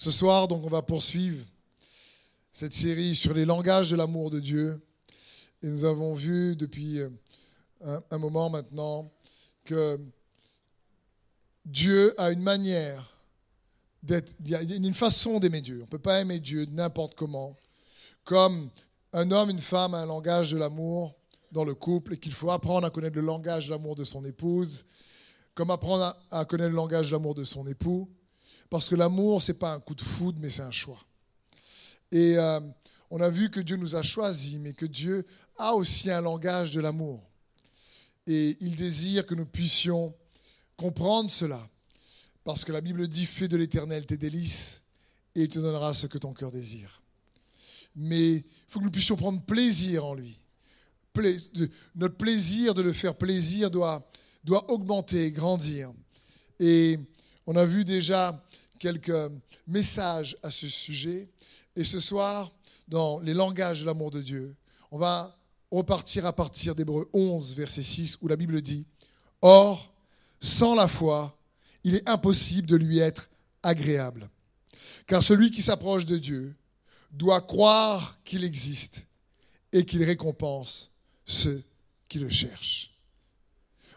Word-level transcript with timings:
Ce 0.00 0.10
soir, 0.10 0.48
donc, 0.48 0.64
on 0.64 0.70
va 0.70 0.80
poursuivre 0.80 1.44
cette 2.50 2.72
série 2.72 3.14
sur 3.14 3.34
les 3.34 3.44
langages 3.44 3.90
de 3.90 3.96
l'amour 3.96 4.30
de 4.30 4.40
Dieu. 4.40 4.80
Et 5.62 5.66
nous 5.66 5.84
avons 5.84 6.14
vu 6.14 6.56
depuis 6.56 7.00
euh, 7.00 7.10
un, 8.10 8.16
moment 8.16 8.48
maintenant 8.48 9.12
que 9.62 10.00
Dieu 11.66 12.18
a 12.18 12.30
une 12.30 12.40
manière 12.40 13.14
d'être, 14.02 14.32
il 14.42 14.48
y 14.48 14.54
a 14.54 14.62
une 14.62 14.94
façon 14.94 15.38
d'aimer 15.38 15.60
Dieu. 15.60 15.80
On 15.80 15.84
ne 15.84 15.90
peut 15.90 15.98
pas 15.98 16.22
aimer 16.22 16.40
Dieu 16.40 16.64
n'importe 16.70 17.14
comment. 17.14 17.54
Comme 18.24 18.70
un 19.12 19.30
homme, 19.30 19.50
une 19.50 19.60
femme 19.60 19.92
a 19.92 19.98
un 19.98 20.06
langage 20.06 20.52
de 20.52 20.56
l'amour 20.56 21.14
dans 21.52 21.64
le 21.64 21.74
couple 21.74 22.14
et 22.14 22.16
qu'il 22.16 22.32
faut 22.32 22.50
apprendre 22.50 22.86
à 22.86 22.90
connaître 22.90 23.16
le 23.16 23.20
langage 23.26 23.66
de 23.66 23.72
l'amour 23.72 23.96
de 23.96 24.04
son 24.04 24.24
épouse, 24.24 24.86
comme 25.54 25.70
apprendre 25.70 26.16
à 26.30 26.46
connaître 26.46 26.70
le 26.70 26.76
langage 26.76 27.08
de 27.10 27.16
l'amour 27.16 27.34
de 27.34 27.44
son 27.44 27.66
époux. 27.66 28.08
Parce 28.70 28.88
que 28.88 28.94
l'amour, 28.94 29.42
ce 29.42 29.50
n'est 29.50 29.58
pas 29.58 29.74
un 29.74 29.80
coup 29.80 29.96
de 29.96 30.00
foudre, 30.00 30.38
mais 30.40 30.48
c'est 30.48 30.62
un 30.62 30.70
choix. 30.70 31.00
Et 32.12 32.38
euh, 32.38 32.60
on 33.10 33.20
a 33.20 33.28
vu 33.28 33.50
que 33.50 33.60
Dieu 33.60 33.76
nous 33.76 33.96
a 33.96 34.02
choisis, 34.02 34.56
mais 34.58 34.72
que 34.72 34.86
Dieu 34.86 35.26
a 35.58 35.74
aussi 35.74 36.10
un 36.10 36.20
langage 36.20 36.70
de 36.70 36.80
l'amour. 36.80 37.20
Et 38.28 38.56
il 38.60 38.76
désire 38.76 39.26
que 39.26 39.34
nous 39.34 39.46
puissions 39.46 40.14
comprendre 40.76 41.30
cela. 41.30 41.68
Parce 42.44 42.64
que 42.64 42.72
la 42.72 42.80
Bible 42.80 43.08
dit, 43.08 43.26
fais 43.26 43.48
de 43.48 43.56
l'éternel 43.56 44.06
tes 44.06 44.16
délices, 44.16 44.82
et 45.34 45.42
il 45.42 45.48
te 45.48 45.58
donnera 45.58 45.92
ce 45.92 46.06
que 46.06 46.18
ton 46.18 46.32
cœur 46.32 46.52
désire. 46.52 47.02
Mais 47.96 48.36
il 48.36 48.44
faut 48.68 48.78
que 48.78 48.84
nous 48.84 48.90
puissions 48.90 49.16
prendre 49.16 49.42
plaisir 49.42 50.04
en 50.04 50.14
lui. 50.14 50.38
Notre 51.96 52.16
plaisir 52.16 52.72
de 52.72 52.82
le 52.82 52.92
faire 52.92 53.16
plaisir 53.16 53.70
doit, 53.70 54.08
doit 54.44 54.70
augmenter, 54.70 55.32
grandir. 55.32 55.92
Et 56.60 56.98
on 57.46 57.56
a 57.56 57.64
vu 57.64 57.84
déjà 57.84 58.40
quelques 58.80 59.30
messages 59.68 60.36
à 60.42 60.50
ce 60.50 60.66
sujet. 60.66 61.28
Et 61.76 61.84
ce 61.84 62.00
soir, 62.00 62.50
dans 62.88 63.20
les 63.20 63.34
langages 63.34 63.82
de 63.82 63.86
l'amour 63.86 64.10
de 64.10 64.20
Dieu, 64.20 64.56
on 64.90 64.98
va 64.98 65.38
repartir 65.70 66.26
à 66.26 66.32
partir 66.32 66.74
d'Hébreu 66.74 67.08
11, 67.12 67.54
verset 67.54 67.82
6, 67.82 68.18
où 68.20 68.26
la 68.26 68.34
Bible 68.34 68.60
dit, 68.60 68.84
Or, 69.42 69.94
sans 70.40 70.74
la 70.74 70.88
foi, 70.88 71.38
il 71.84 71.94
est 71.94 72.08
impossible 72.08 72.66
de 72.66 72.76
lui 72.76 72.98
être 72.98 73.30
agréable. 73.62 74.28
Car 75.06 75.22
celui 75.22 75.52
qui 75.52 75.62
s'approche 75.62 76.04
de 76.04 76.18
Dieu 76.18 76.56
doit 77.12 77.40
croire 77.40 78.18
qu'il 78.24 78.44
existe 78.44 79.06
et 79.72 79.84
qu'il 79.84 80.02
récompense 80.02 80.90
ceux 81.24 81.62
qui 82.08 82.18
le 82.18 82.28
cherchent. 82.28 82.98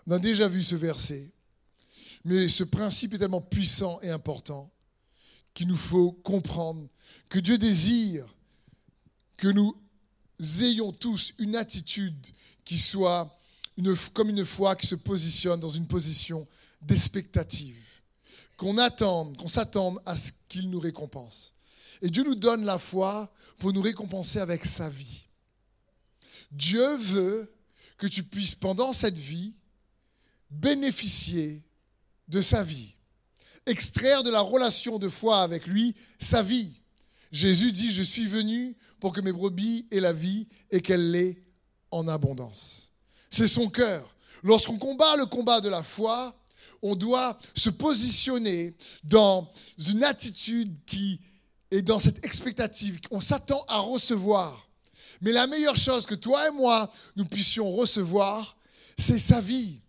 On 0.06 0.12
a 0.12 0.20
déjà 0.20 0.48
vu 0.48 0.62
ce 0.62 0.76
verset, 0.76 1.32
mais 2.26 2.48
ce 2.48 2.64
principe 2.64 3.14
est 3.14 3.20
tellement 3.20 3.42
puissant 3.42 4.00
et 4.02 4.10
important 4.10 4.72
qu'il 5.54 5.68
nous 5.68 5.78
faut 5.78 6.12
comprendre 6.12 6.88
que 7.30 7.40
Dieu 7.40 7.58
désire 7.58 8.26
que 9.38 9.48
nous 9.48 9.76
ayons 10.62 10.92
tous 10.92 11.34
une 11.38 11.56
attitude 11.56 12.28
qui 12.66 12.78
soit 12.78 13.38
comme 14.14 14.30
une 14.30 14.46
foi 14.46 14.76
qui 14.76 14.88
se 14.88 14.96
positionne 14.96 15.60
dans 15.60 15.70
une 15.70 15.88
position 15.88 16.48
d'expectative, 16.82 17.84
qu'on 18.58 18.78
attende, 18.78 19.36
qu'on 19.38 19.48
s'attende 19.48 20.00
à 20.06 20.16
ce 20.16 20.32
qu'il 20.48 20.70
nous 20.70 20.80
récompense. 20.80 21.54
Et 22.02 22.10
Dieu 22.10 22.24
nous 22.24 22.36
donne 22.36 22.66
la 22.66 22.78
foi 22.78 23.34
pour 23.58 23.74
nous 23.74 23.82
récompenser 23.82 24.40
avec 24.40 24.66
sa 24.66 24.90
vie. 24.90 25.26
Dieu 26.52 26.96
veut 26.98 27.52
que 27.98 28.08
tu 28.08 28.24
puisses, 28.24 28.56
pendant 28.56 28.94
cette 28.94 29.18
vie, 29.18 29.54
bénéficier 30.52 31.64
de 32.28 32.42
sa 32.42 32.64
vie 32.64 32.94
extraire 33.66 34.24
de 34.24 34.30
la 34.30 34.42
relation 34.42 35.00
de 35.00 35.10
foi 35.10 35.42
avec 35.42 35.68
lui 35.68 35.96
sa 36.20 36.44
vie. 36.44 36.74
Jésus 37.32 37.72
dit, 37.72 37.92
je 37.92 38.04
suis 38.04 38.28
venu 38.28 38.76
pour 39.00 39.14
que 39.14 39.22
mes 39.22 39.32
brebis 39.32 39.88
aient 39.92 40.00
la 40.00 40.14
vie 40.14 40.48
et 40.72 40.82
qu'elle 40.82 41.12
l'ait 41.12 41.42
en 41.92 42.08
abondance. 42.08 42.92
C'est 43.30 43.48
son 43.48 43.70
cœur. 43.70 44.16
Lorsqu'on 44.44 44.78
combat 44.78 45.16
le 45.18 45.26
combat 45.26 45.62
de 45.62 45.70
la 45.70 45.84
foi, 45.84 46.38
on 46.82 46.96
doit 46.96 47.38
se 47.56 47.70
positionner 47.70 48.76
dans 49.04 49.50
une 49.78 50.04
attitude 50.04 50.76
qui 50.86 51.20
est 51.72 51.82
dans 51.82 52.00
cette 52.00 52.24
expectative. 52.26 53.00
On 53.10 53.22
s'attend 53.22 53.64
à 53.68 53.80
recevoir. 53.80 54.70
Mais 55.22 55.32
la 55.32 55.48
meilleure 55.48 55.78
chose 55.78 56.06
que 56.06 56.16
toi 56.16 56.50
et 56.50 56.52
moi, 56.52 56.92
nous 57.16 57.26
puissions 57.26 57.72
recevoir, 57.72 58.58
c'est 58.98 59.18
sa 59.18 59.40
vie. 59.40 59.80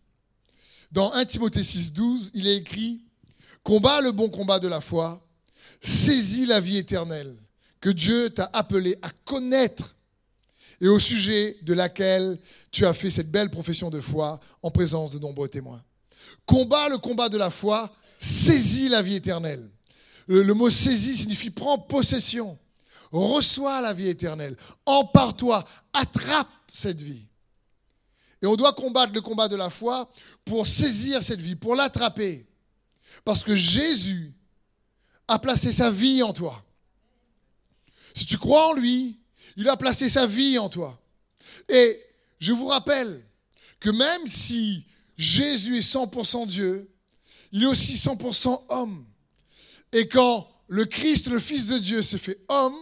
Dans 0.95 1.13
1 1.13 1.25
Timothée 1.25 1.65
6, 1.65 1.93
12, 1.93 2.31
il 2.35 2.47
est 2.47 2.55
écrit 2.55 3.01
Combat 3.65 4.01
le 4.01 4.13
bon 4.13 4.29
combat 4.29 4.61
de 4.61 4.69
la 4.69 4.81
foi, 4.81 5.27
saisis 5.81 6.47
la 6.47 6.61
vie 6.61 6.77
éternelle 6.77 7.35
que 7.81 7.91
Dieu 7.91 8.31
t'a 8.31 8.49
appelé 8.53 8.97
à 9.03 9.11
connaître 9.25 9.97
et 10.81 10.87
au 10.87 11.01
sujet 11.01 11.57
de 11.63 11.75
laquelle 11.75 12.39
tu 12.71 12.87
as 12.87 12.95
fait 12.95 13.11
cette 13.11 13.29
belle 13.29 13.51
profession 13.51 13.91
de 13.91 14.01
foi 14.01 14.39
en 14.63 14.71
présence 14.71 15.11
de 15.11 15.19
nombreux 15.19 15.49
témoins. 15.49 15.83
Combat 16.47 16.89
le 16.89 16.99
combat 16.99 17.29
de 17.29 17.39
la 17.39 17.51
foi, 17.51 17.93
saisis 18.21 18.89
la 18.89 19.03
vie 19.03 19.17
éternelle. 19.17 19.69
Le, 20.29 20.55
mot 20.55 20.71
saisis 20.71 21.17
signifie 21.17 21.51
prends 21.51 21.77
possession, 21.77 22.57
reçois 23.11 23.81
la 23.81 23.95
vie 23.95 24.11
éternelle, 24.11 24.57
empare-toi, 24.87 25.65
attrape 25.93 26.49
cette 26.71 27.03
vie. 27.03 27.27
Et 28.45 28.47
on 28.47 28.57
doit 28.57 28.75
combattre 28.75 29.15
le 29.15 29.23
combat 29.23 29.49
de 29.49 29.57
la 29.57 29.71
foi 29.71 30.13
pour 30.45 30.67
saisir 30.67 31.23
cette 31.23 31.41
vie, 31.41 31.57
pour 31.57 31.75
l'attraper. 31.75 32.47
Parce 33.25 33.43
que 33.43 33.57
Jésus 33.57 34.35
a 35.29 35.39
placé 35.39 35.73
sa 35.73 35.91
vie 35.91 36.23
en 36.23 36.35
toi. 36.35 36.63
Si 38.13 38.27
tu 38.27 38.37
crois 38.37 38.69
en 38.69 38.73
lui, 38.75 39.19
il 39.57 39.67
a 39.67 39.79
placé 39.79 40.11
sa 40.11 40.27
vie 40.27 40.59
en 40.59 40.69
toi. 40.69 41.01
Et 41.71 41.99
je 42.39 42.53
vous 42.53 42.67
rappelle 42.67 43.25
que 43.81 43.89
même 43.89 44.27
si 44.27 44.85
Jésus 45.17 45.79
est 45.79 45.95
100% 45.95 46.47
Dieu, 46.47 46.93
il 47.51 47.63
est 47.63 47.67
aussi 47.67 47.95
100% 47.95 48.67
homme. 48.69 49.07
Et 49.93 50.07
quand 50.07 50.47
le 50.69 50.85
Christ, 50.85 51.29
le 51.29 51.41
Fils 51.41 51.69
de 51.69 51.79
Dieu, 51.79 52.03
s'est 52.03 52.19
fait 52.19 52.45
homme, 52.49 52.77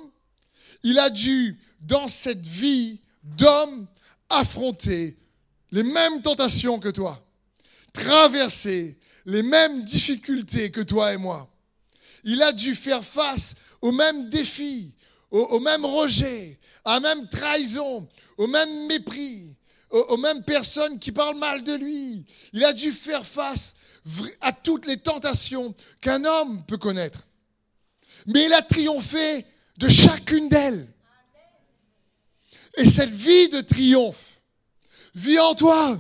il 0.83 0.99
a 0.99 1.09
dû, 1.09 1.61
dans 1.83 2.09
cette 2.09 2.44
vie 2.44 3.00
d'homme, 3.23 3.87
affronter 4.29 5.17
les 5.72 5.83
mêmes 5.83 6.21
tentations 6.21 6.78
que 6.78 6.91
toi, 6.91 7.27
traverser 7.93 8.99
les 9.25 9.43
mêmes 9.43 9.83
difficultés 9.84 10.71
que 10.71 10.83
toi 10.83 11.15
et 11.15 11.16
moi. 11.16 11.49
Il 12.25 12.43
a 12.43 12.53
dû 12.53 12.75
faire 12.75 13.03
face 13.03 13.55
aux 13.81 13.91
mêmes 13.91 14.28
défis, 14.28 14.94
aux, 15.31 15.59
mêmes 15.61 15.84
rejets, 15.84 16.59
à 16.84 16.94
la 16.94 17.00
même 17.00 17.28
trahison, 17.28 18.06
au 18.37 18.47
même 18.47 18.87
mépris, 18.87 19.56
aux, 19.91 20.16
mêmes 20.19 20.44
personnes 20.44 20.99
qui 20.99 21.11
parlent 21.11 21.38
mal 21.38 21.65
de 21.65 21.75
lui. 21.75 22.25
Il 22.53 22.65
a 22.65 22.72
dû 22.72 22.93
faire 22.93 23.27
face 23.27 23.75
à 24.41 24.53
toutes 24.53 24.87
les 24.87 24.99
tentations 24.99 25.75
qu'un 26.00 26.25
homme 26.25 26.65
peut 26.66 26.77
connaître. 26.77 27.27
Mais 28.27 28.44
il 28.44 28.53
a 28.53 28.62
triomphé 28.62 29.47
de 29.78 29.88
chacune 29.88 30.49
d'elles. 30.49 30.87
Et 32.77 32.87
cette 32.87 33.11
vie 33.11 33.49
de 33.49 33.61
triomphe 33.62 34.31
vit 35.15 35.39
en 35.39 35.55
toi. 35.55 35.99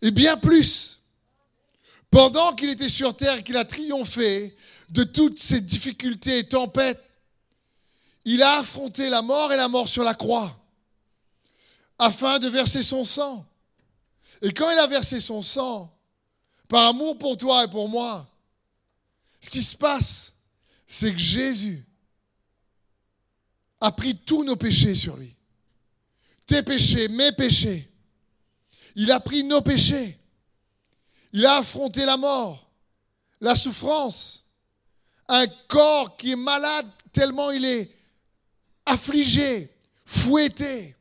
Et 0.00 0.10
bien 0.10 0.36
plus, 0.36 1.00
pendant 2.10 2.54
qu'il 2.54 2.70
était 2.70 2.88
sur 2.88 3.16
terre, 3.16 3.42
qu'il 3.44 3.56
a 3.56 3.64
triomphé 3.64 4.56
de 4.90 5.04
toutes 5.04 5.38
ces 5.38 5.60
difficultés 5.60 6.38
et 6.38 6.48
tempêtes, 6.48 7.02
il 8.24 8.42
a 8.42 8.58
affronté 8.58 9.08
la 9.08 9.22
mort 9.22 9.52
et 9.52 9.56
la 9.56 9.68
mort 9.68 9.88
sur 9.88 10.04
la 10.04 10.14
croix 10.14 10.54
afin 11.98 12.38
de 12.38 12.48
verser 12.48 12.82
son 12.82 13.04
sang. 13.04 13.44
Et 14.40 14.52
quand 14.52 14.70
il 14.70 14.78
a 14.78 14.86
versé 14.86 15.20
son 15.20 15.42
sang, 15.42 15.92
par 16.68 16.86
amour 16.88 17.18
pour 17.18 17.36
toi 17.36 17.64
et 17.64 17.68
pour 17.68 17.88
moi, 17.88 18.26
ce 19.40 19.50
qui 19.50 19.62
se 19.62 19.76
passe, 19.76 20.34
c'est 20.86 21.12
que 21.12 21.18
Jésus 21.18 21.84
a 23.80 23.90
pris 23.90 24.16
tous 24.16 24.44
nos 24.44 24.56
péchés 24.56 24.94
sur 24.94 25.16
lui. 25.16 25.34
Tes 26.48 26.62
péchés, 26.62 27.08
mes 27.08 27.30
péchés. 27.30 27.88
Il 28.96 29.12
a 29.12 29.20
pris 29.20 29.44
nos 29.44 29.60
péchés. 29.60 30.18
Il 31.32 31.44
a 31.44 31.58
affronté 31.58 32.04
la 32.06 32.16
mort, 32.16 32.70
la 33.40 33.54
souffrance. 33.54 34.46
Un 35.28 35.46
corps 35.68 36.16
qui 36.16 36.32
est 36.32 36.36
malade 36.36 36.86
tellement 37.12 37.50
il 37.50 37.64
est 37.64 37.90
affligé, 38.86 39.70
fouetté, 40.06 40.96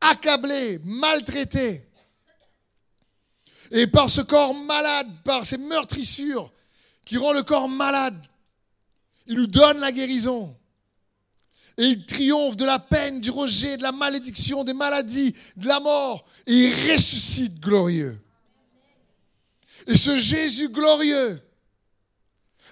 accablé, 0.00 0.78
maltraité. 0.84 1.84
Et 3.72 3.88
par 3.88 4.08
ce 4.08 4.20
corps 4.20 4.54
malade, 4.54 5.08
par 5.24 5.44
ces 5.44 5.58
meurtrissures 5.58 6.52
qui 7.04 7.16
rend 7.16 7.32
le 7.32 7.42
corps 7.42 7.68
malade, 7.68 8.16
il 9.26 9.34
nous 9.34 9.48
donne 9.48 9.80
la 9.80 9.90
guérison. 9.90 10.56
Et 11.76 11.86
il 11.86 12.06
triomphe 12.06 12.56
de 12.56 12.64
la 12.64 12.78
peine, 12.78 13.20
du 13.20 13.30
rejet, 13.30 13.76
de 13.76 13.82
la 13.82 13.92
malédiction, 13.92 14.62
des 14.62 14.74
maladies, 14.74 15.34
de 15.56 15.66
la 15.66 15.80
mort. 15.80 16.24
Et 16.46 16.54
il 16.54 16.92
ressuscite 16.92 17.58
glorieux. 17.60 18.20
Et 19.86 19.96
ce 19.96 20.16
Jésus 20.16 20.68
glorieux 20.68 21.40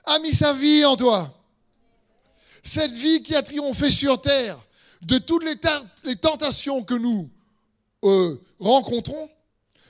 a 0.05 0.19
mis 0.21 0.33
sa 0.33 0.53
vie 0.53 0.85
en 0.85 0.97
toi. 0.97 1.33
Cette 2.63 2.93
vie 2.93 3.23
qui 3.23 3.35
a 3.35 3.43
triomphé 3.43 3.91
sur 3.91 4.21
terre 4.21 4.59
de 5.03 5.19
toutes 5.19 5.45
les, 5.45 6.17
tentations 6.17 6.83
que 6.85 6.95
nous 6.95 7.29
euh, 8.05 8.41
rencontrons, 8.61 9.29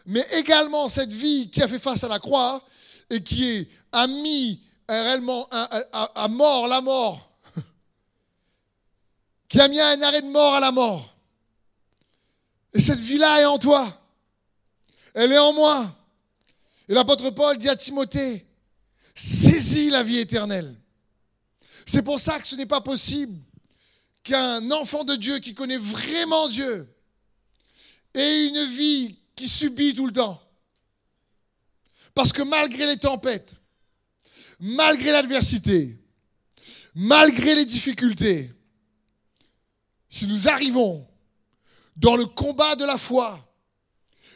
mais 0.07 0.25
également 0.33 0.89
cette 0.89 1.13
vie 1.13 1.51
qui 1.51 1.63
a 1.63 1.69
fait 1.69 1.79
face 1.79 2.03
à 2.03 2.09
la 2.09 2.19
croix 2.19 2.65
et 3.11 3.23
qui 3.23 3.69
a 3.93 4.07
mis 4.07 4.63
réellement 4.89 5.49
à, 5.51 6.29
mort 6.29 6.67
la 6.67 6.81
mort, 6.81 7.32
qui 9.53 9.61
a 9.61 9.69
mis 9.69 9.79
un 9.79 10.01
arrêt 10.01 10.23
de 10.23 10.29
mort 10.29 10.55
à 10.55 10.61
la 10.61 10.73
mort. 10.73 11.15
Et 12.73 12.81
cette 12.81 12.99
vie-là 12.99 13.43
est 13.43 13.45
en 13.45 13.59
toi. 13.59 14.03
Elle 15.13 15.31
est 15.31 15.39
en 15.39 15.53
moi. 15.53 15.95
Et 16.89 16.95
l'apôtre 16.95 17.29
Paul 17.29 17.59
dit 17.59 17.69
à 17.69 17.77
Timothée, 17.77 18.47
saisis 19.15 19.91
la 19.91 20.03
vie 20.03 20.21
éternelle. 20.21 20.75
C'est 21.85 22.01
pour 22.01 22.19
ça 22.19 22.41
que 22.41 22.47
ce 22.47 22.57
n'est 22.57 22.65
pas 22.65 22.81
possible 22.81 23.39
qu'un 24.25 24.71
enfant 24.71 25.05
de 25.05 25.17
Dieu 25.17 25.39
qui 25.39 25.53
connaît 25.53 25.77
vraiment 25.77 26.49
Dieu 26.49 26.89
ait 28.15 28.47
une 28.47 28.65
vie 28.75 29.19
qui 29.37 29.47
subit 29.47 29.93
tout 29.93 30.07
le 30.07 30.15
temps. 30.15 30.43
Parce 32.15 32.33
que 32.33 32.41
malgré 32.41 32.87
les 32.87 32.97
tempêtes, 32.97 33.55
malgré 34.61 35.13
l'adversité, 35.13 35.99
malgré 36.95 37.55
les 37.55 37.67
difficultés, 37.67 38.51
si 40.13 40.27
nous 40.27 40.47
arrivons 40.47 41.09
dans 41.97 42.17
le 42.17 42.27
combat 42.27 42.77
de 42.77 42.85
la 42.85 42.99
foi, 42.99 43.43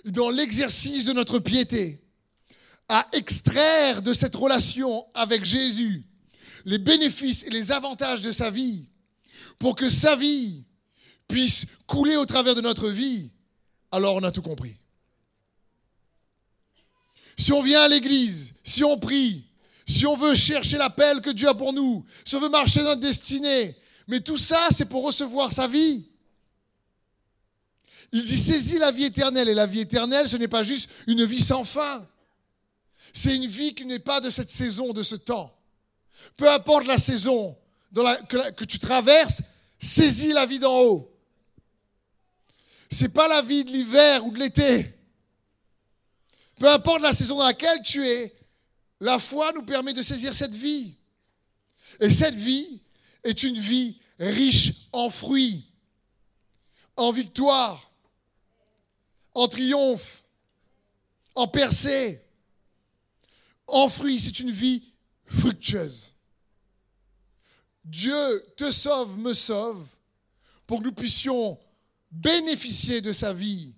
dans 0.06 0.30
l'exercice 0.30 1.04
de 1.04 1.12
notre 1.12 1.38
piété, 1.38 2.02
à 2.88 3.06
extraire 3.12 4.00
de 4.00 4.14
cette 4.14 4.34
relation 4.34 5.06
avec 5.14 5.44
Jésus 5.44 6.06
les 6.64 6.78
bénéfices 6.78 7.44
et 7.44 7.50
les 7.50 7.72
avantages 7.72 8.22
de 8.22 8.32
sa 8.32 8.50
vie, 8.50 8.86
pour 9.58 9.76
que 9.76 9.88
sa 9.88 10.16
vie 10.16 10.64
puisse 11.28 11.66
couler 11.86 12.16
au 12.16 12.24
travers 12.24 12.54
de 12.54 12.62
notre 12.62 12.88
vie, 12.88 13.30
alors 13.92 14.16
on 14.16 14.22
a 14.22 14.32
tout 14.32 14.42
compris. 14.42 14.76
Si 17.36 17.52
on 17.52 17.62
vient 17.62 17.82
à 17.82 17.88
l'église, 17.88 18.54
si 18.64 18.82
on 18.82 18.98
prie, 18.98 19.44
si 19.86 20.06
on 20.06 20.16
veut 20.16 20.34
chercher 20.34 20.78
l'appel 20.78 21.20
que 21.20 21.30
Dieu 21.30 21.48
a 21.48 21.54
pour 21.54 21.74
nous, 21.74 22.04
si 22.24 22.34
on 22.34 22.40
veut 22.40 22.48
marcher 22.48 22.80
dans 22.80 22.90
notre 22.90 23.02
destinée, 23.02 23.76
mais 24.08 24.20
tout 24.20 24.38
ça, 24.38 24.68
c'est 24.70 24.84
pour 24.84 25.04
recevoir 25.04 25.52
sa 25.52 25.66
vie. 25.66 26.08
Il 28.12 28.22
dit 28.22 28.38
saisis 28.38 28.78
la 28.78 28.92
vie 28.92 29.04
éternelle. 29.04 29.48
Et 29.48 29.54
la 29.54 29.66
vie 29.66 29.80
éternelle, 29.80 30.28
ce 30.28 30.36
n'est 30.36 30.48
pas 30.48 30.62
juste 30.62 30.90
une 31.06 31.24
vie 31.24 31.40
sans 31.40 31.64
fin. 31.64 32.06
C'est 33.12 33.34
une 33.34 33.46
vie 33.46 33.74
qui 33.74 33.84
n'est 33.84 33.98
pas 33.98 34.20
de 34.20 34.30
cette 34.30 34.50
saison, 34.50 34.92
de 34.92 35.02
ce 35.02 35.16
temps. 35.16 35.52
Peu 36.36 36.50
importe 36.50 36.86
la 36.86 36.98
saison 36.98 37.56
que, 37.94 38.50
que, 38.52 38.64
tu 38.64 38.78
traverses, 38.78 39.42
saisis 39.78 40.32
la 40.32 40.46
vie 40.46 40.58
d'en 40.58 40.78
haut. 40.80 41.12
C'est 42.90 43.08
pas 43.08 43.26
la 43.26 43.42
vie 43.42 43.64
de 43.64 43.70
l'hiver 43.70 44.24
ou 44.24 44.30
de 44.30 44.38
l'été. 44.38 44.92
Peu 46.60 46.68
importe 46.68 47.02
la 47.02 47.12
saison 47.12 47.38
dans 47.38 47.46
laquelle 47.46 47.82
tu 47.82 48.06
es, 48.06 48.34
la 49.00 49.18
foi 49.18 49.52
nous 49.52 49.62
permet 49.62 49.92
de 49.92 50.02
saisir 50.02 50.32
cette 50.32 50.54
vie. 50.54 50.94
Et 52.00 52.10
cette 52.10 52.34
vie 52.34 52.80
est 53.26 53.42
une 53.42 53.58
vie 53.58 53.98
riche 54.18 54.88
en 54.92 55.10
fruits, 55.10 55.68
en 56.96 57.12
victoire, 57.12 57.90
en 59.34 59.48
triomphe, 59.48 60.24
en 61.34 61.48
percée, 61.48 62.22
en 63.66 63.88
fruits. 63.88 64.20
C'est 64.20 64.40
une 64.40 64.50
vie 64.50 64.82
fructueuse. 65.26 66.14
Dieu 67.84 68.46
te 68.56 68.70
sauve, 68.70 69.18
me 69.18 69.34
sauve, 69.34 69.86
pour 70.66 70.80
que 70.80 70.84
nous 70.84 70.92
puissions 70.92 71.58
bénéficier 72.10 73.00
de 73.00 73.12
sa 73.12 73.32
vie 73.32 73.74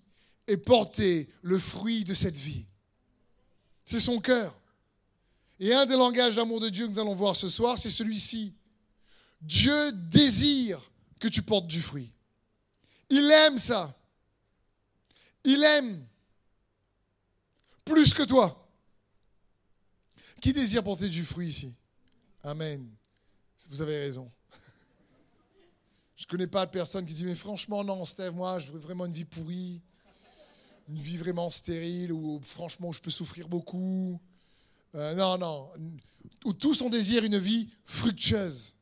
et 0.46 0.56
porter 0.56 1.28
le 1.42 1.58
fruit 1.58 2.04
de 2.04 2.14
cette 2.14 2.36
vie. 2.36 2.66
C'est 3.84 4.00
son 4.00 4.18
cœur. 4.18 4.54
Et 5.60 5.74
un 5.74 5.86
des 5.86 5.96
langages 5.96 6.36
d'amour 6.36 6.60
de 6.60 6.68
Dieu 6.68 6.86
que 6.86 6.92
nous 6.92 6.98
allons 6.98 7.14
voir 7.14 7.34
ce 7.34 7.48
soir, 7.48 7.76
c'est 7.76 7.90
celui-ci. 7.90 8.54
Dieu 9.40 9.92
désire 9.92 10.80
que 11.18 11.28
tu 11.28 11.42
portes 11.42 11.66
du 11.66 11.80
fruit. 11.80 12.12
Il 13.10 13.30
aime 13.30 13.58
ça. 13.58 13.94
Il 15.44 15.62
aime 15.62 16.06
plus 17.84 18.12
que 18.12 18.22
toi. 18.22 18.68
Qui 20.40 20.52
désire 20.52 20.82
porter 20.82 21.08
du 21.08 21.24
fruit 21.24 21.48
ici? 21.48 21.74
Amen. 22.44 22.88
Vous 23.68 23.82
avez 23.82 23.98
raison. 23.98 24.30
Je 26.16 26.24
ne 26.24 26.28
connais 26.28 26.46
pas 26.46 26.66
de 26.66 26.70
personne 26.70 27.06
qui 27.06 27.14
dit 27.14 27.24
Mais 27.24 27.34
franchement, 27.34 27.82
non, 27.82 28.04
Steve, 28.04 28.32
moi, 28.32 28.58
je 28.58 28.70
veux 28.70 28.78
vraiment 28.78 29.06
une 29.06 29.12
vie 29.12 29.24
pourrie, 29.24 29.80
une 30.88 30.98
vie 30.98 31.16
vraiment 31.16 31.50
stérile, 31.50 32.12
où 32.12 32.40
franchement, 32.42 32.92
je 32.92 33.00
peux 33.00 33.10
souffrir 33.10 33.48
beaucoup. 33.48 34.20
Euh, 34.94 35.14
non, 35.14 35.38
non. 35.38 35.70
Où 36.44 36.52
tout 36.52 36.74
son 36.74 36.88
désir 36.88 37.24
une 37.24 37.38
vie 37.38 37.68
fructueuse. 37.84 38.76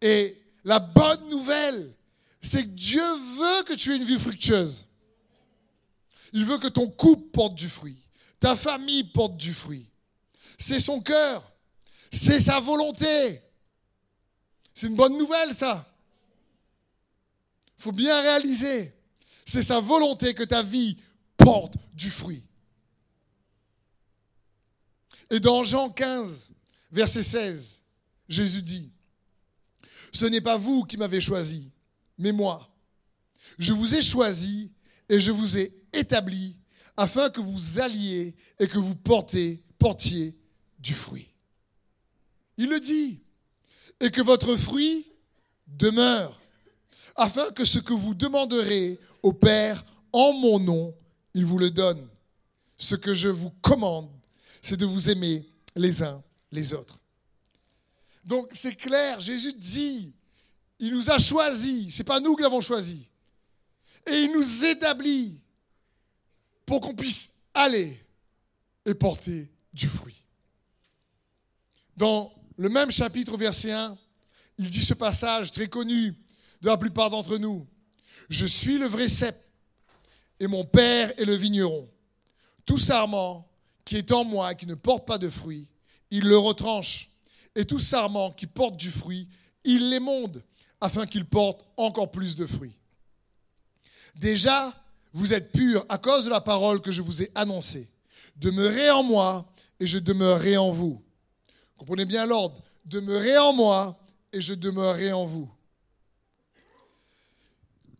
Et 0.00 0.40
la 0.64 0.78
bonne 0.78 1.28
nouvelle, 1.28 1.94
c'est 2.40 2.62
que 2.62 2.70
Dieu 2.70 3.02
veut 3.02 3.64
que 3.64 3.74
tu 3.74 3.92
aies 3.92 3.96
une 3.96 4.04
vie 4.04 4.18
fructueuse. 4.18 4.86
Il 6.32 6.44
veut 6.44 6.58
que 6.58 6.68
ton 6.68 6.88
couple 6.88 7.28
porte 7.30 7.54
du 7.54 7.68
fruit, 7.68 7.98
ta 8.38 8.56
famille 8.56 9.04
porte 9.04 9.36
du 9.36 9.52
fruit. 9.52 9.86
C'est 10.58 10.78
son 10.78 11.00
cœur, 11.00 11.42
c'est 12.10 12.40
sa 12.40 12.60
volonté. 12.60 13.42
C'est 14.74 14.86
une 14.86 14.96
bonne 14.96 15.18
nouvelle, 15.18 15.52
ça. 15.54 15.86
Il 17.78 17.82
faut 17.82 17.92
bien 17.92 18.20
réaliser. 18.20 18.94
C'est 19.44 19.62
sa 19.62 19.80
volonté 19.80 20.32
que 20.32 20.44
ta 20.44 20.62
vie 20.62 20.96
porte 21.36 21.74
du 21.92 22.10
fruit. 22.10 22.44
Et 25.30 25.40
dans 25.40 25.64
Jean 25.64 25.90
15, 25.90 26.52
verset 26.92 27.22
16, 27.22 27.82
Jésus 28.28 28.62
dit, 28.62 28.90
Ce 30.12 30.26
n'est 30.26 30.40
pas 30.40 30.56
vous 30.56 30.84
qui 30.84 30.96
m'avez 30.96 31.20
choisi, 31.20 31.70
mais 32.18 32.32
moi. 32.32 32.68
Je 33.58 33.72
vous 33.72 33.94
ai 33.94 34.02
choisi 34.02 34.72
et 35.08 35.20
je 35.20 35.32
vous 35.32 35.58
ai 35.58 35.72
établi 35.92 36.56
afin 36.96 37.30
que 37.30 37.40
vous 37.40 37.80
alliez 37.80 38.34
et 38.58 38.66
que 38.66 38.78
vous 38.78 38.94
portez, 38.94 39.62
portiez 39.78 40.36
du 40.78 40.94
fruit. 40.94 41.28
Il 42.56 42.68
le 42.68 42.80
dit. 42.80 43.20
Et 44.02 44.10
que 44.10 44.22
votre 44.22 44.56
fruit 44.56 45.06
demeure, 45.66 46.40
afin 47.16 47.50
que 47.50 47.66
ce 47.66 47.78
que 47.78 47.92
vous 47.92 48.14
demanderez 48.14 48.98
au 49.22 49.32
Père 49.32 49.84
en 50.12 50.32
mon 50.32 50.58
nom, 50.58 50.94
il 51.34 51.44
vous 51.44 51.58
le 51.58 51.70
donne. 51.70 52.08
Ce 52.78 52.94
que 52.94 53.12
je 53.12 53.28
vous 53.28 53.50
commande, 53.60 54.10
c'est 54.62 54.78
de 54.78 54.86
vous 54.86 55.10
aimer 55.10 55.46
les 55.76 56.02
uns 56.02 56.22
les 56.52 56.74
autres. 56.74 56.99
Donc 58.24 58.50
c'est 58.52 58.74
clair, 58.74 59.20
Jésus 59.20 59.52
dit, 59.52 60.12
il 60.78 60.92
nous 60.92 61.10
a 61.10 61.18
choisis, 61.18 61.94
c'est 61.94 62.04
pas 62.04 62.20
nous 62.20 62.36
qui 62.36 62.42
l'avons 62.42 62.60
choisi. 62.60 63.08
Et 64.06 64.22
il 64.22 64.32
nous 64.32 64.64
établit 64.64 65.40
pour 66.64 66.80
qu'on 66.80 66.94
puisse 66.94 67.30
aller 67.54 68.02
et 68.86 68.94
porter 68.94 69.50
du 69.72 69.86
fruit. 69.86 70.24
Dans 71.96 72.32
le 72.56 72.68
même 72.68 72.90
chapitre, 72.90 73.36
verset 73.36 73.72
1, 73.72 73.96
il 74.58 74.70
dit 74.70 74.84
ce 74.84 74.94
passage 74.94 75.52
très 75.52 75.68
connu 75.68 76.14
de 76.60 76.68
la 76.68 76.76
plupart 76.76 77.10
d'entre 77.10 77.38
nous. 77.38 77.66
Je 78.28 78.46
suis 78.46 78.78
le 78.78 78.86
vrai 78.86 79.08
cep 79.08 79.36
et 80.38 80.46
mon 80.46 80.64
père 80.64 81.12
est 81.18 81.24
le 81.24 81.34
vigneron. 81.34 81.90
Tout 82.64 82.78
sarment 82.78 83.46
qui 83.84 83.96
est 83.96 84.12
en 84.12 84.24
moi 84.24 84.52
et 84.52 84.54
qui 84.54 84.66
ne 84.66 84.74
porte 84.74 85.06
pas 85.06 85.18
de 85.18 85.28
fruit, 85.28 85.66
il 86.10 86.24
le 86.24 86.38
retranche. 86.38 87.09
Et 87.54 87.64
tout 87.64 87.78
sarment 87.78 88.32
qui 88.32 88.46
porte 88.46 88.76
du 88.76 88.90
fruit, 88.90 89.28
il 89.64 89.90
l'émonde 89.90 90.42
afin 90.80 91.06
qu'il 91.06 91.24
porte 91.24 91.64
encore 91.76 92.10
plus 92.10 92.36
de 92.36 92.46
fruits. 92.46 92.76
Déjà, 94.16 94.72
vous 95.12 95.32
êtes 95.32 95.52
purs 95.52 95.84
à 95.88 95.98
cause 95.98 96.24
de 96.24 96.30
la 96.30 96.40
parole 96.40 96.80
que 96.80 96.92
je 96.92 97.02
vous 97.02 97.22
ai 97.22 97.30
annoncée. 97.34 97.88
Demeurez 98.36 98.90
en 98.90 99.02
moi 99.02 99.50
et 99.78 99.86
je 99.86 99.98
demeurerai 99.98 100.56
en 100.56 100.70
vous. 100.70 101.02
Comprenez 101.76 102.04
bien 102.04 102.26
l'ordre. 102.26 102.62
Demeurez 102.84 103.38
en 103.38 103.52
moi 103.52 103.98
et 104.32 104.40
je 104.40 104.54
demeurerai 104.54 105.12
en 105.12 105.24
vous. 105.24 105.50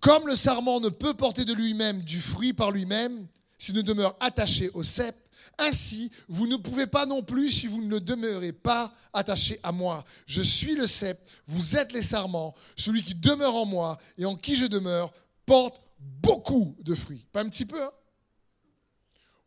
Comme 0.00 0.26
le 0.26 0.37
sarment 0.37 0.80
ne 0.80 0.88
peut 0.88 1.14
porter 1.14 1.45
de 1.45 1.52
lui-même 1.52 2.00
du 2.02 2.21
fruit 2.21 2.54
par 2.54 2.71
lui-même, 2.71 3.26
s'il 3.59 3.75
ne 3.75 3.83
demeure 3.83 4.16
attaché 4.21 4.71
au 4.71 4.83
cep, 4.83 5.14
ainsi 5.61 6.11
vous 6.29 6.47
ne 6.47 6.57
pouvez 6.57 6.87
pas 6.87 7.07
non 7.07 7.23
plus 7.23 7.50
si 7.50 7.67
vous 7.67 7.83
ne 7.83 7.99
demeurez 7.99 8.52
pas 8.52 8.93
attaché 9.12 9.61
à 9.62 9.73
moi. 9.73 10.05
Je 10.26 10.43
suis 10.43 10.75
le 10.75 10.87
cep, 10.87 11.21
vous 11.47 11.76
êtes 11.76 11.93
les 11.93 12.02
sarments, 12.02 12.55
celui 12.76 13.02
qui 13.02 13.14
demeure 13.14 13.55
en 13.55 13.67
moi 13.67 13.99
et 14.19 14.25
en 14.25 14.37
qui 14.37 14.57
je 14.57 14.67
demeure 14.67 15.12
porte 15.47 15.81
beaucoup 15.99 16.76
de 16.81 16.95
fruits. 16.95 17.26
Pas 17.33 17.43
un 17.43 17.49
petit 17.49 17.67
peu, 17.67 17.83
hein? 17.83 17.93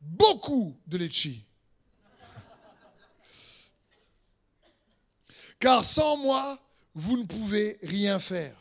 Beaucoup 0.02 0.78
de 0.86 0.98
litchi. 0.98 1.46
car 5.64 5.86
sans 5.86 6.18
moi, 6.18 6.60
vous 6.94 7.16
ne 7.16 7.24
pouvez 7.24 7.78
rien 7.84 8.20
faire. 8.20 8.54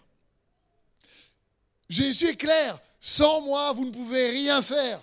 Jésus 1.88 2.28
est 2.28 2.36
clair, 2.36 2.78
sans 3.00 3.40
moi, 3.40 3.72
vous 3.72 3.84
ne 3.84 3.90
pouvez 3.90 4.30
rien 4.30 4.62
faire. 4.62 5.02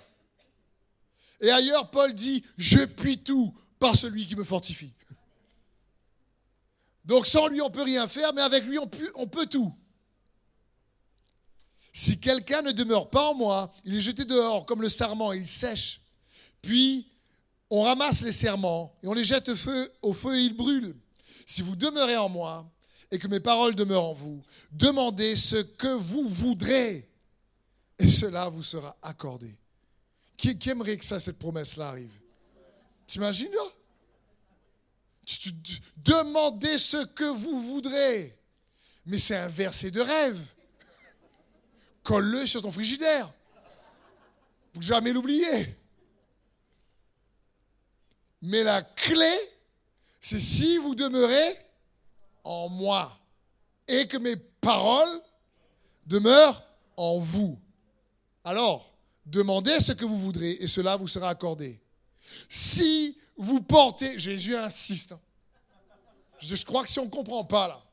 Et 1.42 1.50
ailleurs, 1.50 1.90
Paul 1.90 2.14
dit, 2.14 2.44
je 2.58 2.80
puis 2.80 3.20
tout 3.20 3.54
par 3.80 3.96
celui 3.96 4.26
qui 4.26 4.36
me 4.36 4.44
fortifie. 4.44 4.92
Donc 7.06 7.26
sans 7.26 7.48
lui, 7.48 7.62
on 7.62 7.72
peut 7.72 7.82
rien 7.82 8.08
faire, 8.08 8.34
mais 8.34 8.42
avec 8.42 8.66
lui, 8.66 8.78
on 8.78 8.88
peut, 9.28 9.48
tout. 9.48 9.74
Si 11.92 12.20
quelqu'un 12.20 12.62
ne 12.62 12.72
demeure 12.72 13.10
pas 13.10 13.30
en 13.30 13.34
moi, 13.34 13.72
il 13.84 13.96
est 13.96 14.02
jeté 14.02 14.26
dehors 14.26 14.66
comme 14.66 14.82
le 14.82 14.90
sarment, 14.90 15.34
il 15.34 15.48
sèche. 15.48 16.02
Puis 16.62 17.08
on 17.70 17.84
ramasse 17.84 18.22
les 18.22 18.32
serments 18.32 18.96
et 19.02 19.08
on 19.08 19.14
les 19.14 19.24
jette 19.24 19.50
au 19.50 20.14
feu 20.14 20.38
et 20.38 20.42
ils 20.42 20.56
brûlent. 20.56 20.96
Si 21.46 21.62
vous 21.62 21.76
demeurez 21.76 22.18
en 22.18 22.30
moi 22.30 22.70
et 23.10 23.18
que 23.18 23.28
mes 23.28 23.40
paroles 23.40 23.74
demeurent 23.74 24.10
en 24.10 24.14
vous, 24.14 24.44
demandez 24.72 25.36
ce 25.36 25.56
que 25.56 25.96
vous 25.96 26.28
voudrez 26.28 27.10
et 27.98 28.08
cela 28.08 28.50
vous 28.50 28.64
sera 28.64 28.96
accordé. 29.02 29.59
Qui, 30.40 30.58
aimerait 30.70 30.96
que 30.96 31.04
ça, 31.04 31.20
cette 31.20 31.38
promesse-là 31.38 31.90
arrive? 31.90 32.14
T'imagines 33.06 33.52
là? 33.52 33.62
Demandez 35.98 36.78
ce 36.78 37.06
que 37.08 37.26
vous 37.26 37.62
voudrez. 37.62 38.40
Mais 39.06 39.18
c'est 39.18 39.36
un 39.36 39.50
verset 39.50 39.92
de 39.92 40.00
rêve. 40.00 40.40
Colle-le 42.04 42.46
sur 42.46 42.62
ton 42.62 42.72
frigidaire. 42.72 43.30
Faut 44.74 44.82
jamais 44.82 45.12
l'oublier. 45.12 45.76
Mais 48.42 48.64
la 48.64 48.82
clé, 48.82 49.38
c'est 50.22 50.40
si 50.40 50.78
vous 50.78 50.96
demeurez 50.96 51.58
en 52.46 52.70
moi 52.70 53.12
et 53.90 54.08
que 54.08 54.18
mes 54.18 54.38
paroles 54.38 55.22
demeurent 56.06 56.64
en 56.96 57.18
vous. 57.18 57.60
Alors, 58.46 58.90
demandez 59.30 59.80
ce 59.80 59.94
que 59.94 60.06
vous 60.06 60.18
voudrez 60.18 60.52
et 60.52 60.68
cela 60.68 60.96
vous 60.96 61.08
sera 61.08 61.30
accordé. 61.30 61.80
Si 62.48 63.18
vous 63.36 63.62
portez, 63.62 64.18
Jésus 64.20 64.56
insiste, 64.56 65.14
hein. 65.14 65.22
je 66.40 66.64
crois 66.66 66.84
que 66.84 66.90
si 66.90 67.00
on 67.00 67.06
ne 67.06 67.10
comprend 67.10 67.46
pas 67.46 67.68
là, 67.68 67.84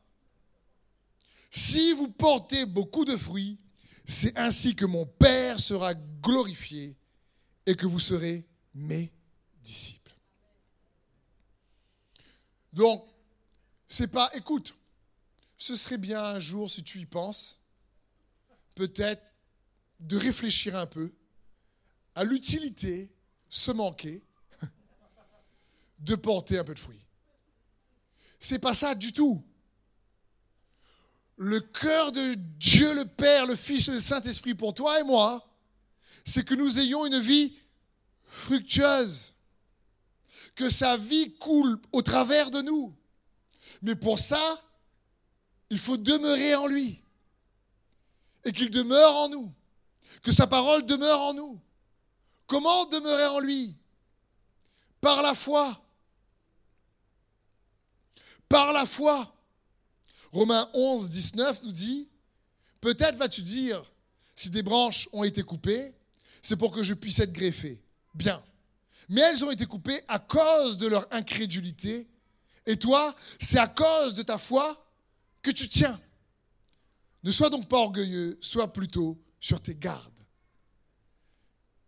si 1.50 1.92
vous 1.92 2.08
portez 2.08 2.66
beaucoup 2.66 3.04
de 3.04 3.16
fruits, 3.16 3.58
c'est 4.04 4.36
ainsi 4.36 4.74
que 4.74 4.84
mon 4.84 5.06
Père 5.06 5.58
sera 5.60 5.94
glorifié 5.94 6.96
et 7.64 7.74
que 7.74 7.86
vous 7.86 8.00
serez 8.00 8.46
mes 8.74 9.12
disciples. 9.62 10.14
Donc, 12.72 13.06
c'est 13.88 14.08
pas, 14.08 14.30
écoute, 14.34 14.74
ce 15.56 15.74
serait 15.74 15.98
bien 15.98 16.22
un 16.22 16.38
jour, 16.38 16.70
si 16.70 16.82
tu 16.82 17.00
y 17.00 17.06
penses, 17.06 17.60
peut-être 18.74 19.22
de 19.98 20.16
réfléchir 20.16 20.76
un 20.76 20.86
peu 20.86 21.12
à 22.16 22.24
l'utilité, 22.24 23.10
se 23.48 23.70
manquer, 23.70 24.24
de 26.00 26.16
porter 26.16 26.58
un 26.58 26.64
peu 26.64 26.74
de 26.74 26.78
fruits. 26.78 27.06
C'est 28.40 28.58
pas 28.58 28.74
ça 28.74 28.94
du 28.94 29.12
tout. 29.12 29.44
Le 31.36 31.60
cœur 31.60 32.12
de 32.12 32.34
Dieu 32.34 32.94
le 32.94 33.04
Père, 33.04 33.46
le 33.46 33.54
Fils 33.54 33.88
et 33.88 33.92
le 33.92 34.00
Saint-Esprit 34.00 34.54
pour 34.54 34.72
toi 34.72 34.98
et 34.98 35.02
moi, 35.02 35.46
c'est 36.24 36.44
que 36.44 36.54
nous 36.54 36.80
ayons 36.80 37.04
une 37.06 37.20
vie 37.20 37.54
fructueuse 38.24 39.34
que 40.54 40.70
sa 40.70 40.96
vie 40.96 41.36
coule 41.36 41.78
au 41.92 42.00
travers 42.00 42.50
de 42.50 42.62
nous. 42.62 42.96
Mais 43.82 43.94
pour 43.94 44.18
ça, 44.18 44.58
il 45.68 45.78
faut 45.78 45.98
demeurer 45.98 46.54
en 46.54 46.66
lui. 46.66 47.02
Et 48.44 48.52
qu'il 48.52 48.70
demeure 48.70 49.14
en 49.16 49.28
nous. 49.28 49.52
Que 50.22 50.32
sa 50.32 50.46
parole 50.46 50.86
demeure 50.86 51.20
en 51.20 51.34
nous. 51.34 51.60
Comment 52.46 52.86
demeurer 52.86 53.26
en 53.26 53.40
lui? 53.40 53.76
Par 55.00 55.22
la 55.22 55.34
foi. 55.34 55.82
Par 58.48 58.72
la 58.72 58.86
foi. 58.86 59.32
Romains 60.32 60.68
11, 60.74 61.08
19 61.08 61.62
nous 61.62 61.72
dit, 61.72 62.08
peut-être 62.80 63.16
vas-tu 63.16 63.42
dire, 63.42 63.82
si 64.34 64.50
des 64.50 64.62
branches 64.62 65.08
ont 65.12 65.24
été 65.24 65.42
coupées, 65.42 65.94
c'est 66.42 66.56
pour 66.56 66.72
que 66.72 66.82
je 66.82 66.94
puisse 66.94 67.18
être 67.18 67.32
greffé. 67.32 67.82
Bien 68.14 68.42
mais 69.08 69.20
elles 69.20 69.44
ont 69.44 69.50
été 69.50 69.66
coupées 69.66 70.00
à 70.08 70.18
cause 70.18 70.76
de 70.78 70.86
leur 70.88 71.06
incrédulité. 71.12 72.08
Et 72.66 72.76
toi, 72.76 73.14
c'est 73.38 73.58
à 73.58 73.68
cause 73.68 74.14
de 74.14 74.22
ta 74.22 74.38
foi 74.38 74.84
que 75.42 75.50
tu 75.50 75.68
tiens. 75.68 75.98
Ne 77.22 77.30
sois 77.30 77.50
donc 77.50 77.68
pas 77.68 77.78
orgueilleux, 77.78 78.38
sois 78.40 78.72
plutôt 78.72 79.20
sur 79.38 79.60
tes 79.60 79.74
gardes. 79.74 80.15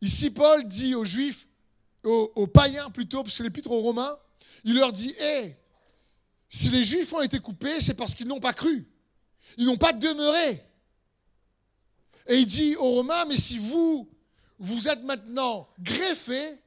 Ici, 0.00 0.30
Paul 0.30 0.66
dit 0.66 0.94
aux 0.94 1.04
Juifs, 1.04 1.48
aux, 2.04 2.46
païens 2.46 2.90
plutôt, 2.90 3.22
parce 3.22 3.38
que 3.38 3.42
l'épître 3.42 3.70
aux 3.70 3.80
Romains, 3.80 4.16
il 4.64 4.74
leur 4.74 4.92
dit, 4.92 5.14
hé, 5.18 5.56
si 6.48 6.70
les 6.70 6.84
Juifs 6.84 7.12
ont 7.12 7.20
été 7.20 7.38
coupés, 7.40 7.80
c'est 7.80 7.94
parce 7.94 8.14
qu'ils 8.14 8.28
n'ont 8.28 8.40
pas 8.40 8.52
cru. 8.52 8.88
Ils 9.56 9.66
n'ont 9.66 9.76
pas 9.76 9.92
demeuré. 9.92 10.62
Et 12.28 12.36
il 12.36 12.46
dit 12.46 12.76
aux 12.76 12.90
Romains, 12.90 13.24
mais 13.26 13.36
si 13.36 13.58
vous, 13.58 14.08
vous 14.58 14.88
êtes 14.88 15.02
maintenant 15.02 15.68
greffés, 15.80 16.58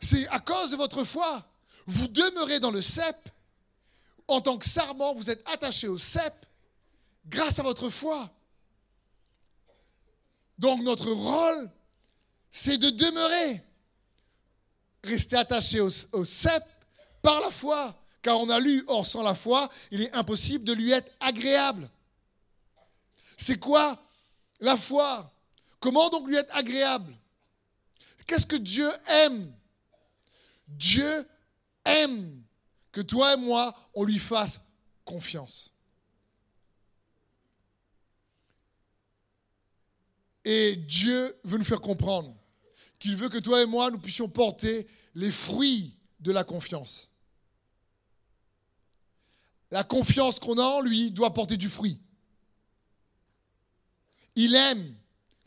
c'est 0.00 0.26
à 0.28 0.40
cause 0.40 0.72
de 0.72 0.76
votre 0.76 1.04
foi. 1.04 1.46
Vous 1.86 2.08
demeurez 2.08 2.60
dans 2.60 2.70
le 2.70 2.80
cep. 2.80 3.16
En 4.28 4.40
tant 4.40 4.58
que 4.58 4.66
sarment, 4.66 5.14
vous 5.14 5.28
êtes 5.30 5.46
attaché 5.48 5.88
au 5.88 5.98
cep 5.98 6.34
grâce 7.26 7.58
à 7.58 7.62
votre 7.62 7.90
foi. 7.90 8.30
Donc 10.58 10.82
notre 10.82 11.10
rôle, 11.10 11.70
c'est 12.50 12.78
de 12.78 12.90
demeurer. 12.90 13.62
Rester 15.04 15.36
attaché 15.36 15.80
au, 15.80 15.88
cep 15.88 16.62
par 17.22 17.40
la 17.40 17.50
foi. 17.50 17.96
Car 18.22 18.38
on 18.38 18.50
a 18.50 18.60
lu, 18.60 18.84
or 18.88 19.06
sans 19.06 19.22
la 19.22 19.34
foi, 19.34 19.70
il 19.90 20.02
est 20.02 20.14
impossible 20.14 20.64
de 20.64 20.74
lui 20.74 20.90
être 20.90 21.10
agréable. 21.20 21.88
C'est 23.38 23.58
quoi 23.58 23.98
la 24.58 24.76
foi? 24.76 25.32
Comment 25.78 26.10
donc 26.10 26.28
lui 26.28 26.36
être 26.36 26.54
agréable? 26.54 27.16
Qu'est-ce 28.26 28.46
que 28.46 28.56
Dieu 28.56 28.90
aime? 29.08 29.50
Dieu 30.68 31.26
aime 31.86 32.42
que 32.92 33.00
toi 33.00 33.32
et 33.32 33.36
moi, 33.38 33.74
on 33.94 34.04
lui 34.04 34.18
fasse 34.18 34.60
confiance. 35.04 35.72
Et 40.44 40.76
Dieu 40.76 41.38
veut 41.44 41.56
nous 41.56 41.64
faire 41.64 41.80
comprendre 41.80 42.36
qu'il 43.00 43.16
veut 43.16 43.30
que 43.30 43.38
toi 43.38 43.62
et 43.62 43.66
moi, 43.66 43.90
nous 43.90 43.98
puissions 43.98 44.28
porter 44.28 44.86
les 45.16 45.32
fruits 45.32 45.96
de 46.20 46.30
la 46.30 46.44
confiance. 46.44 47.10
La 49.72 49.82
confiance 49.82 50.38
qu'on 50.38 50.58
a 50.58 50.62
en 50.62 50.80
lui 50.80 51.10
doit 51.10 51.32
porter 51.32 51.56
du 51.56 51.68
fruit. 51.68 51.98
Il 54.36 54.54
aime 54.54 54.94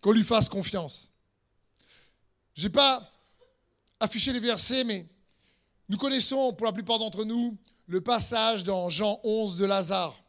qu'on 0.01 0.11
lui 0.11 0.23
fasse 0.23 0.49
confiance. 0.49 1.11
Je 2.55 2.63
n'ai 2.63 2.69
pas 2.69 3.09
affiché 3.99 4.33
les 4.33 4.39
versets, 4.39 4.83
mais 4.83 5.05
nous 5.89 5.97
connaissons, 5.97 6.53
pour 6.53 6.65
la 6.65 6.73
plupart 6.73 6.99
d'entre 6.99 7.23
nous, 7.23 7.57
le 7.85 8.01
passage 8.01 8.63
dans 8.63 8.89
Jean 8.89 9.19
11 9.23 9.57
de 9.57 9.65
Lazare. 9.65 10.23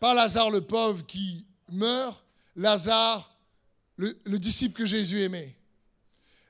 Pas 0.00 0.14
Lazare 0.14 0.50
le 0.50 0.60
pauvre 0.60 1.04
qui 1.04 1.44
meurt, 1.72 2.22
Lazare 2.54 3.37
le, 3.98 4.18
le 4.24 4.38
disciple 4.38 4.78
que 4.78 4.86
Jésus 4.86 5.20
aimait. 5.20 5.54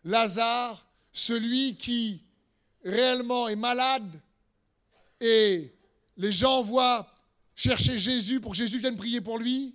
Lazare, 0.05 0.87
celui 1.13 1.77
qui 1.77 2.23
réellement 2.85 3.49
est 3.49 3.57
malade 3.57 4.09
et 5.21 5.75
les 6.17 6.31
gens 6.31 6.63
voient 6.63 7.11
chercher 7.57 7.99
Jésus 7.99 8.41
pour 8.41 8.53
que 8.53 8.57
Jésus 8.57 8.79
vienne 8.79 8.97
prier 8.97 9.21
pour 9.21 9.39
lui. 9.39 9.75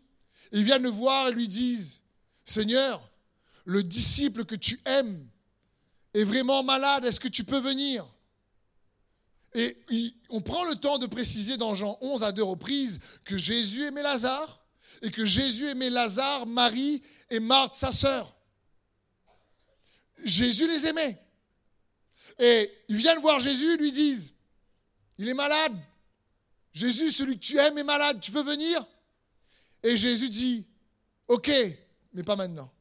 Ils 0.51 0.63
viennent 0.63 0.83
le 0.83 0.89
voir 0.89 1.27
et 1.27 1.31
lui 1.33 1.47
disent, 1.47 2.01
Seigneur, 2.45 3.09
le 3.65 3.83
disciple 3.83 4.45
que 4.45 4.55
tu 4.55 4.79
aimes 4.85 5.27
est 6.13 6.23
vraiment 6.23 6.63
malade, 6.63 7.05
est-ce 7.05 7.19
que 7.19 7.27
tu 7.27 7.43
peux 7.43 7.59
venir? 7.59 8.07
Et 9.55 9.77
on 10.29 10.41
prend 10.41 10.63
le 10.65 10.75
temps 10.75 10.97
de 10.97 11.05
préciser 11.05 11.57
dans 11.57 11.75
Jean 11.75 11.97
11 12.01 12.23
à 12.23 12.31
deux 12.31 12.43
reprises 12.43 12.99
que 13.23 13.37
Jésus 13.37 13.83
aimait 13.83 14.01
Lazare 14.01 14.62
et 15.01 15.11
que 15.11 15.25
Jésus 15.25 15.67
aimait 15.67 15.89
Lazare, 15.89 16.45
Marie 16.45 17.01
et 17.29 17.39
Marthe, 17.39 17.75
sa 17.75 17.91
sœur. 17.91 18.35
Jésus 20.23 20.67
les 20.67 20.87
aimait. 20.87 21.19
Et 22.39 22.71
ils 22.87 22.95
viennent 22.95 23.19
voir 23.19 23.39
Jésus, 23.39 23.77
lui 23.77 23.91
disent, 23.91 24.33
il 25.17 25.27
est 25.27 25.33
malade. 25.33 25.77
Jésus, 26.73 27.11
celui 27.11 27.35
que 27.35 27.45
tu 27.45 27.57
aimes 27.57 27.77
est 27.77 27.83
malade, 27.83 28.19
tu 28.19 28.31
peux 28.31 28.41
venir? 28.41 28.85
Et 29.83 29.95
Jésus 29.97 30.29
dit, 30.29 30.65
ok, 31.27 31.51
mais 32.13 32.23
pas 32.23 32.35
maintenant. 32.35 32.71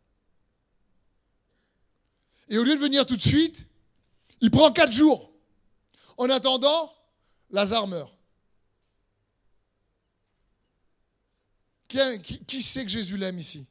Et 2.49 2.59
au 2.59 2.65
lieu 2.65 2.75
de 2.75 2.81
venir 2.81 3.05
tout 3.07 3.17
de 3.17 3.23
suite, 3.23 3.67
il 4.41 4.51
prend 4.51 4.73
quatre 4.73 4.93
jours. 4.93 5.33
En 6.17 6.29
attendant, 6.31 6.93
Lazare 7.51 7.87
meurt. 7.87 8.17
Qui, 12.47 12.63
sait 12.63 12.85
que 12.85 12.91
Jésus 12.91 13.17
l'aime 13.17 13.39
ici? 13.39 13.67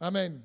Amen. 0.00 0.40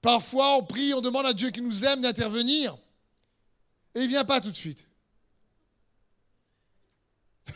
Parfois, 0.00 0.56
on 0.56 0.64
prie, 0.64 0.92
on 0.94 1.00
demande 1.00 1.26
à 1.26 1.32
Dieu 1.32 1.50
qui 1.50 1.60
nous 1.60 1.84
aime 1.84 2.00
d'intervenir, 2.00 2.76
et 3.94 4.00
il 4.00 4.04
ne 4.04 4.08
vient 4.08 4.24
pas 4.24 4.40
tout 4.40 4.50
de 4.50 4.56
suite. 4.56 4.86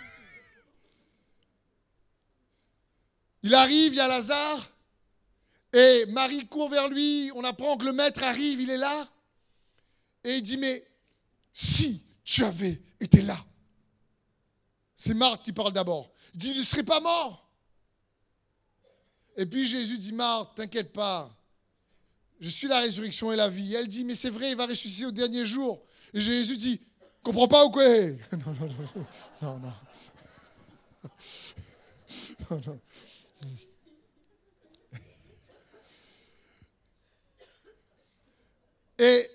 il 3.42 3.54
arrive, 3.54 3.92
il 3.92 3.96
y 3.96 4.00
a 4.00 4.08
Lazare, 4.08 4.70
et 5.72 6.06
Marie 6.06 6.46
court 6.46 6.70
vers 6.70 6.88
lui, 6.88 7.30
on 7.34 7.44
apprend 7.44 7.76
que 7.76 7.84
le 7.84 7.92
maître 7.92 8.22
arrive, 8.24 8.60
il 8.60 8.70
est 8.70 8.76
là, 8.76 9.08
et 10.24 10.36
il 10.36 10.42
dit, 10.42 10.56
mais 10.56 10.84
si 11.52 12.04
tu 12.24 12.44
avais 12.44 12.80
été 13.00 13.22
là, 13.22 13.36
c'est 15.00 15.14
Marthe 15.14 15.42
qui 15.42 15.54
parle 15.54 15.72
d'abord, 15.72 16.12
il 16.34 16.40
dit, 16.40 16.50
il 16.50 16.58
ne 16.58 16.62
serait 16.62 16.82
pas 16.82 17.00
mort. 17.00 17.48
Et 19.34 19.46
puis 19.46 19.66
Jésus 19.66 19.96
dit, 19.96 20.12
Marthe, 20.12 20.54
t'inquiète 20.56 20.92
pas, 20.92 21.34
je 22.38 22.50
suis 22.50 22.68
la 22.68 22.80
résurrection 22.80 23.32
et 23.32 23.36
la 23.36 23.48
vie. 23.48 23.74
elle 23.74 23.88
dit, 23.88 24.04
mais 24.04 24.14
c'est 24.14 24.28
vrai, 24.28 24.50
il 24.50 24.56
va 24.58 24.66
ressusciter 24.66 25.06
au 25.06 25.10
dernier 25.10 25.46
jour. 25.46 25.82
Et 26.12 26.20
Jésus 26.20 26.54
dit, 26.58 26.78
comprends 27.22 27.48
pas 27.48 27.64
ou 27.64 27.70
quoi? 27.70 27.82
Non, 28.32 28.38
non, 28.44 28.52
non, 28.60 28.68
non, 29.40 29.58
non. 29.58 29.72
non, 32.50 32.80
Et 38.98 39.30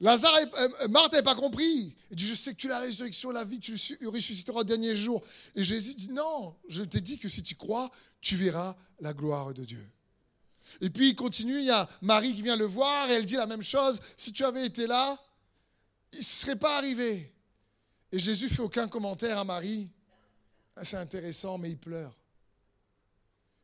Lazare, 0.00 0.34
euh, 0.36 0.88
Marthe 0.88 1.12
n'avait 1.12 1.22
pas 1.22 1.34
compris. 1.34 1.94
Il 2.10 2.16
dit, 2.16 2.26
je 2.26 2.34
sais 2.34 2.52
que 2.52 2.58
tu 2.58 2.66
es 2.66 2.70
la 2.70 2.80
résurrection 2.80 3.30
et 3.30 3.34
la 3.34 3.44
vie, 3.44 3.60
tu 3.60 3.72
ressusciteras 4.06 4.60
au 4.60 4.64
dernier 4.64 4.94
jour. 4.94 5.22
Et 5.54 5.64
Jésus 5.64 5.94
dit, 5.94 6.10
non, 6.10 6.56
je 6.68 6.82
t'ai 6.82 7.00
dit 7.00 7.18
que 7.18 7.28
si 7.28 7.42
tu 7.42 7.54
crois, 7.54 7.90
tu 8.20 8.36
verras 8.36 8.76
la 9.00 9.12
gloire 9.12 9.54
de 9.54 9.64
Dieu. 9.64 9.88
Et 10.80 10.90
puis 10.90 11.10
il 11.10 11.14
continue, 11.14 11.58
il 11.58 11.66
y 11.66 11.70
a 11.70 11.88
Marie 12.02 12.34
qui 12.34 12.42
vient 12.42 12.56
le 12.56 12.64
voir 12.64 13.08
et 13.10 13.14
elle 13.14 13.24
dit 13.24 13.36
la 13.36 13.46
même 13.46 13.62
chose. 13.62 14.00
Si 14.16 14.32
tu 14.32 14.44
avais 14.44 14.66
été 14.66 14.86
là, 14.86 15.16
il 16.12 16.18
ne 16.18 16.24
serait 16.24 16.56
pas 16.56 16.76
arrivé. 16.78 17.32
Et 18.12 18.18
Jésus 18.18 18.48
fait 18.48 18.62
aucun 18.62 18.88
commentaire 18.88 19.38
à 19.38 19.44
Marie. 19.44 19.90
Ah, 20.76 20.84
c'est 20.84 20.96
intéressant, 20.96 21.58
mais 21.58 21.70
il 21.70 21.78
pleure. 21.78 22.12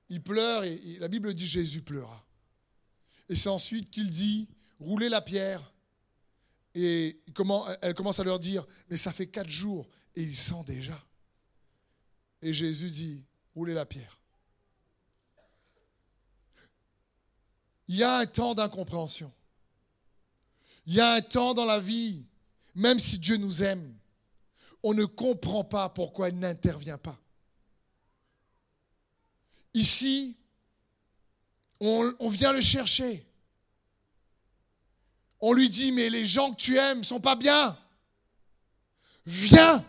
Il 0.08 0.22
pleure 0.22 0.64
et, 0.64 0.80
la 0.98 1.08
Bible 1.08 1.32
dit 1.34 1.46
Jésus 1.46 1.82
pleura. 1.82 2.24
Et 3.28 3.36
c'est 3.36 3.48
ensuite 3.48 3.90
qu'il 3.90 4.10
dit 4.10 4.48
roulez 4.78 5.08
la 5.08 5.20
pierre. 5.20 5.62
Et 6.74 7.20
comment, 7.34 7.66
elle 7.82 7.94
commence 7.94 8.20
à 8.20 8.24
leur 8.24 8.38
dire 8.38 8.66
mais 8.88 8.96
ça 8.96 9.12
fait 9.12 9.26
quatre 9.26 9.48
jours 9.48 9.88
et 10.14 10.22
il 10.22 10.36
sent 10.36 10.64
déjà. 10.66 10.98
Et 12.42 12.52
Jésus 12.52 12.90
dit 12.90 13.24
roulez 13.54 13.74
la 13.74 13.86
pierre? 13.86 14.20
Il 17.88 17.96
y 17.96 18.04
a 18.04 18.18
un 18.18 18.26
temps 18.26 18.54
d'incompréhension. 18.54 19.32
Il 20.86 20.94
y 20.94 21.00
a 21.00 21.14
un 21.14 21.20
temps 21.20 21.54
dans 21.54 21.64
la 21.64 21.80
vie, 21.80 22.24
même 22.74 22.98
si 22.98 23.18
Dieu 23.18 23.36
nous 23.36 23.64
aime, 23.64 23.96
on 24.82 24.94
ne 24.94 25.04
comprend 25.04 25.64
pas 25.64 25.88
pourquoi 25.88 26.28
il 26.28 26.38
n'intervient 26.38 26.98
pas. 26.98 27.18
Ici, 29.74 30.36
on, 31.80 32.12
on, 32.18 32.28
vient 32.28 32.52
le 32.52 32.60
chercher. 32.60 33.26
On 35.40 35.52
lui 35.52 35.68
dit, 35.68 35.92
mais 35.92 36.10
les 36.10 36.26
gens 36.26 36.52
que 36.52 36.56
tu 36.56 36.76
aimes 36.76 37.04
sont 37.04 37.20
pas 37.20 37.36
bien. 37.36 37.76
Viens. 39.26 39.84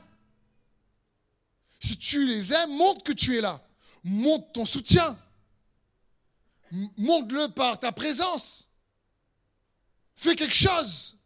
Si 1.79 1.97
tu 1.97 2.27
les 2.27 2.53
aimes, 2.53 2.75
montre 2.77 3.03
que 3.03 3.11
tu 3.11 3.37
es 3.37 3.41
là. 3.41 3.61
Montre 4.03 4.51
ton 4.53 4.65
soutien 4.65 5.17
montre-le 6.97 7.49
par 7.49 7.79
ta 7.79 7.91
présence. 7.91 8.69
Fais 10.15 10.35
quelque 10.35 10.55
chose. 10.55 11.17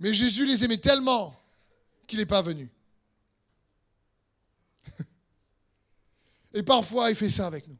Mais 0.00 0.14
Jésus 0.14 0.46
les 0.46 0.64
aimait 0.64 0.78
tellement 0.78 1.38
qu'il 2.06 2.18
n'est 2.20 2.26
pas 2.26 2.42
venu. 2.42 2.70
Et 6.54 6.62
parfois, 6.62 7.10
il 7.10 7.16
fait 7.16 7.30
ça 7.30 7.46
avec 7.46 7.66
nous. 7.66 7.76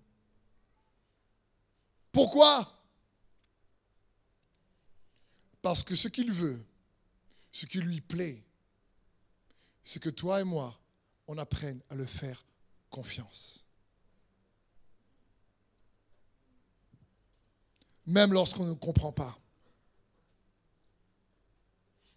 Pourquoi? 2.11 2.78
Parce 5.63 5.83
que 5.83 5.95
ce 5.95 6.09
qu'il 6.09 6.33
veut, 6.33 6.65
ce 7.53 7.67
qui 7.67 7.79
lui 7.79 8.01
plaît, 8.01 8.43
c'est 9.85 10.01
que 10.01 10.11
toi 10.11 10.41
et 10.41 10.45
moi, 10.45 10.79
on 11.27 11.39
apprenne 11.39 11.81
à 11.91 11.95
le 11.95 12.07
faire 12.07 12.45
confiance. 12.91 13.69
même 18.09 18.33
lorsqu'on 18.33 18.65
ne 18.65 18.73
comprend 18.73 19.13
pas. 19.13 19.39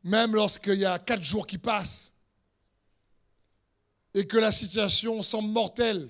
Même 0.03 0.33
lorsqu'il 0.33 0.79
y 0.79 0.85
a 0.85 0.97
quatre 0.97 1.23
jours 1.23 1.45
qui 1.45 1.57
passent 1.57 2.13
et 4.13 4.25
que 4.25 4.37
la 4.37 4.51
situation 4.51 5.21
semble 5.21 5.49
mortelle. 5.49 6.09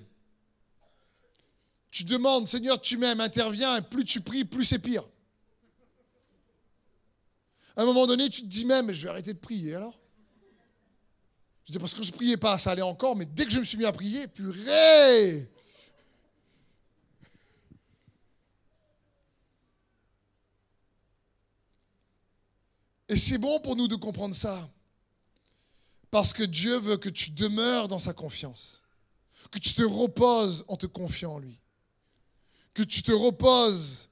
Tu 1.90 2.04
demandes, 2.04 2.48
Seigneur, 2.48 2.80
tu 2.80 2.96
m'aimes, 2.96 3.20
interviens, 3.20 3.76
et 3.76 3.82
plus 3.82 4.04
tu 4.04 4.20
pries, 4.20 4.44
plus 4.44 4.64
c'est 4.64 4.78
pire. 4.78 5.06
À 7.76 7.82
un 7.82 7.84
moment 7.84 8.06
donné, 8.06 8.28
tu 8.28 8.42
te 8.42 8.46
dis 8.46 8.64
même, 8.64 8.92
je 8.92 9.04
vais 9.04 9.10
arrêter 9.10 9.32
de 9.32 9.38
prier 9.38 9.74
alors? 9.74 9.98
Je 11.66 11.72
dis, 11.72 11.78
parce 11.78 11.94
que 11.94 12.02
je 12.02 12.10
ne 12.10 12.16
priais 12.16 12.36
pas, 12.36 12.58
ça 12.58 12.72
allait 12.72 12.82
encore, 12.82 13.16
mais 13.16 13.24
dès 13.24 13.44
que 13.44 13.50
je 13.50 13.60
me 13.60 13.64
suis 13.64 13.78
mis 13.78 13.84
à 13.84 13.92
prier, 13.92 14.26
purée, 14.28 15.48
Et 23.12 23.16
c'est 23.16 23.36
bon 23.36 23.60
pour 23.60 23.76
nous 23.76 23.88
de 23.88 23.96
comprendre 23.96 24.34
ça. 24.34 24.70
Parce 26.10 26.32
que 26.32 26.42
Dieu 26.42 26.78
veut 26.78 26.96
que 26.96 27.10
tu 27.10 27.30
demeures 27.30 27.86
dans 27.86 27.98
sa 27.98 28.14
confiance. 28.14 28.82
Que 29.50 29.58
tu 29.58 29.74
te 29.74 29.82
reposes 29.82 30.64
en 30.66 30.76
te 30.76 30.86
confiant 30.86 31.34
en 31.34 31.38
lui. 31.38 31.60
Que 32.72 32.82
tu 32.82 33.02
te 33.02 33.12
reposes. 33.12 34.08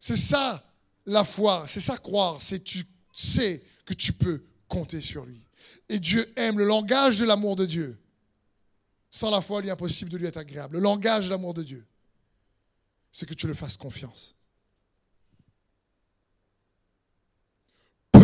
C'est 0.00 0.16
ça 0.16 0.65
la 1.06 1.24
foi, 1.24 1.66
c'est 1.68 1.80
ça 1.80 1.96
croire, 1.96 2.42
c'est 2.42 2.62
tu 2.62 2.84
sais 3.14 3.64
que 3.84 3.94
tu 3.94 4.12
peux 4.12 4.44
compter 4.68 5.00
sur 5.00 5.24
lui. 5.24 5.40
Et 5.88 5.98
Dieu 5.98 6.32
aime 6.36 6.58
le 6.58 6.64
langage 6.64 7.18
de 7.18 7.24
l'amour 7.24 7.56
de 7.56 7.64
Dieu. 7.64 7.98
Sans 9.10 9.30
la 9.30 9.40
foi, 9.40 9.60
il 9.62 9.68
est 9.68 9.70
impossible 9.70 10.10
de 10.10 10.18
lui 10.18 10.26
être 10.26 10.36
agréable. 10.36 10.76
Le 10.76 10.82
langage 10.82 11.26
de 11.26 11.30
l'amour 11.30 11.54
de 11.54 11.62
Dieu, 11.62 11.86
c'est 13.12 13.26
que 13.26 13.34
tu 13.34 13.46
le 13.46 13.54
fasses 13.54 13.76
confiance. 13.76 14.36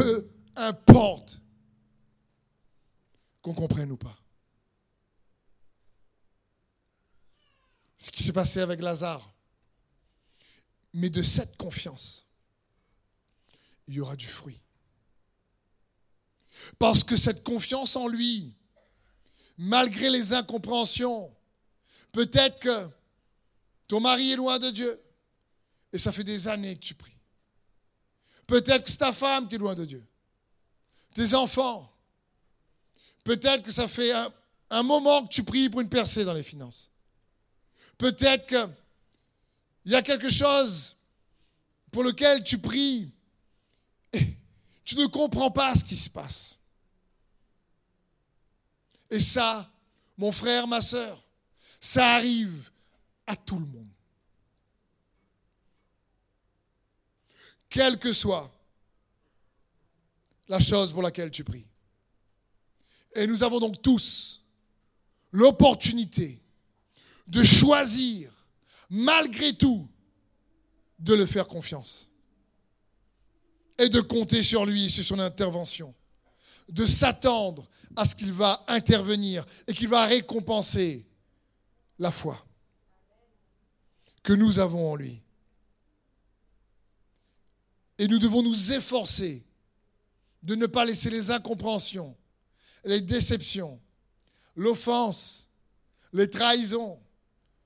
peu 0.03 0.31
importe 0.57 1.40
qu'on 3.40 3.55
comprenne 3.55 3.92
ou 3.92 3.97
pas. 3.97 4.18
Ce 7.97 8.11
qui 8.11 8.23
s'est 8.23 8.33
passé 8.33 8.61
avec 8.61 8.81
Lazare. 8.81 9.33
Mais 10.95 11.09
de 11.09 11.23
cette 11.23 11.57
confiance, 11.57 12.27
il 13.87 13.95
y 13.95 14.01
aura 14.01 14.16
du 14.16 14.27
fruit. 14.27 14.61
Parce 16.79 17.05
que 17.05 17.16
cette 17.16 17.42
confiance 17.42 17.97
en 17.97 18.09
lui, 18.09 18.55
malgré 19.59 20.11
les 20.11 20.33
incompréhensions, 20.33 21.35
peut-être 22.12 22.61
que 22.61 22.88
ton 23.88 24.01
mari 24.01 24.33
est 24.33 24.37
loin 24.37 24.59
de 24.59 24.71
Dieu 24.71 25.01
et 25.92 25.99
ça 25.99 26.12
fait 26.12 26.25
des 26.25 26.49
années 26.49 26.77
que 26.77 26.85
tu 26.85 26.95
pries. 26.95 27.18
Peut-être 28.47 28.85
que 28.85 28.90
c'est 28.90 28.99
ta 28.99 29.12
femme 29.12 29.49
qui 29.49 29.57
est 29.57 29.59
loin 29.59 29.75
de 29.75 29.85
Dieu. 29.85 30.05
Tes 31.14 31.35
enfants. 31.35 31.92
Peut-être 33.25 33.62
que 33.62 33.71
ça 33.71 33.87
fait 33.87 34.12
un, 34.71 34.83
moment 34.83 35.25
que 35.27 35.33
tu 35.33 35.45
pries 35.45 35.68
pour 35.68 35.81
une 35.81 35.88
percée 35.88 36.25
dans 36.25 36.33
les 36.33 36.42
finances. 36.42 36.90
Peut-être 37.99 38.47
qu'il 38.47 39.92
y 39.92 39.95
a 39.95 40.03
quelque 40.03 40.31
chose 40.31 40.97
pour 41.90 42.03
lequel 42.03 42.42
tu 42.42 42.59
pries 42.59 43.12
tu 44.85 44.97
ne 44.97 45.07
comprends 45.07 45.51
pas 45.51 45.75
ce 45.75 45.85
qui 45.85 45.97
se 45.97 46.11
passe. 46.11 46.59
Et 49.11 49.21
ça, 49.21 49.71
mon 50.16 50.33
frère, 50.33 50.66
ma 50.66 50.81
soeur, 50.81 51.23
ça 51.81 52.14
arrive 52.14 52.71
à 53.27 53.37
tout 53.37 53.59
le 53.59 53.66
monde. 53.66 53.92
quelle 57.73 57.99
que 57.99 58.12
soit 58.12 58.53
la 60.49 60.61
chose 60.61 60.92
pour 60.92 61.03
laquelle 61.03 61.31
tu 61.31 61.42
pries. 61.42 61.64
Et 63.14 63.27
nous 63.27 63.42
avons 63.42 63.59
donc 63.59 63.81
tous 63.81 64.42
l'opportunité 65.31 66.38
de 67.27 67.42
choisir, 67.42 68.31
malgré 68.90 69.55
tout, 69.55 69.88
de 70.99 71.14
le 71.14 71.25
faire 71.25 71.49
confiance 71.49 72.11
et 73.78 73.88
de 73.88 74.00
compter 74.00 74.42
sur 74.42 74.66
lui, 74.66 74.90
sur 74.90 75.04
son 75.04 75.18
intervention. 75.18 75.94
de 76.68 76.87
s'attendre 76.87 77.68
à 77.96 78.06
ce 78.06 78.14
qu'il 78.14 78.32
va 78.32 78.64
intervenir 78.68 79.44
et 79.66 79.74
qu'il 79.74 79.88
va 79.88 80.06
récompenser 80.06 81.04
la 81.98 82.11
foi 82.11 82.42
que 84.22 84.32
nous 84.32 84.58
avons 84.58 84.92
en 84.92 84.96
lui. 84.96 85.20
Et 87.98 88.08
nous 88.08 88.18
devons 88.18 88.42
nous 88.42 88.72
efforcer 88.72 89.44
de 90.42 90.54
ne 90.54 90.66
pas 90.66 90.85
laisser 90.85 91.11
les 91.11 91.30
incompréhensions, 91.30 92.16
les 92.85 93.00
déceptions, 93.00 93.80
l'offense, 94.56 95.48
les 96.12 96.28
trahisons, 96.28 97.00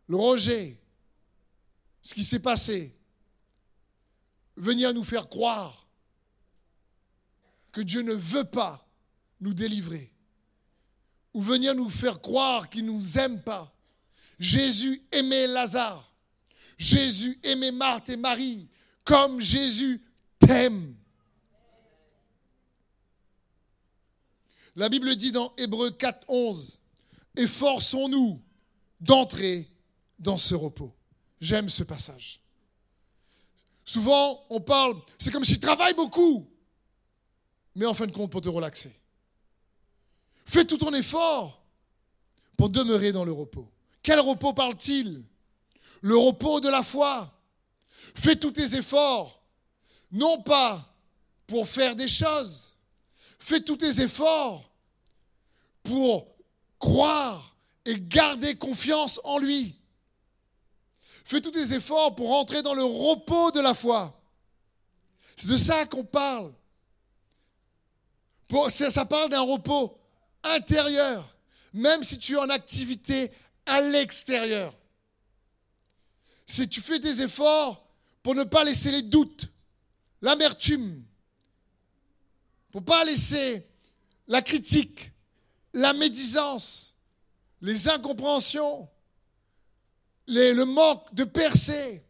le 0.09 0.17
rejet, 0.17 0.81
ce 2.03 2.15
qui 2.15 2.25
s'est 2.25 2.41
passé, 2.41 2.95
venir 4.57 4.93
nous 4.93 5.05
faire 5.05 5.29
croire 5.29 5.86
que 7.77 7.83
Dieu 7.83 8.01
ne 8.01 8.15
veut 8.15 8.47
pas 8.47 8.89
nous 9.39 9.53
délivrer, 9.53 10.11
ou 11.35 11.43
venir 11.43 11.75
nous 11.75 11.91
faire 11.91 12.23
croire 12.23 12.71
qu'il 12.71 12.87
ne 12.87 12.91
nous 12.91 13.19
aime 13.19 13.43
pas. 13.43 13.71
Jésus 14.39 15.03
aimait 15.13 15.47
Lazare, 15.47 16.11
Jésus 16.79 17.39
aimait 17.43 17.73
Marthe 17.73 18.09
et 18.09 18.17
Marie, 18.17 18.67
comme 19.05 19.43
Jésus 19.43 20.03
t'aime. 20.39 20.97
La 24.75 24.89
Bible 24.89 25.15
dit 25.15 25.31
dans 25.31 25.53
Hébreu 25.59 25.91
4, 25.91 26.25
11, 26.29 26.81
efforçons-nous 27.37 28.43
d'entrer 29.01 29.69
dans 30.19 30.39
ce 30.39 30.55
repos. 30.55 30.97
J'aime 31.43 31.69
ce 31.69 31.83
passage. 31.83 32.41
Souvent, 33.85 34.47
on 34.49 34.63
parle, 34.63 34.99
c'est 35.19 35.31
comme 35.31 35.45
si 35.45 35.53
tu 35.53 35.61
travailles 35.61 35.93
beaucoup, 35.93 36.51
mais 37.77 37.87
en 37.87 37.95
fin 37.95 38.07
de 38.07 38.13
compte, 38.13 38.33
pour 38.33 38.41
te 38.41 38.49
relaxer. 38.49 38.93
Fais 40.47 40.65
tout 40.65 40.79
ton 40.79 40.93
effort 40.95 41.63
pour 42.57 42.71
demeurer 42.71 43.13
dans 43.13 43.25
le 43.25 43.33
repos. 43.33 43.71
Quel 44.03 44.19
repos 44.19 44.55
parle-t-il? 44.55 45.23
Le 46.01 46.17
repos 46.17 46.61
de 46.61 46.71
la 46.71 46.83
foi. 46.83 47.33
Fais 48.15 48.37
tous 48.37 48.53
tes 48.53 48.77
efforts, 48.77 49.43
non 50.11 50.41
pas 50.41 50.95
pour 51.47 51.69
faire 51.69 51.95
des 51.95 52.09
choses, 52.09 52.75
fais 53.39 53.61
tous 53.61 53.77
tes 53.77 54.01
efforts 54.01 54.71
pour 55.83 56.27
croire 56.79 57.57
et 57.85 58.01
garder 58.01 58.57
confiance 58.57 59.21
en 59.23 59.39
lui. 59.39 59.79
Fais 61.27 61.43
tous 61.43 61.51
tes 61.51 61.75
efforts 61.75 62.15
pour 62.15 62.33
entrer 62.33 62.63
dans 62.63 62.73
le 62.73 62.85
repos 62.85 63.51
de 63.51 63.61
la 63.61 63.75
foi. 63.75 64.19
C'est 65.37 65.49
de 65.49 65.57
ça 65.59 65.85
qu'on 65.85 66.05
parle. 66.05 66.55
Ça 68.69 69.05
parle 69.05 69.31
d'un 69.31 69.43
repos 69.43 69.99
intérieur, 70.43 71.37
même 71.73 72.03
si 72.03 72.19
tu 72.19 72.35
es 72.35 72.39
en 72.39 72.49
activité 72.49 73.31
à 73.67 73.81
l'extérieur. 73.81 74.73
Si 76.47 76.69
tu 76.69 76.81
fais 76.81 76.99
des 76.99 77.23
efforts 77.23 77.85
pour 78.23 78.35
ne 78.35 78.45
pas 78.45 78.65
laisser 78.65 78.91
les 78.93 79.03
doutes, 79.03 79.49
l'amertume, 80.23 81.03
pour 82.71 82.81
ne 82.81 82.87
pas 82.87 83.05
laisser 83.05 83.67
la 84.29 84.43
critique, 84.43 85.11
la 85.73 85.93
médisance, 85.93 86.97
les 87.61 87.89
incompréhensions, 87.89 88.89
le 90.29 90.65
manque 90.65 91.15
de 91.15 91.25
percée, 91.25 92.03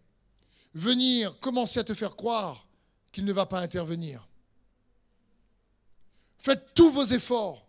venir 0.75 1.39
commencer 1.41 1.81
à 1.81 1.85
te 1.85 1.95
faire 1.95 2.17
croire 2.17 2.67
qu'il 3.11 3.25
ne 3.25 3.33
va 3.33 3.47
pas 3.47 3.61
intervenir. 3.61 4.27
Faites 6.47 6.75
tous 6.75 6.93
vos 6.93 7.03
efforts 7.03 7.67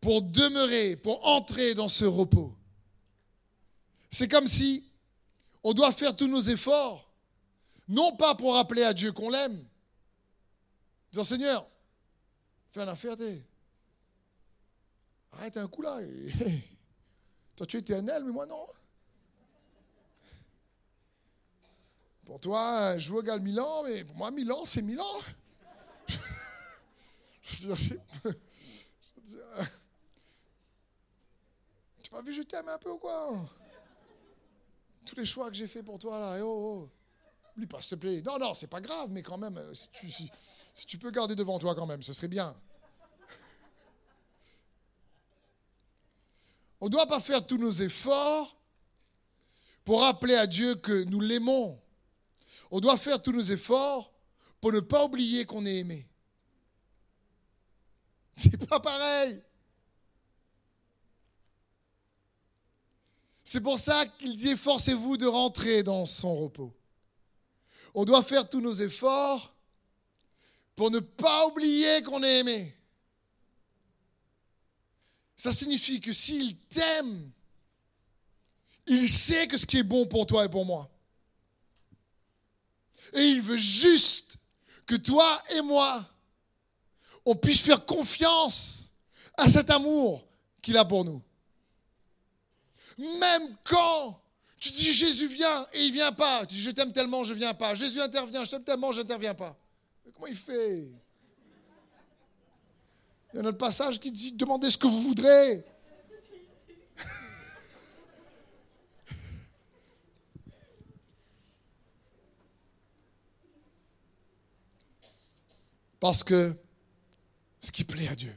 pour 0.00 0.22
demeurer, 0.22 0.96
pour 0.96 1.22
entrer 1.26 1.74
dans 1.74 1.88
ce 1.88 2.06
repos. 2.06 2.56
C'est 4.10 4.26
comme 4.26 4.48
si 4.48 4.90
on 5.62 5.74
doit 5.74 5.92
faire 5.92 6.16
tous 6.16 6.26
nos 6.26 6.40
efforts, 6.40 7.12
non 7.86 8.16
pas 8.16 8.34
pour 8.36 8.54
rappeler 8.54 8.84
à 8.84 8.94
Dieu 8.94 9.12
qu'on 9.12 9.28
l'aime, 9.28 9.62
disant 11.12 11.24
Seigneur, 11.24 11.68
fais 12.72 12.80
un 12.80 12.88
affaire, 12.88 13.16
arrête 15.32 15.58
un 15.58 15.68
coup 15.68 15.82
là. 15.82 15.98
Toi 17.56 17.66
tu 17.66 17.76
es 17.76 17.80
éternel, 17.80 18.24
mais 18.24 18.32
moi 18.32 18.46
non. 18.46 18.64
Pour 22.24 22.40
toi, 22.40 22.96
je 22.96 23.08
joue 23.08 23.20
égale 23.20 23.42
Milan, 23.42 23.82
mais 23.84 24.04
pour 24.04 24.16
moi, 24.16 24.30
Milan, 24.30 24.64
c'est 24.64 24.80
Milan. 24.80 25.04
je 27.44 27.68
veux 27.68 27.74
dire, 27.76 28.00
tu 32.02 32.10
n'as 32.10 32.18
pas 32.18 32.22
vu, 32.22 32.32
je 32.32 32.42
t'aime 32.42 32.68
un 32.68 32.78
peu 32.78 32.90
ou 32.90 32.98
quoi? 32.98 33.48
Tous 35.04 35.16
les 35.16 35.24
choix 35.24 35.50
que 35.50 35.56
j'ai 35.56 35.68
fait 35.68 35.82
pour 35.82 35.98
toi, 35.98 36.18
là, 36.18 36.38
oh, 36.42 36.86
oh. 36.86 36.90
Oublie 37.54 37.66
pas, 37.66 37.80
s'il 37.80 37.90
te 37.90 37.94
plaît. 37.96 38.22
Non, 38.22 38.38
non, 38.38 38.54
c'est 38.54 38.66
pas 38.66 38.80
grave, 38.80 39.10
mais 39.10 39.22
quand 39.22 39.38
même, 39.38 39.60
si 39.74 39.88
tu, 39.90 40.10
si 40.10 40.86
tu 40.86 40.98
peux 40.98 41.10
garder 41.10 41.36
devant 41.36 41.58
toi 41.58 41.74
quand 41.74 41.86
même, 41.86 42.02
ce 42.02 42.12
serait 42.12 42.28
bien. 42.28 42.56
On 46.80 46.86
ne 46.86 46.90
doit 46.90 47.06
pas 47.06 47.20
faire 47.20 47.46
tous 47.46 47.58
nos 47.58 47.70
efforts 47.70 48.56
pour 49.84 50.00
rappeler 50.00 50.34
à 50.34 50.46
Dieu 50.46 50.74
que 50.74 51.04
nous 51.04 51.20
l'aimons 51.20 51.80
on 52.70 52.80
doit 52.80 52.96
faire 52.96 53.22
tous 53.22 53.30
nos 53.30 53.40
efforts 53.40 54.12
pour 54.60 54.72
ne 54.72 54.80
pas 54.80 55.04
oublier 55.04 55.44
qu'on 55.44 55.64
est 55.64 55.76
aimé. 55.76 56.08
C'est 58.36 58.68
pas 58.68 58.80
pareil. 58.80 59.40
C'est 63.44 63.60
pour 63.60 63.78
ça 63.78 64.06
qu'il 64.06 64.36
dit 64.36 64.48
efforcez-vous 64.48 65.16
de 65.16 65.26
rentrer 65.26 65.82
dans 65.82 66.06
son 66.06 66.34
repos. 66.34 66.74
On 67.94 68.04
doit 68.04 68.22
faire 68.22 68.48
tous 68.48 68.60
nos 68.60 68.72
efforts 68.72 69.54
pour 70.74 70.90
ne 70.90 70.98
pas 70.98 71.46
oublier 71.46 72.02
qu'on 72.02 72.22
est 72.22 72.40
aimé. 72.40 72.76
Ça 75.36 75.52
signifie 75.52 76.00
que 76.00 76.12
s'il 76.12 76.56
t'aime, 76.56 77.30
il 78.86 79.08
sait 79.08 79.46
que 79.46 79.56
ce 79.56 79.66
qui 79.66 79.78
est 79.78 79.82
bon 79.82 80.06
pour 80.06 80.26
toi 80.26 80.44
et 80.44 80.48
pour 80.48 80.64
moi. 80.64 80.90
Et 83.12 83.22
il 83.22 83.40
veut 83.40 83.56
juste 83.56 84.38
que 84.86 84.94
toi 84.96 85.42
et 85.50 85.60
moi, 85.60 86.04
on 87.24 87.34
puisse 87.34 87.62
faire 87.62 87.84
confiance 87.84 88.90
à 89.36 89.48
cet 89.48 89.70
amour 89.70 90.26
qu'il 90.62 90.76
a 90.76 90.84
pour 90.84 91.04
nous. 91.04 91.22
Même 92.98 93.56
quand 93.64 94.20
tu 94.58 94.70
dis 94.70 94.92
Jésus 94.92 95.26
vient 95.26 95.66
et 95.72 95.84
il 95.84 95.92
vient 95.92 96.12
pas, 96.12 96.46
tu 96.46 96.54
dis 96.54 96.62
je 96.62 96.70
t'aime 96.70 96.92
tellement, 96.92 97.24
je 97.24 97.34
viens 97.34 97.54
pas. 97.54 97.74
Jésus 97.74 98.00
intervient, 98.00 98.44
je 98.44 98.50
t'aime 98.50 98.64
tellement, 98.64 98.92
je 98.92 99.00
n'interviens 99.00 99.34
pas. 99.34 99.56
comment 100.14 100.26
il 100.26 100.36
fait? 100.36 100.92
Il 103.32 103.38
y 103.38 103.38
a 103.38 103.42
un 103.42 103.46
autre 103.46 103.58
passage 103.58 103.98
qui 103.98 104.12
dit 104.12 104.32
demandez 104.32 104.70
ce 104.70 104.78
que 104.78 104.86
vous 104.86 105.00
voudrez. 105.00 105.64
Parce 115.98 116.22
que 116.22 116.56
ce 117.64 117.72
qui 117.72 117.84
plaît 117.84 118.08
à 118.08 118.14
Dieu, 118.14 118.36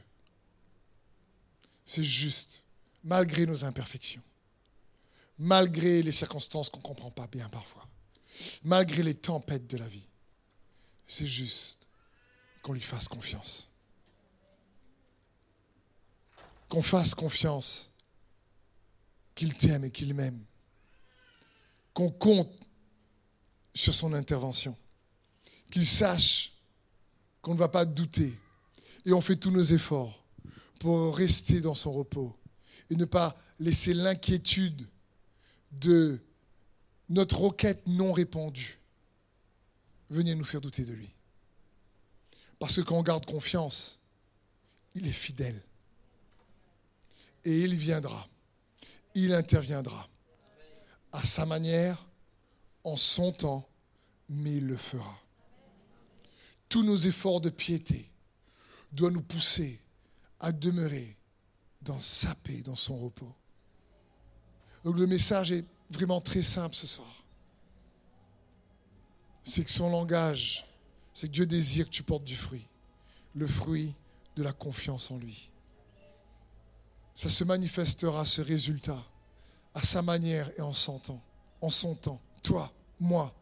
c'est 1.84 2.02
juste, 2.02 2.62
malgré 3.04 3.44
nos 3.44 3.64
imperfections, 3.64 4.22
malgré 5.38 6.02
les 6.02 6.12
circonstances 6.12 6.70
qu'on 6.70 6.78
ne 6.78 6.84
comprend 6.84 7.10
pas 7.10 7.26
bien 7.26 7.48
parfois, 7.50 7.86
malgré 8.64 9.02
les 9.02 9.14
tempêtes 9.14 9.66
de 9.66 9.76
la 9.76 9.86
vie, 9.86 10.06
c'est 11.06 11.26
juste 11.26 11.86
qu'on 12.62 12.72
lui 12.72 12.80
fasse 12.80 13.06
confiance. 13.06 13.70
Qu'on 16.70 16.82
fasse 16.82 17.14
confiance 17.14 17.90
qu'il 19.34 19.54
t'aime 19.54 19.84
et 19.84 19.90
qu'il 19.90 20.14
m'aime. 20.14 20.42
Qu'on 21.92 22.10
compte 22.10 22.50
sur 23.74 23.94
son 23.94 24.14
intervention. 24.14 24.76
Qu'il 25.70 25.86
sache 25.86 26.52
qu'on 27.42 27.54
ne 27.54 27.58
va 27.58 27.68
pas 27.68 27.84
douter. 27.84 28.38
Et 29.04 29.12
on 29.12 29.20
fait 29.20 29.36
tous 29.36 29.50
nos 29.50 29.62
efforts 29.62 30.24
pour 30.80 31.16
rester 31.16 31.60
dans 31.60 31.74
son 31.74 31.92
repos 31.92 32.36
et 32.90 32.96
ne 32.96 33.04
pas 33.04 33.36
laisser 33.58 33.94
l'inquiétude 33.94 34.86
de 35.72 36.20
notre 37.08 37.40
requête 37.40 37.86
non 37.86 38.12
répandue 38.12 38.78
venir 40.10 40.36
nous 40.36 40.44
faire 40.44 40.60
douter 40.60 40.84
de 40.84 40.92
lui. 40.92 41.10
Parce 42.58 42.76
que 42.76 42.80
quand 42.80 42.96
on 42.96 43.02
garde 43.02 43.26
confiance, 43.26 44.00
il 44.94 45.06
est 45.06 45.12
fidèle. 45.12 45.62
Et 47.44 47.60
il 47.60 47.74
viendra. 47.74 48.28
Il 49.14 49.32
interviendra. 49.32 50.08
À 51.12 51.22
sa 51.22 51.46
manière, 51.46 52.06
en 52.84 52.96
son 52.96 53.32
temps, 53.32 53.68
mais 54.28 54.56
il 54.56 54.66
le 54.66 54.76
fera 54.76 55.18
tous 56.68 56.82
nos 56.82 56.96
efforts 56.96 57.40
de 57.40 57.50
piété, 57.50 58.10
doit 58.92 59.10
nous 59.10 59.22
pousser 59.22 59.80
à 60.40 60.52
demeurer 60.52 61.16
dans 61.82 62.00
sa 62.00 62.34
paix, 62.36 62.62
dans 62.62 62.76
son 62.76 62.98
repos. 62.98 63.34
Donc 64.84 64.96
le 64.96 65.06
message 65.06 65.52
est 65.52 65.64
vraiment 65.90 66.20
très 66.20 66.42
simple 66.42 66.74
ce 66.74 66.86
soir. 66.86 67.24
C'est 69.42 69.64
que 69.64 69.70
son 69.70 69.90
langage, 69.90 70.66
c'est 71.14 71.28
que 71.28 71.32
Dieu 71.32 71.46
désire 71.46 71.86
que 71.86 71.90
tu 71.90 72.02
portes 72.02 72.24
du 72.24 72.36
fruit. 72.36 72.66
Le 73.34 73.46
fruit 73.46 73.94
de 74.36 74.42
la 74.42 74.52
confiance 74.52 75.10
en 75.10 75.18
lui. 75.18 75.50
Ça 77.14 77.28
se 77.28 77.44
manifestera, 77.44 78.24
ce 78.24 78.40
résultat, 78.40 79.02
à 79.74 79.82
sa 79.82 80.02
manière 80.02 80.50
et 80.56 80.62
en 80.62 80.72
son 80.72 80.98
temps. 80.98 81.22
En 81.60 81.70
son 81.70 81.94
temps. 81.94 82.20
Toi, 82.42 82.72
moi, 83.00 83.34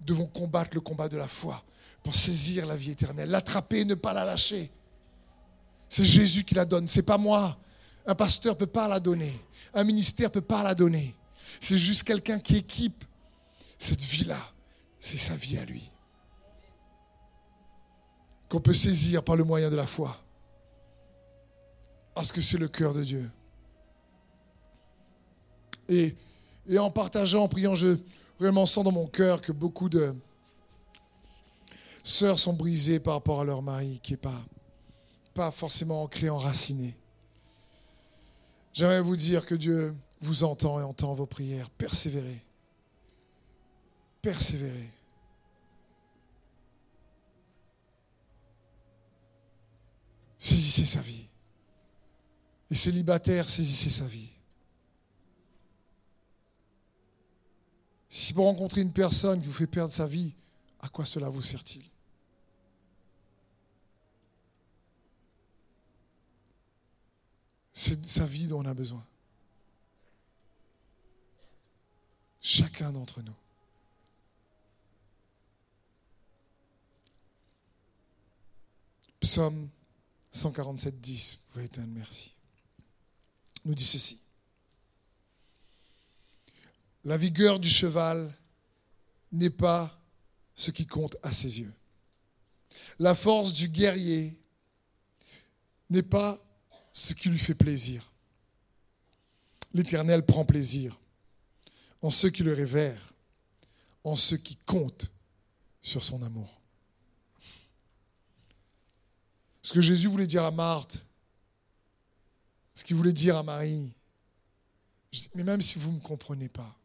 devons 0.00 0.26
combattre 0.26 0.70
le 0.74 0.80
combat 0.80 1.08
de 1.08 1.16
la 1.16 1.28
foi 1.28 1.64
pour 2.02 2.14
saisir 2.14 2.66
la 2.66 2.76
vie 2.76 2.92
éternelle, 2.92 3.30
l'attraper 3.30 3.80
et 3.80 3.84
ne 3.84 3.94
pas 3.94 4.12
la 4.12 4.24
lâcher. 4.24 4.70
C'est 5.88 6.04
Jésus 6.04 6.44
qui 6.44 6.54
la 6.54 6.64
donne, 6.64 6.88
c'est 6.88 7.02
pas 7.02 7.18
moi. 7.18 7.56
Un 8.06 8.14
pasteur 8.14 8.54
ne 8.54 8.58
peut 8.58 8.66
pas 8.66 8.88
la 8.88 9.00
donner. 9.00 9.38
Un 9.72 9.84
ministère 9.84 10.28
ne 10.28 10.32
peut 10.34 10.40
pas 10.40 10.62
la 10.62 10.74
donner. 10.74 11.14
C'est 11.60 11.78
juste 11.78 12.02
quelqu'un 12.02 12.38
qui 12.38 12.56
équipe 12.56 13.04
cette 13.78 14.00
vie-là. 14.00 14.38
C'est 15.00 15.18
sa 15.18 15.36
vie 15.36 15.58
à 15.58 15.64
lui. 15.64 15.90
Qu'on 18.48 18.60
peut 18.60 18.74
saisir 18.74 19.22
par 19.22 19.36
le 19.36 19.44
moyen 19.44 19.70
de 19.70 19.76
la 19.76 19.86
foi. 19.86 20.16
Parce 22.14 22.32
que 22.32 22.40
c'est 22.40 22.58
le 22.58 22.68
cœur 22.68 22.94
de 22.94 23.02
Dieu. 23.02 23.30
Et, 25.88 26.14
en 26.78 26.90
partageant, 26.90 27.42
en 27.42 27.48
priant, 27.48 27.74
je 27.74 27.98
vraiment 28.38 28.66
sens 28.66 28.84
dans 28.84 28.92
mon 28.92 29.06
cœur 29.06 29.40
que 29.40 29.52
beaucoup 29.52 29.88
de 29.88 30.14
sœurs 32.02 32.38
sont 32.38 32.52
brisées 32.52 33.00
par 33.00 33.14
rapport 33.14 33.40
à 33.40 33.44
leur 33.44 33.62
mari 33.62 34.00
qui 34.02 34.12
n'est 34.12 34.18
pas, 34.18 34.40
pas 35.34 35.50
forcément 35.50 36.02
ancré, 36.02 36.30
enraciné. 36.30 36.96
J'aimerais 38.72 39.00
vous 39.00 39.16
dire 39.16 39.44
que 39.44 39.54
Dieu 39.54 39.94
vous 40.20 40.44
entend 40.44 40.80
et 40.80 40.82
entend 40.82 41.14
vos 41.14 41.26
prières. 41.26 41.70
Persévérez. 41.70 42.44
Persévérez. 44.22 44.90
Saisissez 50.38 50.84
sa 50.84 51.00
vie. 51.00 51.28
Les 52.70 52.76
célibataires, 52.76 53.48
saisissez 53.48 53.90
sa 53.90 54.06
vie. 54.06 54.30
Si 58.08 58.32
vous 58.32 58.42
rencontrez 58.42 58.80
une 58.80 58.92
personne 58.92 59.40
qui 59.40 59.46
vous 59.46 59.52
fait 59.52 59.66
perdre 59.66 59.92
sa 59.92 60.06
vie, 60.06 60.34
à 60.80 60.88
quoi 60.88 61.04
cela 61.04 61.28
vous 61.28 61.42
sert-il? 61.42 61.82
C'est 67.76 68.06
sa 68.06 68.24
vie 68.24 68.46
dont 68.46 68.60
on 68.60 68.66
a 68.66 68.72
besoin. 68.72 69.04
Chacun 72.40 72.92
d'entre 72.92 73.20
nous. 73.20 73.34
Psaume 79.18 79.68
147, 80.30 81.00
10, 81.00 81.36
vous 81.36 81.52
pouvez 81.52 81.64
éteindre, 81.64 81.88
merci. 81.92 82.32
Nous 83.64 83.74
dit 83.74 83.84
ceci. 83.84 84.20
La 87.04 87.16
vigueur 87.16 87.58
du 87.58 87.70
cheval 87.70 88.32
n'est 89.32 89.50
pas 89.50 89.98
ce 90.54 90.70
qui 90.70 90.86
compte 90.86 91.16
à 91.22 91.32
ses 91.32 91.60
yeux. 91.60 91.74
La 92.98 93.14
force 93.14 93.52
du 93.52 93.68
guerrier 93.68 94.38
n'est 95.90 96.02
pas 96.02 96.43
ce 96.94 97.12
qui 97.12 97.28
lui 97.28 97.38
fait 97.38 97.54
plaisir. 97.56 98.12
L'Éternel 99.74 100.24
prend 100.24 100.44
plaisir 100.44 100.98
en 102.00 102.10
ceux 102.10 102.30
qui 102.30 102.44
le 102.44 102.54
révèrent, 102.54 103.12
en 104.04 104.14
ceux 104.14 104.36
qui 104.36 104.56
comptent 104.64 105.10
sur 105.82 106.02
son 106.02 106.22
amour. 106.22 106.60
Ce 109.62 109.72
que 109.72 109.80
Jésus 109.80 110.06
voulait 110.06 110.26
dire 110.26 110.44
à 110.44 110.50
Marthe, 110.50 111.04
ce 112.74 112.84
qu'il 112.84 112.96
voulait 112.96 113.12
dire 113.12 113.36
à 113.36 113.42
Marie, 113.42 113.92
mais 115.34 115.42
même 115.42 115.62
si 115.62 115.78
vous 115.78 115.90
ne 115.90 115.96
me 115.96 116.00
comprenez 116.00 116.48
pas, 116.48 116.78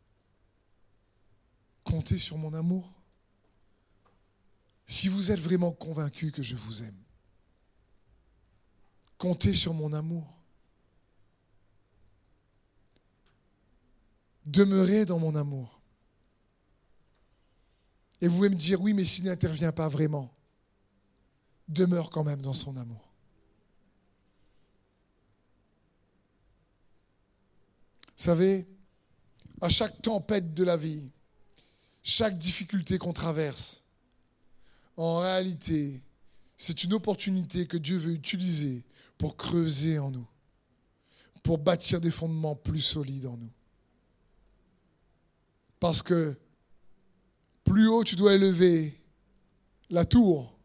comptez 1.83 2.17
sur 2.17 2.37
mon 2.37 2.53
amour. 2.53 2.91
Si 4.87 5.07
vous 5.07 5.31
êtes 5.31 5.39
vraiment 5.39 5.71
convaincu 5.71 6.31
que 6.31 6.41
je 6.41 6.55
vous 6.55 6.83
aime, 6.83 6.97
Comptez 9.19 9.53
sur 9.53 9.73
mon 9.73 9.91
amour. 9.91 10.25
Demeurez 14.45 15.05
dans 15.05 15.19
mon 15.19 15.35
amour. 15.35 15.79
Et 18.21 18.27
vous 18.27 18.37
pouvez 18.37 18.49
me 18.49 18.55
dire, 18.55 18.81
oui, 18.81 18.93
mais 18.93 19.03
s'il 19.03 19.25
n'intervient 19.25 19.73
pas 19.73 19.89
vraiment, 19.89 20.33
demeure 21.67 22.09
quand 22.09 22.23
même 22.23 22.41
dans 22.41 22.53
son 22.53 22.77
amour. 22.77 23.09
Vous 28.17 28.23
savez, 28.23 28.65
à 29.59 29.67
chaque 29.67 30.01
tempête 30.01 30.53
de 30.53 30.63
la 30.63 30.77
vie, 30.77 31.09
chaque 32.03 32.37
difficulté 32.37 32.97
qu'on 32.97 33.13
traverse, 33.13 33.83
en 34.95 35.19
réalité, 35.19 36.01
c'est 36.55 36.85
une 36.85 36.93
opportunité 36.93 37.67
que 37.67 37.77
Dieu 37.77 37.97
veut 37.97 38.13
utiliser 38.13 38.83
pour 39.19 39.35
creuser 39.35 39.99
en 39.99 40.09
nous, 40.09 40.25
pour 41.43 41.57
bâtir 41.57 41.99
des 42.01 42.09
fondements 42.09 42.55
plus 42.55 42.81
solides 42.81 43.27
en 43.27 43.35
nous. 43.37 43.51
Parce 45.79 46.01
que 46.01 46.39
plus 47.65 47.87
haut 47.87 48.03
tu 48.03 48.15
dois 48.15 48.33
élever 48.33 48.99
la 49.89 50.05
tour, 50.05 50.57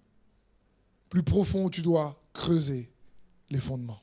plus 1.11 1.25
profond 1.25 1.69
tu 1.69 1.83
dois 1.83 2.19
creuser 2.33 2.91
les 3.51 3.59
fondements. 3.61 4.01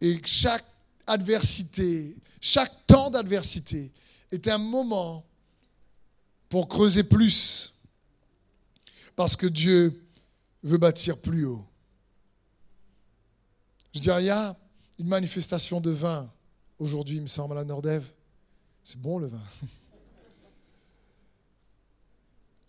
Et 0.00 0.20
chaque 0.24 0.66
adversité, 1.06 2.16
chaque 2.40 2.86
temps 2.88 3.10
d'adversité 3.10 3.92
est 4.32 4.48
un 4.48 4.58
moment 4.58 5.24
pour 6.48 6.66
creuser 6.66 7.04
plus. 7.04 7.74
Parce 9.14 9.36
que 9.36 9.46
Dieu 9.46 10.01
veut 10.62 10.78
bâtir 10.78 11.18
plus 11.18 11.44
haut. 11.44 11.64
Je 13.94 14.00
dirais, 14.00 14.22
il 14.22 14.26
y 14.26 14.30
a 14.30 14.56
une 14.98 15.08
manifestation 15.08 15.80
de 15.80 15.90
vin 15.90 16.30
aujourd'hui, 16.78 17.16
il 17.16 17.22
me 17.22 17.26
semble, 17.26 17.52
à 17.52 17.56
la 17.60 17.64
Nordève. 17.64 18.06
C'est 18.82 19.00
bon 19.00 19.18
le 19.18 19.26
vin. 19.26 19.42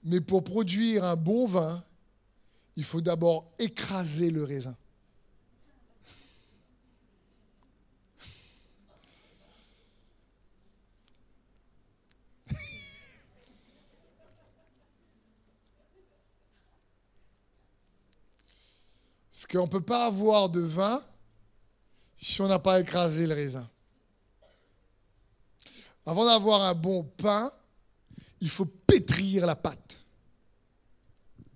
Mais 0.04 0.22
pour 0.22 0.44
produire 0.44 1.06
un 1.06 1.16
bon 1.16 1.48
vin, 1.48 1.84
il 2.76 2.84
faut 2.84 3.02
d'abord 3.02 3.52
écraser 3.60 4.30
le 4.30 4.44
raisin. 4.44 4.76
Parce 19.44 19.52
qu'on 19.52 19.66
ne 19.66 19.70
peut 19.70 19.82
pas 19.82 20.06
avoir 20.06 20.48
de 20.48 20.62
vin 20.62 21.04
si 22.16 22.40
on 22.40 22.48
n'a 22.48 22.60
pas 22.60 22.80
écrasé 22.80 23.28
le 23.28 23.34
raisin. 23.34 23.70
Avant 26.06 26.24
d'avoir 26.24 26.62
un 26.62 26.74
bon 26.74 27.04
pain, 27.04 27.52
il 28.40 28.50
faut 28.50 28.64
pétrir 28.66 29.46
la 29.46 29.58
pâte. 29.58 30.00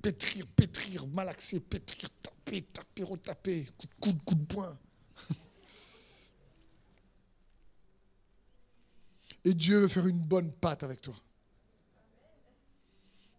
Pétrir, 0.02 0.46
pétrir, 0.48 1.08
malaxer, 1.08 1.62
pétrir, 1.62 2.10
taper, 2.22 2.64
taper, 2.64 3.04
retaper, 3.04 3.70
coup 3.78 3.88
de 3.88 3.94
coude, 4.02 4.24
coup 4.26 4.36
de 4.36 4.46
poing. 4.46 4.78
Et 9.46 9.54
Dieu 9.54 9.80
veut 9.80 9.88
faire 9.88 10.08
une 10.08 10.20
bonne 10.20 10.52
pâte 10.52 10.84
avec 10.84 11.00
toi. 11.00 11.16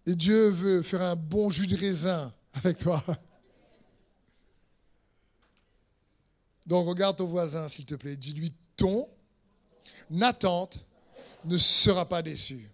Et 0.06 0.14
Dieu 0.14 0.48
veut 0.48 0.82
faire 0.82 1.02
un 1.02 1.16
bon 1.16 1.50
jus 1.50 1.66
de 1.66 1.76
raisin 1.76 2.32
avec 2.54 2.78
toi. 2.78 3.04
Donc 6.68 6.86
regarde 6.86 7.16
ton 7.16 7.24
voisin, 7.24 7.66
s'il 7.66 7.86
te 7.86 7.94
plaît. 7.94 8.14
Dis-lui, 8.14 8.52
ton 8.76 9.08
attente 10.20 10.84
ne 11.46 11.56
sera 11.56 12.06
pas 12.06 12.20
déçue. 12.20 12.70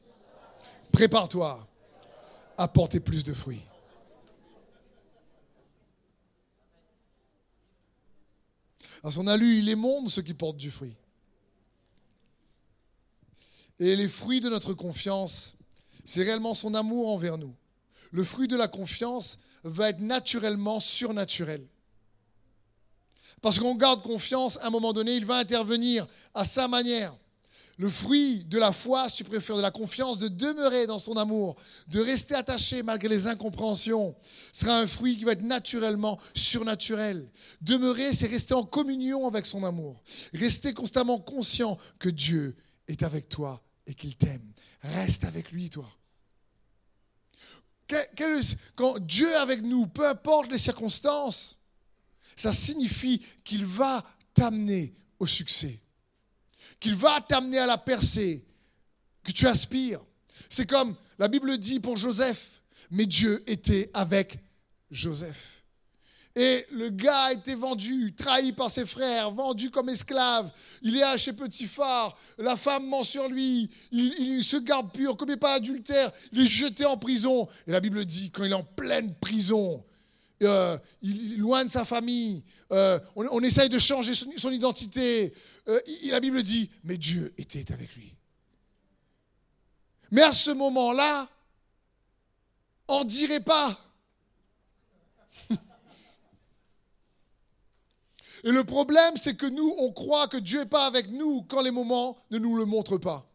Prépare-toi 0.90 1.64
à 2.58 2.66
porter 2.66 2.98
plus 2.98 3.22
de 3.22 3.32
fruits. 3.32 3.62
Alors 9.04 9.14
on 9.18 9.28
a 9.28 9.36
il 9.36 9.68
est 9.68 9.76
monde 9.76 10.10
ceux 10.10 10.22
qui 10.22 10.34
portent 10.34 10.56
du 10.56 10.72
fruit. 10.72 10.96
Et 13.78 13.94
les 13.94 14.08
fruits 14.08 14.40
de 14.40 14.48
notre 14.48 14.74
confiance, 14.74 15.54
c'est 16.04 16.24
réellement 16.24 16.54
son 16.54 16.74
amour 16.74 17.12
envers 17.12 17.38
nous. 17.38 17.54
le 18.10 18.24
fruit 18.24 18.48
de 18.48 18.56
la 18.56 18.66
confiance 18.66 19.38
va 19.62 19.90
être 19.90 20.00
naturellement 20.00 20.80
surnaturel. 20.80 21.64
Parce 23.42 23.58
qu'on 23.58 23.74
garde 23.74 24.02
confiance, 24.02 24.58
à 24.62 24.68
un 24.68 24.70
moment 24.70 24.92
donné, 24.92 25.14
il 25.14 25.26
va 25.26 25.36
intervenir 25.36 26.06
à 26.32 26.44
sa 26.44 26.68
manière. 26.68 27.14
Le 27.76 27.90
fruit 27.90 28.44
de 28.44 28.56
la 28.56 28.72
foi, 28.72 29.08
si 29.08 29.16
tu 29.16 29.24
préfères, 29.24 29.56
de 29.56 29.62
la 29.62 29.72
confiance, 29.72 30.18
de 30.18 30.28
demeurer 30.28 30.86
dans 30.86 31.00
son 31.00 31.16
amour, 31.16 31.56
de 31.88 32.00
rester 32.00 32.36
attaché 32.36 32.84
malgré 32.84 33.08
les 33.08 33.26
incompréhensions, 33.26 34.14
sera 34.52 34.78
un 34.78 34.86
fruit 34.86 35.16
qui 35.16 35.24
va 35.24 35.32
être 35.32 35.42
naturellement 35.42 36.20
surnaturel. 36.34 37.28
Demeurer, 37.62 38.12
c'est 38.12 38.28
rester 38.28 38.54
en 38.54 38.62
communion 38.62 39.26
avec 39.26 39.44
son 39.44 39.64
amour. 39.64 40.00
Rester 40.32 40.72
constamment 40.72 41.18
conscient 41.18 41.76
que 41.98 42.08
Dieu 42.08 42.56
est 42.86 43.02
avec 43.02 43.28
toi 43.28 43.60
et 43.86 43.94
qu'il 43.94 44.14
t'aime. 44.14 44.52
Reste 44.82 45.24
avec 45.24 45.50
lui, 45.50 45.68
toi. 45.68 45.88
Quand 48.76 48.98
Dieu 49.00 49.28
est 49.28 49.34
avec 49.34 49.62
nous, 49.62 49.86
peu 49.86 50.06
importe 50.06 50.50
les 50.50 50.58
circonstances, 50.58 51.58
ça 52.36 52.52
signifie 52.52 53.20
qu'il 53.44 53.64
va 53.64 54.04
t'amener 54.34 54.94
au 55.18 55.26
succès 55.26 55.80
qu'il 56.84 56.94
va 56.94 57.18
t'amener 57.22 57.58
à 57.58 57.66
la 57.66 57.78
percée 57.78 58.44
que 59.22 59.32
tu 59.32 59.46
aspires. 59.46 60.00
C'est 60.50 60.68
comme 60.68 60.94
la 61.18 61.28
Bible 61.28 61.56
dit 61.56 61.80
pour 61.80 61.96
Joseph, 61.96 62.60
mais 62.90 63.06
Dieu 63.06 63.42
était 63.46 63.90
avec 63.94 64.38
Joseph. 64.90 65.62
Et 66.36 66.66
le 66.72 66.90
gars 66.90 67.22
a 67.22 67.32
été 67.32 67.54
vendu, 67.54 68.14
trahi 68.14 68.52
par 68.52 68.70
ses 68.70 68.84
frères, 68.84 69.30
vendu 69.30 69.70
comme 69.70 69.88
esclave. 69.88 70.52
Il 70.82 70.94
est 70.94 71.16
chez 71.16 71.32
Petit-Phare, 71.32 72.14
la 72.36 72.54
femme 72.54 72.86
ment 72.86 73.02
sur 73.02 73.30
lui, 73.30 73.70
il, 73.90 74.44
se 74.44 74.58
garde 74.58 74.92
pur, 74.92 75.16
commet 75.16 75.38
pas 75.38 75.54
adultère, 75.54 76.12
il 76.32 76.42
est 76.42 76.50
jeté 76.50 76.84
en 76.84 76.98
prison. 76.98 77.48
Et 77.66 77.72
la 77.72 77.80
Bible 77.80 78.04
dit, 78.04 78.30
quand 78.30 78.44
il 78.44 78.50
est 78.50 78.54
en 78.54 78.62
pleine 78.62 79.14
prison, 79.14 79.82
euh, 80.42 80.78
il 81.02 81.38
loin 81.38 81.64
de 81.64 81.70
sa 81.70 81.84
famille, 81.84 82.42
euh, 82.72 82.98
on, 83.14 83.40
essaye 83.40 83.68
de 83.68 83.78
changer 83.78 84.14
son, 84.14 84.50
identité. 84.50 85.32
Euh, 85.68 85.80
la 86.04 86.20
Bible 86.20 86.42
dit, 86.42 86.70
mais 86.82 86.98
Dieu 86.98 87.32
était 87.38 87.72
avec 87.72 87.94
lui. 87.94 88.14
Mais 90.10 90.22
à 90.22 90.32
ce 90.32 90.50
moment-là, 90.50 91.28
on 92.88 93.04
dirait 93.04 93.40
pas. 93.40 93.78
Et 98.44 98.50
le 98.50 98.64
problème, 98.64 99.16
c'est 99.16 99.36
que 99.36 99.46
nous, 99.46 99.74
on 99.78 99.92
croit 99.92 100.28
que 100.28 100.36
Dieu 100.36 100.60
n'est 100.60 100.66
pas 100.66 100.86
avec 100.86 101.08
nous 101.10 101.42
quand 101.48 101.62
les 101.62 101.70
moments 101.70 102.16
ne 102.30 102.38
nous 102.38 102.56
le 102.56 102.64
montrent 102.64 102.98
pas. 102.98 103.26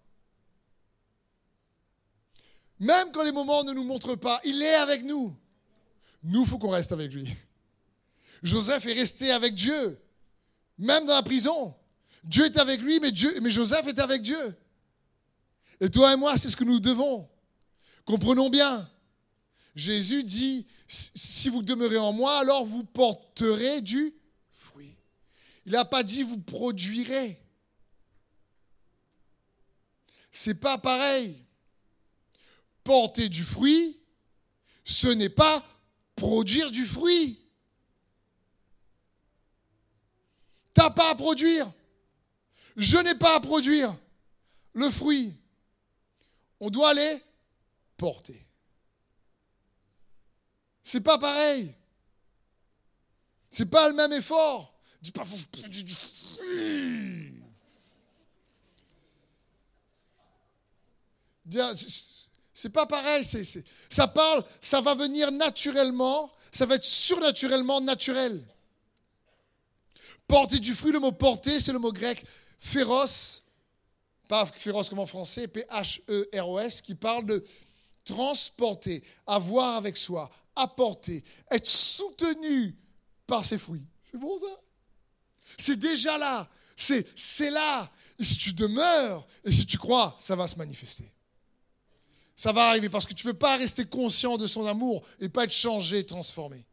Même 2.79 3.11
quand 3.11 3.23
les 3.23 3.31
moments 3.31 3.63
ne 3.63 3.73
nous 3.73 3.83
montrent 3.83 4.15
pas, 4.15 4.39
il 4.43 4.61
est 4.61 4.75
avec 4.75 5.03
nous. 5.03 5.35
Nous, 6.23 6.45
faut 6.45 6.57
qu'on 6.57 6.69
reste 6.69 6.91
avec 6.91 7.13
lui. 7.13 7.27
Joseph 8.43 8.85
est 8.85 8.93
resté 8.93 9.31
avec 9.31 9.53
Dieu, 9.53 10.01
même 10.77 11.05
dans 11.05 11.15
la 11.15 11.23
prison. 11.23 11.75
Dieu 12.23 12.45
est 12.45 12.57
avec 12.57 12.81
lui, 12.81 12.99
mais 12.99 13.49
Joseph 13.49 13.87
est 13.87 13.99
avec 13.99 14.21
Dieu. 14.21 14.57
Et 15.81 15.89
toi 15.89 16.13
et 16.13 16.17
moi, 16.17 16.37
c'est 16.37 16.49
ce 16.49 16.57
que 16.57 16.63
nous 16.63 16.79
devons. 16.79 17.29
Comprenons 18.05 18.49
bien. 18.49 18.89
Jésus 19.75 20.23
dit, 20.23 20.65
si 20.87 21.47
vous 21.49 21.61
demeurez 21.61 21.97
en 21.97 22.11
moi, 22.11 22.39
alors 22.39 22.65
vous 22.65 22.83
porterez 22.83 23.81
du 23.81 24.13
fruit. 24.51 24.97
Il 25.65 25.73
n'a 25.73 25.85
pas 25.85 26.03
dit 26.03 26.23
vous 26.23 26.39
produirez. 26.39 27.41
C'est 30.31 30.59
pas 30.59 30.77
pareil. 30.77 31.45
Porter 32.83 33.29
du 33.29 33.43
fruit, 33.43 33.99
ce 34.83 35.07
n'est 35.07 35.29
pas 35.29 35.63
produire 36.19 36.69
du 36.69 36.85
fruit. 36.85 37.39
T'as 40.73 40.89
pas 40.89 41.11
à 41.11 41.15
produire. 41.15 41.71
Je 42.75 42.97
n'ai 42.97 43.15
pas 43.15 43.35
à 43.35 43.39
produire 43.39 43.97
le 44.73 44.89
fruit. 44.89 45.33
On 46.59 46.69
doit 46.69 46.93
les 46.93 47.21
porter. 47.97 48.45
C'est 50.83 51.01
pas 51.01 51.17
pareil. 51.17 51.73
C'est 53.51 53.69
pas 53.69 53.89
le 53.89 53.95
même 53.95 54.13
effort. 54.13 54.73
Dis 55.01 55.11
pas, 55.11 55.25
faut 55.25 55.37
du 55.67 55.93
fruit. 55.93 57.33
C'est 62.61 62.71
pas 62.71 62.85
pareil. 62.85 63.23
ça 63.89 64.07
parle, 64.09 64.43
ça 64.59 64.81
va 64.81 64.93
venir 64.93 65.31
naturellement, 65.31 66.29
ça 66.51 66.65
va 66.65 66.75
être 66.75 66.83
surnaturellement 66.83 67.79
naturel. 67.79 68.45
Porter 70.27 70.59
du 70.59 70.75
fruit, 70.75 70.91
le 70.91 70.99
mot 70.99 71.13
porter, 71.13 71.61
c'est 71.61 71.71
le 71.71 71.79
mot 71.79 71.93
grec 71.93 72.21
féroce, 72.59 73.43
pas 74.27 74.45
féroce 74.45 74.89
comme 74.89 74.99
en 74.99 75.05
français, 75.05 75.47
P-H-E-R-O-S, 75.47 76.81
qui 76.81 76.95
parle 76.95 77.25
de 77.27 77.41
transporter, 78.03 79.05
avoir 79.25 79.77
avec 79.77 79.95
soi, 79.95 80.29
apporter, 80.53 81.23
être 81.49 81.65
soutenu 81.65 82.75
par 83.25 83.45
ses 83.45 83.57
fruits. 83.57 83.87
C'est 84.03 84.19
bon 84.19 84.37
ça? 84.37 84.59
C'est 85.57 85.79
déjà 85.79 86.17
là, 86.17 86.45
c'est 86.75 87.51
là. 87.51 87.89
Et 88.19 88.23
si 88.25 88.37
tu 88.37 88.51
demeures, 88.51 89.25
et 89.45 89.51
si 89.53 89.65
tu 89.65 89.77
crois, 89.77 90.13
ça 90.19 90.35
va 90.35 90.45
se 90.45 90.57
manifester. 90.57 91.09
Ça 92.39 92.53
va 92.53 92.69
arriver 92.69 92.87
parce 92.87 93.05
que 93.05 93.13
tu 93.13 93.27
ne 93.27 93.33
peux 93.33 93.37
pas 93.37 93.57
rester 93.57 93.83
conscient 93.83 94.37
de 94.37 94.47
son 94.47 94.65
amour 94.65 95.03
et 95.19 95.27
pas 95.27 95.43
être 95.43 95.51
changé, 95.51 96.05
transformé. 96.05 96.63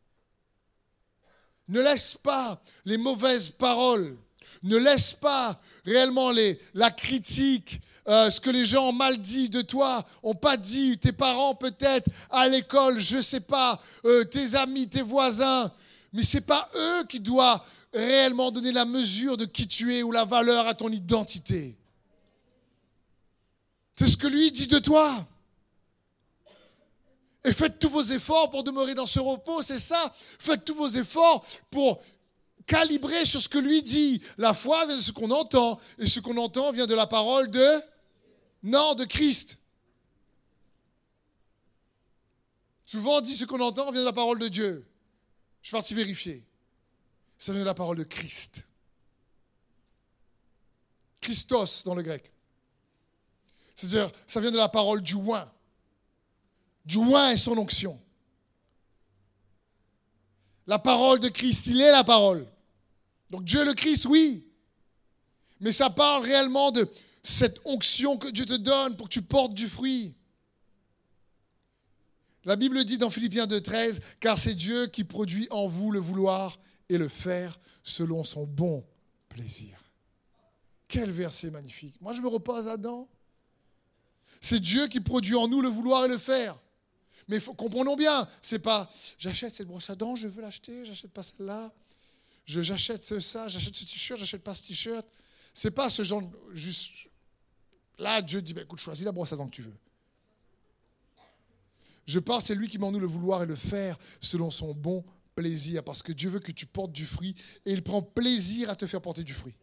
Ne 1.66 1.81
laisse 1.81 2.14
pas 2.14 2.62
les 2.85 2.96
mauvaises 2.96 3.50
paroles, 3.50 4.16
ne 4.62 4.76
laisse 4.76 5.12
pas 5.12 5.61
réellement 5.85 6.31
les, 6.31 6.61
la 6.74 6.92
critique, 6.92 7.81
euh, 8.07 8.31
ce 8.31 8.40
que 8.40 8.50
les 8.50 8.64
gens 8.64 8.90
ont 8.90 8.92
mal 8.92 9.18
dit 9.18 9.48
de 9.48 9.61
toi, 9.61 10.07
ont 10.22 10.37
pas 10.37 10.57
dit, 10.57 10.98
tes 10.98 11.11
parents 11.11 11.57
peut-être, 11.57 12.09
à 12.31 12.48
l'école, 12.48 13.00
je 13.00 13.16
ne 13.16 13.22
sais 13.22 13.40
pas, 13.40 13.83
euh, 14.05 14.22
tes 14.22 14.55
amis, 14.55 14.88
tes 14.88 15.02
voisins, 15.02 15.72
mais 16.12 16.22
ce 16.22 16.37
n'est 16.37 16.42
pas 16.42 16.70
eux 16.76 17.05
qui 17.09 17.18
doivent 17.18 17.61
réellement 17.92 18.52
donner 18.52 18.70
la 18.70 18.85
mesure 18.85 19.37
de 19.37 19.44
qui 19.44 19.66
tu 19.66 19.96
es 19.96 20.05
ou 20.05 20.12
la 20.12 20.26
valeur 20.26 20.68
à 20.68 20.74
ton 20.74 20.90
identité. 20.90 21.76
C'est 23.96 24.07
ce 24.07 24.16
que 24.16 24.29
lui 24.29 24.52
dit 24.52 24.68
de 24.68 24.79
toi. 24.79 25.26
Et 27.47 27.53
faites 27.53 27.79
tous 27.79 27.89
vos 27.89 28.03
efforts 28.03 28.51
pour 28.51 28.65
demeurer 28.65 28.97
dans 28.97 29.07
ce 29.07 29.21
repos, 29.21 29.63
c'est 29.63 29.79
ça. 29.79 30.13
Faites 30.41 30.65
tous 30.65 30.75
vos 30.75 30.89
efforts 30.89 31.47
pour 31.71 32.03
calibrer 32.67 33.25
sur 33.25 33.41
ce 33.41 33.49
que 33.49 33.59
lui 33.59 33.85
dit. 33.85 34.21
La 34.37 34.53
foi 34.53 34.85
vient 34.87 34.97
de 34.97 35.01
ce 35.01 35.13
qu'on 35.13 35.31
entend, 35.31 35.79
et 35.99 36.09
ce 36.09 36.19
qu'on 36.19 36.37
entend 36.39 36.73
vient 36.73 36.89
de 36.89 36.95
la 36.95 37.07
parole 37.07 37.49
de... 37.49 37.83
Non, 38.65 38.97
de 38.97 39.05
Christ. 39.05 39.59
Souvent 42.85 43.19
on 43.19 43.21
dit 43.21 43.37
ce 43.37 43.45
qu'on 43.45 43.61
entend 43.61 43.93
vient 43.93 44.01
de 44.01 44.07
la 44.07 44.13
parole 44.13 44.41
de 44.41 44.49
Dieu. 44.49 44.85
Je 45.63 45.69
suis 45.69 45.73
parti 45.73 45.95
vérifier. 45.95 46.45
Ça 47.39 47.53
vient 47.53 47.61
de 47.61 47.67
la 47.67 47.75
parole 47.75 47.97
de 47.97 48.03
Christ. 48.03 48.65
Christos 51.21 51.85
dans 51.85 51.95
le 51.95 52.03
grec. 52.03 52.33
C'est-à-dire, 53.77 54.11
ça 54.27 54.41
vient 54.41 54.51
de 54.51 54.57
la 54.57 54.69
parole 54.69 55.01
du 55.01 55.15
oin 55.15 55.49
du 56.87 56.99
oin 56.99 57.33
et 57.33 57.37
son 57.37 57.59
onction. 57.59 58.01
La 60.66 60.79
parole 60.79 61.20
de 61.20 61.29
Christ, 61.29 61.66
il 61.66 61.81
est 61.81 61.90
la 61.90 62.05
parole. 62.05 62.46
Donc 63.31 63.44
Dieu 63.44 63.64
le 63.64 63.75
Christ, 63.75 64.07
oui. 64.07 64.46
Mais 65.61 65.72
ça 65.72 65.90
parle 65.90 66.25
réellement 66.25 66.71
de 66.71 66.88
cette 67.23 67.61
onction 67.65 68.17
que 68.19 68.29
Dieu 68.29 68.46
te 68.46 68.56
donne 68.56 68.96
pour 68.96 69.08
que 69.08 69.13
tu 69.13 69.23
portes 69.23 69.54
du 69.54 69.69
fruit. 69.69 70.15
La 72.44 72.54
Bible 72.54 72.85
dit 72.85 72.98
dans 72.98 73.11
Philippiens 73.11 73.46
2.13, 73.46 74.00
car 74.21 74.38
c'est 74.38 74.54
Dieu 74.54 74.87
qui 74.87 75.02
produit 75.02 75.48
en 75.50 75.67
vous 75.67 75.90
le 75.90 75.98
vouloir 75.98 76.56
et 76.88 76.98
le 76.98 77.08
faire 77.08 77.58
selon 77.83 78.23
son 78.23 78.44
bon 78.44 78.85
plaisir. 79.29 79.83
Quel 80.87 81.11
verset 81.11 81.50
magnifique. 81.50 82.00
Moi, 82.00 82.13
je 82.13 82.21
me 82.21 82.29
repose 82.29 82.67
là-dedans. 82.67 83.08
C'est 84.40 84.61
Dieu 84.61 84.87
qui 84.87 85.00
produit 85.00 85.35
en 85.35 85.48
nous 85.48 85.61
le 85.61 85.69
vouloir 85.69 86.04
et 86.04 86.08
le 86.08 86.19
faire. 86.19 86.56
Mais 87.29 87.40
comprenons 87.40 87.96
bien, 87.96 88.29
c'est 88.40 88.60
pas 88.60 88.88
j'achète 89.18 89.54
cette 89.54 89.66
brosse 89.66 89.90
à 89.90 89.96
dents, 89.96 90.16
je 90.16 90.29
veux 90.29 90.42
l'acheter, 90.42 90.85
j'achète 90.85 91.10
pas 91.10 91.22
celle-là. 91.22 91.72
J'achète 92.46 93.18
ça, 93.18 93.48
j'achète 93.48 93.74
ce 93.74 93.85
t-shirt, 93.85 94.20
j'achète 94.20 94.42
pas 94.42 94.54
ce 94.54 94.68
t-shirt. 94.68 95.06
C'est 95.52 95.72
pas 95.72 95.90
ce 95.90 96.04
genre 96.04 96.22
juste. 96.52 97.08
Là, 97.98 98.22
Dieu 98.22 98.40
dit, 98.40 98.54
bah, 98.54 98.62
écoute, 98.62 98.79
choisis 98.79 99.04
la 99.04 99.10
brosse 99.10 99.33
à 99.33 99.37
dents 99.37 99.46
que 99.46 99.54
tu 99.54 99.62
veux. 99.62 99.77
Je 102.06 102.20
pense, 102.20 102.44
c'est 102.44 102.54
lui 102.54 102.68
qui 102.68 102.79
m'en 102.79 102.92
le 102.92 103.06
vouloir 103.06 103.42
et 103.42 103.46
le 103.46 103.56
faire 103.56 103.98
selon 104.20 104.50
son 104.50 104.74
bon 104.74 105.04
plaisir, 105.35 105.83
parce 105.83 106.02
que 106.02 106.12
Dieu 106.12 106.31
veut 106.31 106.38
que 106.38 106.52
tu 106.52 106.66
portes 106.66 106.92
du 106.92 107.04
fruit 107.04 107.35
et 107.64 107.72
il 107.72 107.83
prend 107.83 108.00
plaisir 108.00 108.70
à 108.70 108.77
te 108.77 108.87
faire 108.87 109.00
porter 109.00 109.24
du 109.24 109.35
fruit. 109.35 109.54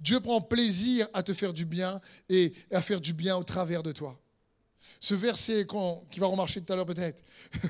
Dieu 0.00 0.20
prend 0.20 0.40
plaisir 0.40 1.08
à 1.12 1.22
te 1.22 1.34
faire 1.34 1.52
du 1.52 1.64
bien 1.64 2.00
et 2.28 2.52
à 2.70 2.82
faire 2.82 3.00
du 3.00 3.12
bien 3.12 3.36
au 3.36 3.44
travers 3.44 3.82
de 3.82 3.92
toi. 3.92 4.20
Ce 5.00 5.14
verset 5.14 5.66
qui 6.10 6.20
va 6.20 6.26
remarcher 6.26 6.62
tout 6.62 6.72
à 6.72 6.76
l'heure 6.76 6.86
peut-être. 6.86 7.22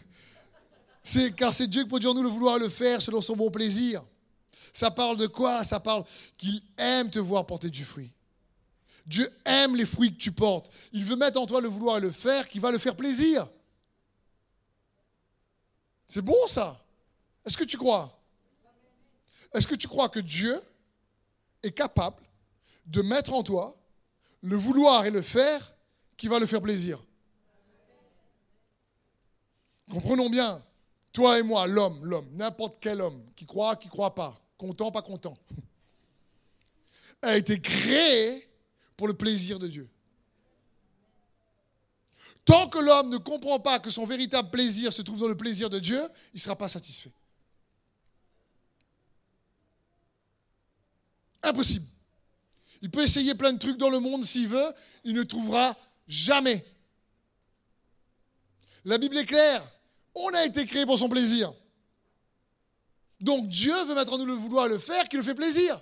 C'est 1.02 1.36
car 1.36 1.54
c'est 1.54 1.68
Dieu 1.68 1.82
qui 1.82 1.88
produit 1.88 2.08
en 2.08 2.14
nous 2.14 2.22
le 2.24 2.28
vouloir 2.28 2.56
et 2.56 2.58
le 2.58 2.68
faire 2.68 3.00
selon 3.00 3.20
son 3.20 3.36
bon 3.36 3.48
plaisir. 3.48 4.04
Ça 4.72 4.90
parle 4.90 5.16
de 5.16 5.28
quoi? 5.28 5.62
Ça 5.62 5.78
parle 5.78 6.04
qu'il 6.36 6.60
aime 6.76 7.08
te 7.08 7.20
voir 7.20 7.46
porter 7.46 7.70
du 7.70 7.84
fruit. 7.84 8.12
Dieu 9.06 9.32
aime 9.44 9.76
les 9.76 9.86
fruits 9.86 10.12
que 10.12 10.20
tu 10.20 10.32
portes. 10.32 10.68
Il 10.92 11.04
veut 11.04 11.14
mettre 11.14 11.40
en 11.40 11.46
toi 11.46 11.60
le 11.60 11.68
vouloir 11.68 11.98
et 11.98 12.00
le 12.00 12.10
faire 12.10 12.48
qui 12.48 12.58
va 12.58 12.72
le 12.72 12.78
faire 12.78 12.96
plaisir. 12.96 13.48
C'est 16.08 16.22
bon 16.22 16.46
ça 16.48 16.84
Est-ce 17.44 17.56
que 17.56 17.62
tu 17.62 17.76
crois? 17.76 18.20
Est-ce 19.54 19.68
que 19.68 19.76
tu 19.76 19.86
crois 19.86 20.08
que 20.08 20.18
Dieu 20.18 20.60
est 21.62 21.70
capable 21.70 22.20
de 22.84 23.00
mettre 23.00 23.32
en 23.32 23.44
toi 23.44 23.80
le 24.42 24.56
vouloir 24.56 25.06
et 25.06 25.10
le 25.10 25.22
faire 25.22 25.72
qui 26.16 26.26
va 26.26 26.40
le 26.40 26.46
faire 26.46 26.60
plaisir? 26.60 27.05
Comprenons 29.90 30.28
bien, 30.28 30.64
toi 31.12 31.38
et 31.38 31.42
moi, 31.42 31.66
l'homme, 31.66 32.04
l'homme, 32.04 32.28
n'importe 32.32 32.78
quel 32.80 33.00
homme, 33.00 33.24
qui 33.36 33.46
croit, 33.46 33.76
qui 33.76 33.88
croit 33.88 34.14
pas, 34.14 34.34
content, 34.58 34.90
pas 34.90 35.02
content, 35.02 35.38
a 37.22 37.36
été 37.36 37.60
créé 37.60 38.48
pour 38.96 39.06
le 39.06 39.14
plaisir 39.14 39.58
de 39.58 39.68
Dieu. 39.68 39.88
Tant 42.44 42.68
que 42.68 42.78
l'homme 42.78 43.10
ne 43.10 43.16
comprend 43.16 43.58
pas 43.58 43.78
que 43.78 43.90
son 43.90 44.06
véritable 44.06 44.50
plaisir 44.50 44.92
se 44.92 45.02
trouve 45.02 45.20
dans 45.20 45.28
le 45.28 45.36
plaisir 45.36 45.68
de 45.68 45.78
Dieu, 45.78 46.00
il 46.32 46.36
ne 46.36 46.40
sera 46.40 46.56
pas 46.56 46.68
satisfait. 46.68 47.12
Impossible. 51.42 51.86
Il 52.82 52.90
peut 52.90 53.02
essayer 53.02 53.34
plein 53.34 53.52
de 53.52 53.58
trucs 53.58 53.78
dans 53.78 53.90
le 53.90 53.98
monde 53.98 54.24
s'il 54.24 54.48
veut, 54.48 54.72
il 55.02 55.14
ne 55.14 55.22
trouvera 55.22 55.76
jamais. 56.06 56.64
La 58.84 58.98
Bible 58.98 59.16
est 59.18 59.26
claire. 59.26 59.75
On 60.18 60.30
a 60.30 60.46
été 60.46 60.64
créé 60.64 60.86
pour 60.86 60.98
son 60.98 61.10
plaisir. 61.10 61.52
Donc 63.20 63.48
Dieu 63.48 63.74
veut 63.84 63.94
mettre 63.94 64.14
en 64.14 64.18
nous 64.18 64.24
le 64.24 64.32
vouloir 64.32 64.66
le 64.66 64.78
faire 64.78 65.08
qui 65.08 65.16
le 65.16 65.22
fait 65.22 65.34
plaisir. 65.34 65.80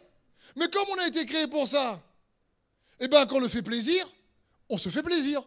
Mais 0.56 0.68
comme 0.68 0.86
on 0.90 0.98
a 0.98 1.06
été 1.06 1.24
créé 1.24 1.46
pour 1.46 1.68
ça, 1.68 2.02
eh 2.98 3.06
bien 3.06 3.26
quand 3.26 3.36
on 3.36 3.40
le 3.40 3.48
fait 3.48 3.62
plaisir, 3.62 4.06
on 4.68 4.76
se 4.76 4.88
fait 4.88 5.04
plaisir. 5.04 5.40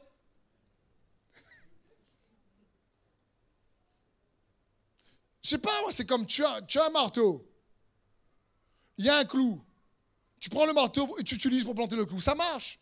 Je 5.43 5.49
sais 5.49 5.57
pas, 5.57 5.81
moi, 5.81 5.91
c'est 5.91 6.05
comme 6.05 6.25
tu 6.25 6.43
as, 6.43 6.61
tu 6.61 6.79
as 6.79 6.87
un 6.87 6.89
marteau. 6.89 7.45
Il 8.97 9.05
y 9.05 9.09
a 9.09 9.17
un 9.17 9.25
clou. 9.25 9.61
Tu 10.39 10.49
prends 10.49 10.65
le 10.65 10.73
marteau 10.73 11.17
et 11.19 11.23
tu 11.23 11.35
utilises 11.35 11.63
pour 11.63 11.75
planter 11.75 11.95
le 11.97 12.05
clou. 12.05 12.21
Ça 12.21 12.35
marche. 12.35 12.79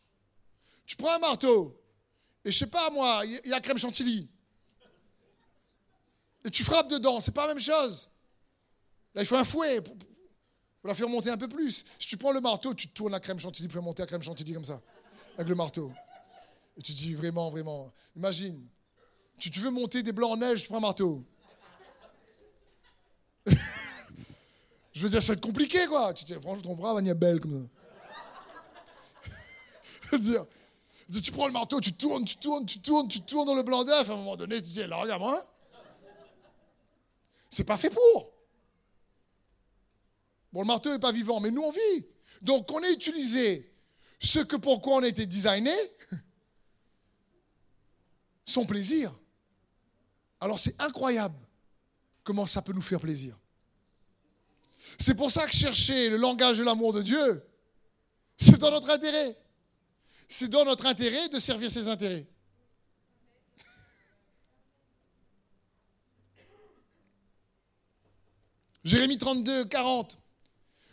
Tu 0.85 0.95
prends 0.95 1.13
un 1.13 1.19
marteau 1.19 1.79
et 2.43 2.51
je 2.51 2.57
sais 2.59 2.67
pas, 2.67 2.91
moi, 2.91 3.23
il 3.25 3.49
y 3.49 3.53
a 3.53 3.59
crème 3.59 3.79
chantilly 3.79 4.29
et 6.45 6.51
tu 6.51 6.63
frappes 6.63 6.89
dedans, 6.89 7.19
c'est 7.19 7.33
pas 7.33 7.47
la 7.47 7.55
même 7.55 7.61
chose. 7.61 8.07
Là, 9.15 9.23
il 9.23 9.25
faut 9.25 9.35
un 9.35 9.43
fouet 9.43 9.81
pour, 9.81 9.95
la 10.83 10.93
faire 10.93 11.09
monter 11.09 11.31
un 11.31 11.37
peu 11.37 11.47
plus. 11.47 11.83
Si 11.97 12.07
tu 12.07 12.17
prends 12.17 12.31
le 12.31 12.39
marteau, 12.39 12.75
tu 12.75 12.87
tournes 12.89 13.13
la 13.13 13.19
crème 13.19 13.39
chantilly 13.39 13.67
pour 13.67 13.81
monter 13.81 14.03
la 14.03 14.07
crème 14.07 14.21
chantilly 14.21 14.53
comme 14.53 14.63
ça, 14.63 14.79
avec 15.35 15.47
le 15.47 15.55
marteau. 15.55 15.91
Et 16.77 16.83
tu 16.83 16.91
dis 16.91 17.15
vraiment, 17.15 17.49
vraiment, 17.49 17.91
imagine, 18.15 18.63
tu, 19.39 19.49
tu 19.49 19.59
veux 19.59 19.71
monter 19.71 20.03
des 20.03 20.11
blancs 20.11 20.33
en 20.33 20.37
neige, 20.37 20.61
tu 20.61 20.67
prends 20.67 20.77
un 20.77 20.81
marteau. 20.81 21.25
je 23.47 25.01
veux 25.01 25.09
dire, 25.09 25.23
ça 25.23 25.33
va 25.33 25.37
être 25.37 25.41
compliqué, 25.41 25.87
quoi. 25.87 26.13
Tu 26.13 26.25
te 26.25 26.33
dis, 26.33 26.39
franchement, 26.39 26.61
ton 26.61 26.75
bras 26.75 26.93
va 26.93 27.01
belle 27.15 27.39
comme 27.39 27.67
ça. 29.23 29.31
je 30.11 30.15
veux 30.15 30.19
dire, 30.19 30.45
tu 31.23 31.31
prends 31.31 31.47
le 31.47 31.53
marteau, 31.53 31.81
tu 31.81 31.93
tournes, 31.93 32.25
tu 32.25 32.37
tournes, 32.37 32.67
tu 32.67 32.79
tournes, 32.79 33.07
tu 33.07 33.21
tournes 33.21 33.47
dans 33.47 33.55
le 33.55 33.63
blanc 33.63 33.83
d'œuf, 33.83 34.07
à 34.07 34.13
un 34.13 34.17
moment 34.17 34.35
donné, 34.35 34.57
tu 34.57 34.61
te 34.61 34.67
dis, 34.67 34.83
alors 34.83 35.01
regarde-moi. 35.01 35.43
C'est 37.55 37.63
pas 37.63 37.77
fait 37.77 37.89
pour. 37.89 38.33
Bon, 40.51 40.59
le 40.59 40.67
marteau 40.67 40.91
n'est 40.91 40.99
pas 40.99 41.13
vivant, 41.13 41.39
mais 41.39 41.51
nous, 41.51 41.61
on 41.61 41.71
vit. 41.71 42.05
Donc, 42.41 42.69
on 42.69 42.83
a 42.83 42.89
utilisé 42.89 43.73
ce 44.19 44.39
que 44.39 44.57
pourquoi 44.57 44.95
on 44.95 45.03
a 45.03 45.07
été 45.07 45.25
designé, 45.25 45.73
son 48.45 48.65
plaisir. 48.65 49.17
Alors, 50.41 50.59
c'est 50.59 50.75
incroyable 50.81 51.39
comment 52.25 52.45
ça 52.45 52.61
peut 52.61 52.73
nous 52.73 52.81
faire 52.81 52.99
plaisir. 52.99 53.39
C'est 54.99 55.15
pour 55.15 55.31
ça 55.31 55.47
que 55.47 55.55
chercher 55.55 56.09
le 56.09 56.17
langage 56.17 56.57
de 56.57 56.63
l'amour 56.65 56.91
de 56.91 57.03
Dieu, 57.03 57.41
c'est 58.35 58.57
dans 58.57 58.71
notre 58.71 58.89
intérêt. 58.89 59.37
C'est 60.27 60.49
dans 60.49 60.65
notre 60.65 60.87
intérêt 60.87 61.29
de 61.29 61.39
servir 61.39 61.71
ses 61.71 61.87
intérêts. 61.87 62.27
Jérémie 68.85 69.17
32, 69.17 69.65
40. 69.65 70.17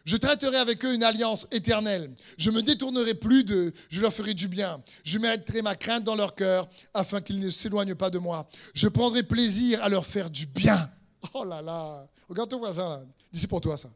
Je 0.05 0.17
traiterai 0.17 0.57
avec 0.57 0.85
eux 0.85 0.95
une 0.95 1.05
alliance 1.05 1.47
éternelle. 1.53 2.11
Je 2.37 2.51
me 2.51 2.61
détournerai 2.63 3.15
plus 3.15 3.45
d'eux. 3.45 3.73
Je 3.89 4.01
leur 4.01 4.13
ferai 4.13 4.35
du 4.35 4.49
bien. 4.49 4.83
Je 5.05 5.19
mettrai 5.19 5.63
ma 5.63 5.77
crainte 5.77 6.03
dans 6.03 6.17
leur 6.17 6.35
cœur 6.35 6.69
afin 6.93 7.21
qu'ils 7.21 7.39
ne 7.39 7.51
s'éloignent 7.51 7.95
pas 7.95 8.11
de 8.11 8.19
moi. 8.19 8.49
Je 8.75 8.89
prendrai 8.89 9.23
plaisir 9.23 9.81
à 9.85 9.89
leur 9.89 10.07
faire 10.07 10.29
du 10.31 10.47
bien. 10.47 10.91
Oh 11.35 11.45
là 11.45 11.63
là. 11.63 12.09
Regarde 12.29 12.51
ton 12.51 12.59
voisin 12.59 12.89
là. 12.89 13.03
Dis 13.33 13.47
pour 13.47 13.61
toi 13.61 13.77
ça. 13.77 13.91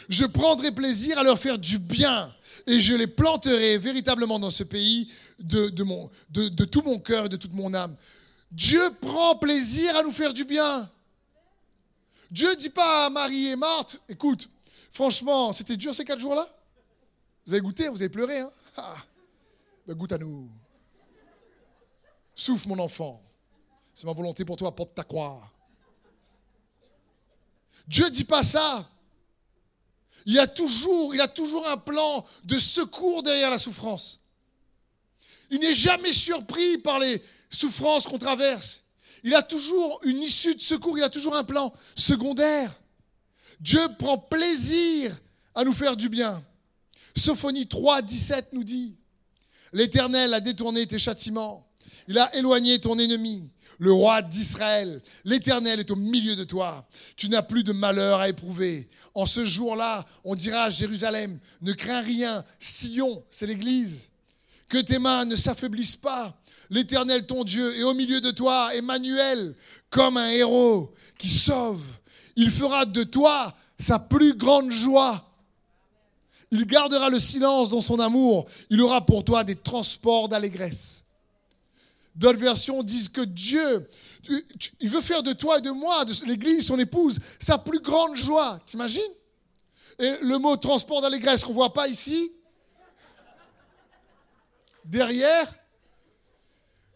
je 0.08 0.24
prendrai 0.26 0.72
plaisir 0.72 1.18
à 1.18 1.24
leur 1.24 1.38
faire 1.38 1.58
du 1.60 1.80
bien 1.80 2.34
et 2.66 2.80
je 2.80 2.94
les 2.94 3.08
planterai 3.08 3.78
véritablement 3.78 4.40
dans 4.40 4.52
ce 4.52 4.64
pays 4.64 5.12
de, 5.40 5.68
de, 5.70 6.66
tout 6.66 6.82
mon 6.82 7.00
cœur 7.00 7.26
et 7.26 7.30
de 7.30 7.36
toute 7.36 7.54
mon 7.54 7.74
âme. 7.74 7.94
Dieu 8.54 8.94
prend 9.02 9.36
plaisir 9.36 9.96
à 9.98 10.04
nous 10.04 10.12
faire 10.12 10.32
du 10.32 10.46
bien. 10.46 10.90
Dieu 12.30 12.50
ne 12.52 12.56
dit 12.56 12.70
pas 12.70 13.08
à 13.08 13.10
Marie 13.10 13.48
et 13.48 13.56
Marthe, 13.56 14.00
écoute, 14.08 14.48
franchement, 14.92 15.52
c'était 15.54 15.76
dur 15.76 15.94
ces 15.94 16.06
quatre 16.06 16.20
jours-là? 16.20 16.48
Vous 17.46 17.54
avez 17.54 17.62
goûté, 17.62 17.88
vous 17.90 18.02
avez 18.02 18.10
pleuré, 18.10 18.40
hein? 18.40 18.52
Ah, 18.78 18.98
ben, 19.86 19.96
Goûte 19.96 20.14
à 20.14 20.18
nous. 20.18 20.50
Souffle 22.34 22.68
mon 22.70 22.80
enfant. 22.80 23.22
C'est 23.94 24.06
ma 24.08 24.14
volonté 24.14 24.46
pour 24.46 24.56
toi, 24.56 24.76
porte 24.76 24.96
ta 24.96 25.04
croix. 25.04 25.48
Dieu 27.88 28.06
ne 28.06 28.10
dit 28.10 28.24
pas 28.24 28.42
ça. 28.42 28.90
Il 30.26 30.40
a 30.40 30.48
toujours, 30.48 31.14
il 31.14 31.22
a 31.22 31.28
toujours 31.28 31.68
un 31.68 31.78
plan 31.78 32.26
de 32.44 32.58
secours 32.58 33.22
derrière 33.24 33.50
la 33.50 33.60
souffrance. 33.60 34.20
Il 35.54 35.60
n'est 35.60 35.76
jamais 35.76 36.12
surpris 36.12 36.80
par 36.80 37.00
les, 37.00 37.22
souffrance 37.54 38.08
qu'on 38.08 38.18
traverse, 38.18 38.84
il 39.24 39.34
a 39.36 39.42
toujours 39.42 40.00
une 40.04 40.22
issue 40.22 40.56
de 40.56 40.62
secours, 40.62 40.98
il 40.98 41.04
a 41.04 41.10
toujours 41.10 41.36
un 41.36 41.44
plan 41.44 41.72
secondaire. 41.96 42.74
Dieu 43.60 43.80
prend 43.98 44.18
plaisir 44.18 45.16
à 45.56 45.64
nous 45.64 45.72
faire 45.72 45.96
du 45.96 46.10
bien. 46.10 46.44
Sophonie 47.16 47.68
3, 47.68 48.02
17 48.02 48.50
nous 48.54 48.64
dit, 48.64 48.96
L'Éternel 49.72 50.34
a 50.34 50.40
détourné 50.40 50.86
tes 50.88 51.00
châtiments, 51.00 51.70
il 52.08 52.18
a 52.18 52.36
éloigné 52.36 52.80
ton 52.82 52.98
ennemi, 52.98 53.50
le 53.78 53.94
roi 53.94 54.22
d'Israël. 54.22 55.02
L'Éternel 55.24 55.80
est 55.80 55.92
au 55.92 55.96
milieu 55.96 56.36
de 56.36 56.44
toi. 56.44 56.88
Tu 57.16 57.30
n'as 57.30 57.42
plus 57.44 57.64
de 57.64 57.72
malheur 57.72 58.20
à 58.20 58.30
éprouver. 58.30 58.90
En 59.14 59.26
ce 59.26 59.46
jour-là, 59.46 60.06
on 60.24 60.36
dira 60.36 60.64
à 60.64 60.70
Jérusalem, 60.70 61.40
ne 61.62 61.74
crains 61.74 62.02
rien, 62.02 62.44
Sion, 62.60 63.24
c'est 63.30 63.48
l'Église. 63.48 64.12
Que 64.74 64.80
tes 64.80 64.98
mains 64.98 65.26
ne 65.26 65.36
s'affaiblissent 65.36 65.98
pas 65.98 66.36
l'Éternel 66.72 67.28
ton 67.28 67.44
Dieu 67.44 67.78
est 67.78 67.84
au 67.84 67.94
milieu 67.94 68.20
de 68.22 68.32
toi, 68.32 68.74
Emmanuel, 68.74 69.54
comme 69.92 70.18
un 70.18 70.32
héros 70.32 70.92
qui 71.20 71.30
sauve. 71.30 71.84
Il 72.36 72.50
fera 72.50 72.86
de 72.86 73.04
toi 73.04 73.54
sa 73.78 74.00
plus 74.00 74.34
grande 74.34 74.72
joie. 74.72 75.30
Il 76.50 76.66
gardera 76.66 77.12
le 77.12 77.20
silence 77.20 77.70
dans 77.70 77.82
son 77.82 78.00
amour. 78.00 78.48
Il 78.72 78.82
aura 78.82 79.06
pour 79.06 79.24
toi 79.24 79.44
des 79.44 79.56
transports 79.56 80.28
d'allégresse. 80.28 81.04
D'autres 82.16 82.40
versions 82.40 82.82
disent 82.82 83.10
que 83.10 83.22
Dieu, 83.22 83.88
il 84.80 84.90
veut 84.90 85.02
faire 85.02 85.22
de 85.22 85.34
toi 85.34 85.60
et 85.60 85.62
de 85.62 85.70
moi, 85.70 86.04
de 86.04 86.14
l'Église, 86.26 86.66
son 86.66 86.80
épouse, 86.80 87.20
sa 87.38 87.60
plus 87.60 87.80
grande 87.80 88.16
joie. 88.16 88.60
T'imagines? 88.66 89.02
Et 90.00 90.14
le 90.22 90.40
mot 90.40 90.58
transport 90.58 91.04
d'allégresse 91.04 91.44
qu'on 91.44 91.52
ne 91.52 91.58
voit 91.58 91.74
pas 91.74 91.88
ici, 91.88 92.32
derrière, 94.86 95.54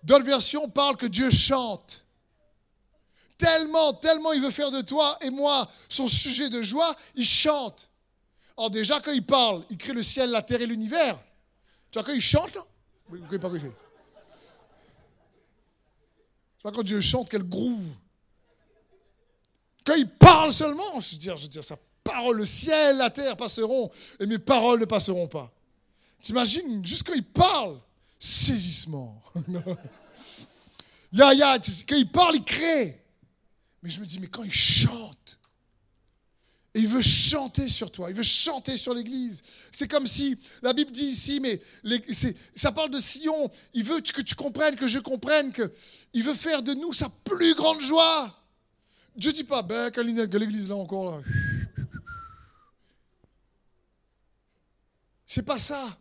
D'autres 0.08 0.24
versions 0.24 0.70
parlent 0.70 0.96
que 0.96 1.06
Dieu 1.06 1.30
chante. 1.30 2.06
Tellement, 3.38 3.92
tellement 3.92 4.32
il 4.32 4.42
veut 4.42 4.52
faire 4.52 4.72
de 4.72 4.80
toi 4.80 5.18
et 5.20 5.30
moi 5.30 5.70
son 5.90 6.08
sujet 6.08 6.50
de 6.50 6.62
joie, 6.62 6.96
il 7.16 7.26
chante. 7.26 7.90
Alors 8.58 8.72
déjà, 8.72 9.02
quand 9.02 9.12
il 9.12 9.26
parle, 9.26 9.66
il 9.70 9.78
crée 9.78 9.92
le 9.92 10.02
ciel, 10.02 10.30
la 10.30 10.42
terre 10.42 10.62
et 10.62 10.66
l'univers. 10.66 11.20
Tu 11.92 12.00
vois, 12.00 12.04
quand 12.06 12.14
il 12.14 12.22
chante, 12.22 12.56
là, 12.56 12.62
vous 13.10 13.18
ne 13.18 13.38
pas 13.38 13.50
quoi 13.50 13.58
il 13.58 13.62
fait. 13.62 13.76
Tu 16.56 16.64
vois, 16.64 16.72
quand 16.72 16.84
Dieu 16.84 17.02
chante, 17.02 17.28
quel 17.30 17.44
groove. 17.44 17.98
Quand 19.84 19.96
il 19.96 20.10
parle 20.10 20.54
seulement, 20.54 21.02
je 21.02 21.12
veux 21.12 21.18
dire, 21.18 21.36
je 21.36 21.44
veux 21.44 21.50
dire, 21.50 21.66
sa 21.66 21.78
parole, 22.02 22.38
le 22.38 22.46
ciel, 22.46 22.98
la 22.98 23.10
terre 23.10 23.36
passeront, 23.36 23.92
et 24.22 24.26
mes 24.26 24.40
paroles 24.40 24.80
ne 24.80 24.86
passeront 24.86 25.28
pas. 25.28 25.52
T'imagines, 26.22 26.86
juste 26.86 27.04
quand 27.04 27.14
il 27.14 27.24
parle, 27.24 27.80
saisissement. 28.20 29.22
il 31.12 31.20
y 31.20 31.22
a, 31.22 31.34
il 31.34 31.40
y 31.40 31.44
a, 31.44 31.58
quand 31.58 31.96
il 31.96 32.12
parle, 32.12 32.36
il 32.36 32.44
crée. 32.44 33.02
Mais 33.82 33.90
je 33.90 34.00
me 34.00 34.06
dis, 34.06 34.20
mais 34.20 34.28
quand 34.28 34.44
il 34.44 34.52
chante, 34.52 35.38
et 36.78 36.82
il 36.82 36.88
veut 36.88 37.02
chanter 37.02 37.70
sur 37.70 37.92
toi, 37.92 38.12
il 38.12 38.16
veut 38.16 38.22
chanter 38.22 38.78
sur 38.78 38.94
l'Église. 38.94 39.42
C'est 39.72 39.88
comme 39.88 40.06
si, 40.06 40.38
la 40.62 40.74
Bible 40.74 40.92
dit 40.92 41.06
ici, 41.06 41.40
mais 41.40 41.60
ça 42.56 42.72
parle 42.72 42.92
de 42.92 43.00
Sion, 43.00 43.50
il 43.74 43.84
veut 43.84 44.00
que 44.00 44.22
tu 44.22 44.36
comprennes, 44.36 44.76
que 44.76 44.86
je 44.86 45.00
comprenne, 45.00 45.52
qu'il 45.52 46.24
veut 46.24 46.36
faire 46.36 46.62
de 46.62 46.76
nous 46.76 46.94
sa 46.94 47.10
plus 47.10 47.56
grande 47.56 47.82
joie. 47.82 48.32
Dieu 49.16 49.34
dit 49.34 49.44
pas, 49.44 49.64
ben, 49.64 49.90
que 49.90 50.02
l'Église 50.02 50.70
là 50.70 50.76
encore 50.76 51.12
là. 51.12 51.22
C'est 55.26 55.44
pas 55.44 55.58
ça. 55.58 55.98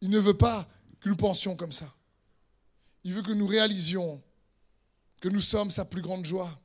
Il 0.00 0.10
ne 0.10 0.18
veut 0.18 0.36
pas 0.36 0.68
que 1.00 1.08
nous 1.08 1.16
pensions 1.16 1.56
comme 1.56 1.72
ça. 1.72 1.92
Il 3.04 3.14
veut 3.14 3.22
que 3.22 3.32
nous 3.32 3.46
réalisions 3.46 4.22
que 5.20 5.28
nous 5.28 5.40
sommes 5.40 5.70
sa 5.70 5.84
plus 5.84 6.02
grande 6.02 6.24
joie. 6.24 6.60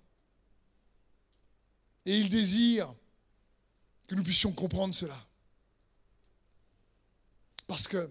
Et 2.05 2.17
il 2.17 2.29
désire 2.29 2.93
que 4.07 4.15
nous 4.15 4.23
puissions 4.23 4.51
comprendre 4.51 4.93
cela. 4.93 5.17
Parce 7.65 7.87
que 7.87 8.09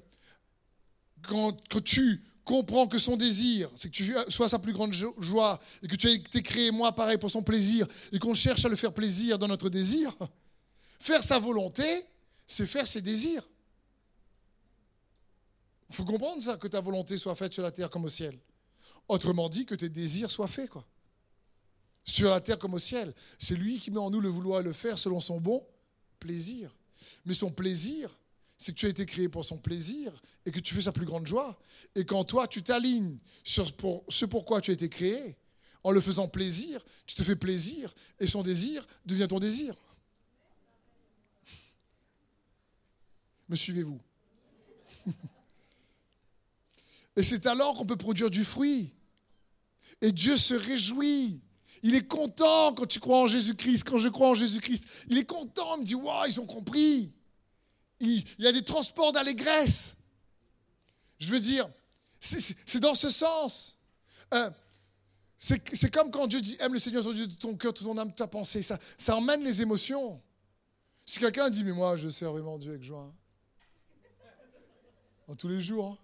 quand, 1.22 1.52
tu 1.84 2.22
comprends 2.44 2.88
que 2.88 2.98
son 2.98 3.16
désir, 3.16 3.70
c'est 3.74 3.88
que 3.88 3.94
tu 3.94 4.12
sois 4.28 4.48
sa 4.48 4.58
plus 4.58 4.72
grande 4.72 4.92
joie, 4.92 5.60
et 5.82 5.88
que 5.88 5.94
tu 5.94 6.08
as 6.08 6.12
été 6.12 6.42
créé, 6.42 6.70
moi, 6.70 6.92
pareil, 6.92 7.18
pour 7.18 7.30
son 7.30 7.42
plaisir, 7.42 7.86
et 8.10 8.18
qu'on 8.18 8.34
cherche 8.34 8.64
à 8.64 8.68
le 8.68 8.76
faire 8.76 8.92
plaisir 8.92 9.38
dans 9.38 9.48
notre 9.48 9.68
désir, 9.68 10.16
faire 11.00 11.22
sa 11.22 11.38
volonté, 11.38 11.84
c'est 12.46 12.66
faire 12.66 12.86
ses 12.86 13.00
désirs. 13.00 13.46
Il 15.93 15.95
faut 15.95 16.05
comprendre 16.05 16.43
ça, 16.43 16.57
que 16.57 16.66
ta 16.66 16.80
volonté 16.80 17.18
soit 17.18 17.36
faite 17.36 17.53
sur 17.53 17.62
la 17.62 17.70
terre 17.70 17.90
comme 17.90 18.05
au 18.05 18.09
ciel. 18.09 18.36
Autrement 19.09 19.49
dit, 19.49 19.64
que 19.64 19.74
tes 19.74 19.88
désirs 19.88 20.30
soient 20.30 20.49
faits, 20.49 20.70
quoi 20.70 20.84
sur 22.05 22.30
la 22.30 22.40
terre 22.40 22.59
comme 22.59 22.74
au 22.74 22.78
ciel. 22.78 23.14
C'est 23.38 23.55
lui 23.55 23.78
qui 23.78 23.90
met 23.90 23.99
en 23.99 24.11
nous 24.11 24.20
le 24.20 24.28
vouloir 24.28 24.61
et 24.61 24.64
le 24.64 24.72
faire 24.72 24.99
selon 24.99 25.20
son 25.20 25.40
bon 25.40 25.66
plaisir. 26.18 26.74
Mais 27.24 27.34
son 27.34 27.51
plaisir, 27.51 28.16
c'est 28.59 28.72
que 28.72 28.78
tu 28.78 28.86
as 28.86 28.90
été 28.90 29.07
créé 29.07 29.28
pour 29.28 29.45
son 29.45 29.59
plaisir 29.59 30.22
et 30.47 30.51
que 30.51 30.61
tu 30.61 30.74
fais 30.74 30.82
sa 30.82 30.93
plus 30.93 31.07
grande 31.07 31.26
joie. 31.26 31.59
Et 31.95 32.05
quand 32.05 32.24
toi, 32.24 32.49
tu 32.49 32.62
t'alignes 32.62 33.18
sur 33.45 33.72
pour 33.74 34.05
ce 34.09 34.24
pourquoi 34.24 34.61
tu 34.61 34.70
as 34.70 34.74
été 34.74 34.88
créé, 34.88 35.36
en 35.84 35.90
le 35.90 36.01
faisant 36.01 36.28
plaisir, 36.28 36.84
tu 37.07 37.16
te 37.16 37.22
fais 37.22 37.34
plaisir 37.34 37.93
et 38.20 38.26
son 38.26 38.43
désir 38.43 38.86
devient 39.05 39.26
ton 39.28 39.40
désir. 39.40 39.74
Me 43.49 43.57
suivez-vous? 43.57 44.01
Et 47.16 47.22
c'est 47.22 47.46
alors 47.46 47.76
qu'on 47.76 47.86
peut 47.86 47.96
produire 47.96 48.30
du 48.30 48.44
fruit. 48.44 48.94
Et 50.00 50.12
Dieu 50.12 50.36
se 50.36 50.54
réjouit 50.54 51.42
il 51.82 51.96
est 51.96 52.06
content 52.06 52.72
quand 52.74 52.86
tu 52.86 53.00
crois 53.00 53.20
en 53.20 53.26
Jésus-Christ, 53.26 53.84
quand 53.84 53.98
je 53.98 54.08
crois 54.08 54.28
en 54.28 54.34
Jésus-Christ. 54.34 54.86
Il 55.08 55.18
est 55.18 55.24
content, 55.24 55.76
il 55.76 55.80
me 55.80 55.84
dit, 55.84 55.94
waouh, 55.96 56.26
ils 56.26 56.40
ont 56.40 56.46
compris. 56.46 57.12
Il, 57.98 58.24
y 58.38 58.46
a 58.46 58.52
des 58.52 58.64
transports 58.64 59.12
d'allégresse. 59.12 59.96
Je 61.18 61.30
veux 61.30 61.40
dire, 61.40 61.68
c'est 62.20 62.80
dans 62.80 62.94
ce 62.94 63.10
sens. 63.10 63.78
Euh, 64.32 64.50
c'est 65.38 65.92
comme 65.92 66.12
quand 66.12 66.28
Dieu 66.28 66.40
dit, 66.40 66.56
aime 66.60 66.72
le 66.72 66.78
Seigneur 66.78 67.02
ton 67.02 67.12
Dieu 67.12 67.26
de 67.26 67.34
ton 67.34 67.56
cœur, 67.56 67.72
de 67.72 67.78
ton 67.80 67.98
âme, 67.98 68.10
de 68.10 68.14
ta 68.14 68.28
pensée. 68.28 68.62
Ça, 68.62 68.78
ça 68.96 69.16
emmène 69.16 69.42
les 69.42 69.60
émotions. 69.60 70.22
Si 71.04 71.18
quelqu'un 71.18 71.50
dit, 71.50 71.64
mais 71.64 71.72
moi, 71.72 71.96
je 71.96 72.08
sers 72.08 72.30
vraiment 72.30 72.58
Dieu 72.58 72.70
avec 72.70 72.84
joie. 72.84 73.12
En 75.26 75.34
tous 75.34 75.48
les 75.48 75.60
jours. 75.60 75.86
Hein. 75.86 75.98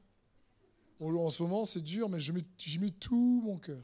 En 1.01 1.31
ce 1.31 1.43
moment, 1.43 1.65
c'est 1.65 1.81
dur, 1.81 2.09
mais 2.09 2.19
j'y 2.19 2.33
mets, 2.33 2.91
tout 2.91 3.41
mon 3.45 3.57
cœur. 3.57 3.83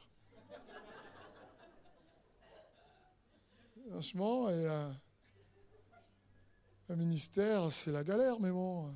Franchement, 3.90 4.48
euh, 4.48 4.90
un 6.88 6.96
ministère, 6.96 7.70
c'est 7.70 7.92
la 7.92 8.02
galère, 8.02 8.40
mais 8.40 8.50
bon. 8.50 8.92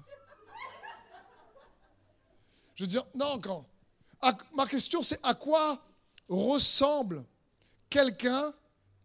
Je 2.75 2.85
veux 2.85 2.89
dire, 2.89 3.07
non, 3.15 3.41
quand. 3.41 3.65
ma 4.55 4.67
question, 4.67 5.03
c'est 5.03 5.25
à 5.25 5.35
quoi 5.35 5.85
ressemble 6.29 7.25
quelqu'un 7.89 8.53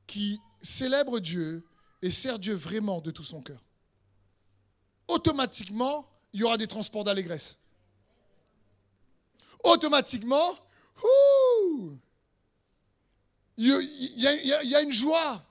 qui 0.07 0.39
célèbre 0.59 1.19
Dieu 1.19 1.63
et 2.01 2.09
sert 2.09 2.39
Dieu 2.39 2.55
vraiment 2.55 2.99
de 2.99 3.11
tout 3.11 3.23
son 3.23 3.41
cœur? 3.41 3.63
Automatiquement, 5.07 6.09
il 6.33 6.39
y 6.39 6.43
aura 6.43 6.57
des 6.57 6.67
transports 6.67 7.03
d'allégresse. 7.03 7.57
Automatiquement, 9.63 10.57
il 13.57 13.67
y, 14.17 14.75
a 14.75 14.81
une 14.81 14.91
joie. 14.91 15.43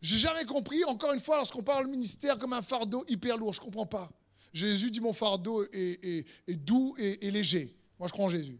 J'ai 0.00 0.18
jamais 0.18 0.44
compris, 0.44 0.84
encore 0.84 1.12
une 1.12 1.20
fois, 1.20 1.36
lorsqu'on 1.36 1.62
parle 1.62 1.86
du 1.86 1.90
ministère 1.90 2.38
comme 2.38 2.52
un 2.52 2.62
fardeau 2.62 3.04
hyper 3.08 3.36
lourd, 3.36 3.52
je 3.52 3.60
ne 3.60 3.64
comprends 3.64 3.86
pas. 3.86 4.10
Jésus 4.52 4.90
dit 4.90 5.00
mon 5.00 5.12
fardeau 5.12 5.64
est, 5.72 6.24
doux 6.48 6.94
et, 6.98 7.30
léger. 7.30 7.74
Moi, 7.98 8.08
je 8.08 8.12
crois 8.12 8.24
en 8.24 8.28
Jésus. 8.28 8.58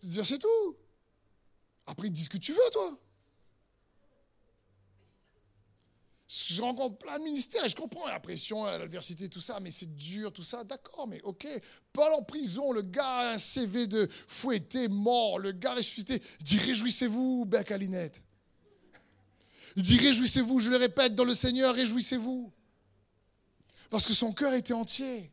C'est 0.00 0.38
tout. 0.38 0.76
Après, 1.86 2.08
dis 2.08 2.24
ce 2.24 2.30
que 2.30 2.38
tu 2.38 2.52
veux, 2.52 2.70
toi. 2.72 2.98
Je 6.28 6.60
rencontre 6.60 6.98
plein 6.98 7.18
de 7.18 7.24
ministères 7.24 7.66
je 7.66 7.74
comprends 7.74 8.06
la 8.06 8.20
pression, 8.20 8.66
l'adversité, 8.66 9.30
tout 9.30 9.40
ça, 9.40 9.60
mais 9.60 9.70
c'est 9.70 9.94
dur, 9.96 10.30
tout 10.30 10.42
ça, 10.42 10.62
d'accord, 10.62 11.08
mais 11.08 11.22
ok. 11.22 11.46
Paul 11.94 12.12
en 12.12 12.22
prison, 12.22 12.70
le 12.70 12.82
gars 12.82 13.08
a 13.08 13.32
un 13.32 13.38
CV 13.38 13.86
de 13.86 14.06
fouetté, 14.26 14.88
mort, 14.88 15.38
le 15.38 15.52
gars 15.52 15.74
ressuscité. 15.74 16.22
Il 16.40 16.44
dit 16.44 16.58
Réjouissez-vous, 16.58 17.46
bec 17.46 17.70
à 17.70 17.78
Linette. 17.78 18.22
Il 19.74 19.82
dit 19.82 19.96
Réjouissez-vous, 19.96 20.60
je 20.60 20.68
le 20.68 20.76
répète, 20.76 21.14
dans 21.14 21.24
le 21.24 21.34
Seigneur, 21.34 21.74
réjouissez-vous. 21.74 22.52
Parce 23.88 24.06
que 24.06 24.12
son 24.12 24.32
cœur 24.32 24.52
était 24.52 24.74
entier. 24.74 25.32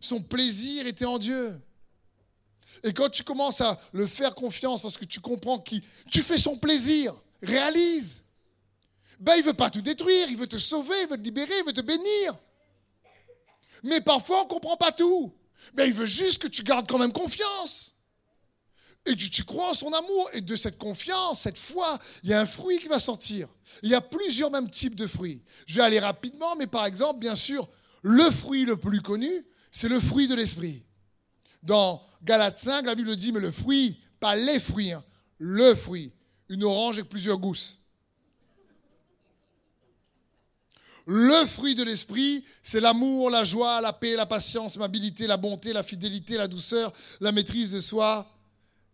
Son 0.00 0.22
plaisir 0.22 0.86
était 0.86 1.04
en 1.04 1.18
Dieu. 1.18 1.60
Et 2.82 2.94
quand 2.94 3.10
tu 3.10 3.24
commences 3.24 3.60
à 3.60 3.78
le 3.92 4.06
faire 4.06 4.34
confiance 4.34 4.80
parce 4.80 4.96
que 4.96 5.04
tu 5.04 5.20
comprends 5.20 5.58
que 5.60 5.76
tu 6.10 6.22
fais 6.22 6.38
son 6.38 6.56
plaisir, 6.56 7.14
réalise 7.42 8.24
ben, 9.22 9.34
il 9.36 9.42
ne 9.42 9.46
veut 9.46 9.54
pas 9.54 9.70
tout 9.70 9.82
détruire, 9.82 10.26
il 10.30 10.36
veut 10.36 10.48
te 10.48 10.58
sauver, 10.58 10.96
il 11.02 11.08
veut 11.08 11.16
te 11.16 11.22
libérer, 11.22 11.54
il 11.60 11.64
veut 11.64 11.72
te 11.72 11.80
bénir. 11.80 12.36
Mais 13.84 14.00
parfois, 14.00 14.40
on 14.40 14.44
ne 14.44 14.48
comprend 14.48 14.76
pas 14.76 14.90
tout. 14.90 15.32
Mais 15.74 15.86
il 15.86 15.92
veut 15.92 16.06
juste 16.06 16.42
que 16.42 16.48
tu 16.48 16.64
gardes 16.64 16.88
quand 16.88 16.98
même 16.98 17.12
confiance. 17.12 17.94
Et 19.06 19.14
que 19.14 19.24
tu 19.24 19.44
crois 19.44 19.70
en 19.70 19.74
son 19.74 19.92
amour. 19.92 20.28
Et 20.32 20.40
de 20.40 20.56
cette 20.56 20.76
confiance, 20.76 21.42
cette 21.42 21.56
foi, 21.56 22.00
il 22.24 22.30
y 22.30 22.34
a 22.34 22.40
un 22.40 22.46
fruit 22.46 22.80
qui 22.80 22.88
va 22.88 22.98
sortir. 22.98 23.48
Il 23.84 23.90
y 23.90 23.94
a 23.94 24.00
plusieurs 24.00 24.50
mêmes 24.50 24.68
types 24.68 24.96
de 24.96 25.06
fruits. 25.06 25.44
Je 25.66 25.76
vais 25.76 25.82
aller 25.82 26.00
rapidement, 26.00 26.56
mais 26.56 26.66
par 26.66 26.84
exemple, 26.84 27.20
bien 27.20 27.36
sûr, 27.36 27.68
le 28.02 28.28
fruit 28.28 28.64
le 28.64 28.76
plus 28.76 29.02
connu, 29.02 29.30
c'est 29.70 29.88
le 29.88 30.00
fruit 30.00 30.26
de 30.26 30.34
l'esprit. 30.34 30.82
Dans 31.62 32.02
Galates 32.24 32.58
5, 32.58 32.86
la 32.86 32.96
Bible 32.96 33.14
dit, 33.14 33.30
mais 33.30 33.38
le 33.38 33.52
fruit, 33.52 34.00
pas 34.18 34.34
les 34.34 34.58
fruits, 34.58 34.90
hein, 34.90 35.04
le 35.38 35.76
fruit. 35.76 36.12
Une 36.48 36.64
orange 36.64 36.98
avec 36.98 37.08
plusieurs 37.08 37.38
gousses. 37.38 37.81
Le 41.14 41.44
fruit 41.44 41.74
de 41.74 41.82
l'esprit, 41.82 42.42
c'est 42.62 42.80
l'amour, 42.80 43.28
la 43.28 43.44
joie, 43.44 43.82
la 43.82 43.92
paix, 43.92 44.16
la 44.16 44.24
patience, 44.24 44.76
l'amabilité, 44.76 45.26
la 45.26 45.36
bonté, 45.36 45.74
la 45.74 45.82
fidélité, 45.82 46.38
la 46.38 46.48
douceur, 46.48 46.90
la 47.20 47.32
maîtrise 47.32 47.70
de 47.70 47.82
soi. 47.82 48.26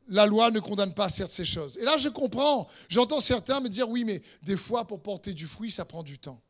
La 0.09 0.27
loi 0.27 0.51
ne 0.51 0.59
condamne 0.59 0.93
pas 0.93 1.09
certes 1.09 1.31
ces 1.31 1.45
choses. 1.45 1.79
Et 1.79 1.85
là, 1.85 1.97
je 1.97 2.09
comprends. 2.09 2.67
J'entends 2.89 3.21
certains 3.21 3.61
me 3.61 3.69
dire, 3.69 3.89
oui, 3.89 4.03
mais 4.03 4.21
des 4.43 4.57
fois, 4.57 4.85
pour 4.85 5.01
porter 5.01 5.33
du 5.33 5.47
fruit, 5.47 5.71
ça 5.71 5.85
prend 5.85 6.03
du 6.03 6.19
temps. 6.19 6.43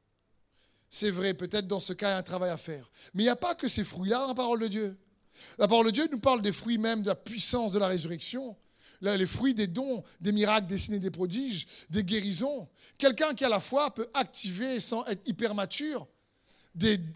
C'est 0.88 1.10
vrai, 1.10 1.34
peut-être 1.34 1.66
dans 1.66 1.80
ce 1.80 1.92
cas, 1.92 2.08
il 2.08 2.12
y 2.12 2.14
a 2.14 2.18
un 2.18 2.22
travail 2.22 2.48
à 2.48 2.56
faire. 2.56 2.90
Mais 3.12 3.24
il 3.24 3.26
n'y 3.26 3.30
a 3.30 3.36
pas 3.36 3.54
que 3.54 3.68
ces 3.68 3.84
fruits-là 3.84 4.20
dans 4.20 4.28
la 4.28 4.34
parole 4.34 4.60
de 4.60 4.68
Dieu. 4.68 4.98
La 5.58 5.68
parole 5.68 5.84
de 5.84 5.90
Dieu 5.90 6.08
nous 6.10 6.18
parle 6.18 6.40
des 6.40 6.52
fruits 6.52 6.78
même 6.78 7.02
de 7.02 7.08
la 7.08 7.14
puissance 7.14 7.72
de 7.72 7.78
la 7.78 7.88
résurrection 7.88 8.56
les 9.00 9.26
fruits 9.26 9.54
des 9.54 9.66
dons, 9.66 10.02
des 10.20 10.32
miracles, 10.32 10.66
des 10.66 10.98
des 10.98 11.10
prodiges, 11.10 11.66
des 11.90 12.04
guérisons. 12.04 12.68
Quelqu'un 12.96 13.34
qui 13.34 13.44
à 13.44 13.48
la 13.48 13.60
fois 13.60 13.94
peut 13.94 14.08
activer 14.14 14.80
sans 14.80 15.04
être 15.06 15.26
hyper 15.28 15.54
mature 15.54 16.06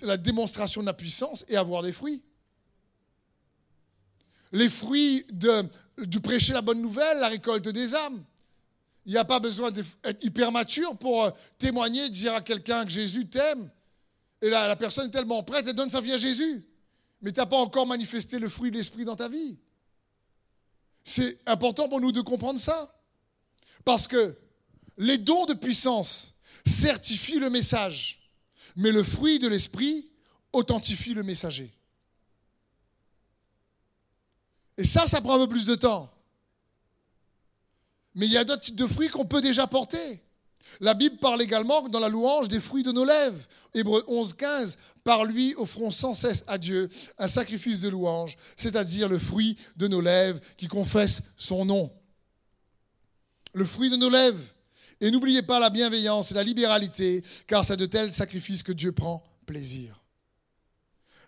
la 0.03 0.17
démonstration 0.17 0.81
de 0.81 0.87
la 0.87 0.95
puissance 0.95 1.45
et 1.49 1.57
avoir 1.57 1.83
des 1.83 1.93
fruits. 1.93 2.23
Les 4.53 4.69
fruits 4.69 5.25
de, 5.33 5.65
du 5.99 6.21
prêcher 6.21 6.53
la 6.53 6.63
bonne 6.63 6.81
nouvelle, 6.83 7.19
la 7.19 7.29
récolte 7.29 7.69
des 7.69 7.95
âmes. 7.95 8.23
Il 9.07 9.13
n'y 9.13 9.19
a 9.19 9.25
pas 9.25 9.41
besoin 9.41 9.71
d'être 9.71 9.89
hyper 10.23 10.53
mature 10.53 10.97
pour 10.99 11.25
euh, 11.25 11.31
témoigner, 11.59 12.09
dire 12.09 12.35
à 12.35 12.41
quelqu'un 12.41 12.85
que 12.85 12.91
Jésus 12.91 13.27
t'aime. 13.27 13.71
Et 14.41 14.51
là, 14.51 14.69
la 14.69 14.77
personne 14.77 15.09
est 15.09 15.11
tellement 15.13 15.43
prête, 15.43 15.67
elle 15.67 15.75
donne 15.75 15.91
sa 15.91 16.01
vie 16.01 16.13
à 16.13 16.17
Jésus. 16.17 16.65
Mais 17.21 17.33
tu 17.33 17.41
n'as 17.41 17.47
pas 17.47 17.57
encore 17.57 17.87
manifesté 17.87 18.39
le 18.39 18.49
fruit 18.49 18.71
de 18.71 18.77
l'esprit 18.77 19.05
dans 19.05 19.17
ta 19.17 19.29
vie. 19.29 19.59
C'est 21.05 21.39
important 21.47 21.89
pour 21.89 22.01
nous 22.01 22.13
de 22.13 22.21
comprendre 22.21 22.59
ça. 22.59 22.95
Parce 23.85 24.07
que 24.07 24.37
les 24.97 25.19
dons 25.19 25.47
de 25.47 25.55
puissance, 25.55 26.35
certifie 26.65 27.39
le 27.39 27.51
message, 27.51 28.31
mais 28.77 28.93
le 28.93 29.03
fruit 29.03 29.39
de 29.39 29.49
l'esprit 29.49 30.09
authentifie 30.53 31.15
le 31.15 31.23
messager. 31.23 31.73
Et 34.77 34.85
ça, 34.85 35.07
ça 35.07 35.21
prend 35.21 35.35
un 35.35 35.47
peu 35.47 35.49
plus 35.49 35.67
de 35.67 35.75
temps. 35.75 36.13
Mais 38.15 38.27
il 38.27 38.33
y 38.33 38.37
a 38.37 38.45
d'autres 38.45 38.63
types 38.63 38.77
de 38.77 38.87
fruits 38.87 39.09
qu'on 39.09 39.25
peut 39.25 39.41
déjà 39.41 39.67
porter. 39.67 40.23
La 40.81 40.95
Bible 40.95 41.19
parle 41.19 41.43
également 41.43 41.83
dans 41.83 42.01
la 42.01 42.09
louange 42.09 42.49
des 42.49 42.61
fruits 42.61 42.83
de 42.83 42.93
nos 42.93 43.05
lèvres. 43.05 43.47
Hébreu 43.75 44.03
11, 44.07 44.35
15. 44.35 44.79
Par 45.05 45.25
lui 45.25 45.55
offrons 45.57 45.91
sans 45.91 46.15
cesse 46.15 46.45
à 46.47 46.59
Dieu 46.59 46.89
un 47.19 47.29
sacrifice 47.29 47.81
de 47.81 47.89
louange, 47.89 48.37
c'est-à-dire 48.57 49.09
le 49.09 49.19
fruit 49.19 49.57
de 49.77 49.89
nos 49.89 50.01
lèvres 50.01 50.41
qui 50.57 50.69
confesse 50.69 51.23
son 51.37 51.65
nom. 51.65 51.93
Le 53.53 53.65
fruit 53.65 53.91
de 53.91 53.97
nos 53.97 54.11
lèvres. 54.11 54.43
Et 55.01 55.11
n'oubliez 55.11 55.43
pas 55.43 55.59
la 55.59 55.71
bienveillance 55.71 56.31
et 56.31 56.35
la 56.35 56.45
libéralité, 56.45 57.25
car 57.47 57.65
c'est 57.65 57.77
de 57.77 57.87
tels 57.87 58.13
sacrifices 58.13 58.63
que 58.63 58.73
Dieu 58.73 58.93
prend 58.93 59.25
plaisir. 59.47 60.01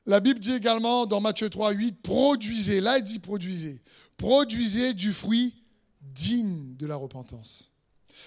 La 0.07 0.21
Bible 0.21 0.39
dit 0.39 0.53
également 0.53 1.07
dans 1.07 1.21
Matthieu 1.21 1.51
3, 1.51 1.73
8, 1.73 2.03
produisez, 2.03 2.81
là 2.81 2.99
il 2.99 3.03
dit 3.03 3.19
produisez, 3.19 3.81
produisez 4.17 4.93
du 4.93 5.13
fruit 5.13 5.55
digne 6.03 6.77
de 6.77 6.87
la 6.87 6.97
repentance. 6.97 7.74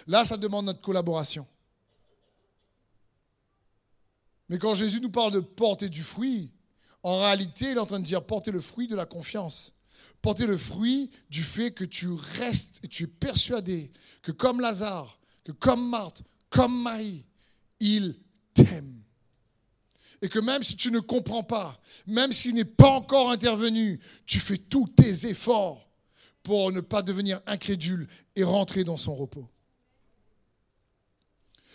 Là, 0.08 0.26
ça 0.26 0.38
demande 0.38 0.66
notre 0.66 0.82
collaboration. 0.82 1.46
Mais 4.50 4.58
quand 4.58 4.76
Jésus 4.76 5.02
nous 5.02 5.10
parle 5.10 5.34
de 5.34 5.40
porter 5.40 5.90
du 5.90 6.04
fruit, 6.04 6.52
en 7.04 7.20
réalité, 7.20 7.72
il 7.72 7.78
est 7.78 7.80
en 7.80 7.86
train 7.86 8.00
de 8.00 8.06
dire 8.06 8.24
porter 8.24 8.52
le 8.52 8.62
fruit 8.62 8.88
de 8.88 8.96
la 8.96 9.06
confiance. 9.06 9.74
Porter 10.22 10.46
le 10.46 10.58
fruit 10.58 11.10
du 11.30 11.44
fait 11.44 11.72
que 11.72 11.84
tu 11.84 12.10
restes 12.10 12.80
et 12.84 12.88
tu 12.88 13.04
es 13.04 13.08
persuadé 13.08 13.92
que 14.22 14.32
comme 14.32 14.62
Lazare, 14.62 15.20
que 15.44 15.52
comme 15.52 15.90
Marthe, 15.90 16.24
comme 16.50 16.82
Marie, 16.82 17.26
il 17.80 18.20
t'aime. 18.54 19.02
Et 20.22 20.30
que 20.30 20.40
même 20.40 20.64
si 20.64 20.76
tu 20.76 20.92
ne 20.92 21.00
comprends 21.00 21.44
pas, 21.44 21.80
même 22.08 22.34
s'il 22.34 22.56
n'est 22.56 22.66
pas 22.66 22.90
encore 22.90 23.30
intervenu, 23.30 24.00
tu 24.26 24.40
fais 24.40 24.58
tous 24.58 24.88
tes 24.88 25.28
efforts 25.28 25.88
pour 26.42 26.72
ne 26.72 26.82
pas 26.82 27.04
devenir 27.04 27.40
incrédule 27.46 28.08
et 28.36 28.44
rentrer 28.44 28.84
dans 28.84 28.98
son 28.98 29.14
repos. 29.14 29.48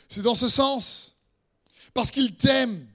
C'est 0.08 0.22
dans 0.22 0.34
ce 0.34 0.48
sens. 0.48 1.14
Parce 1.94 2.10
qu'il 2.10 2.34
t'aime. 2.34 2.86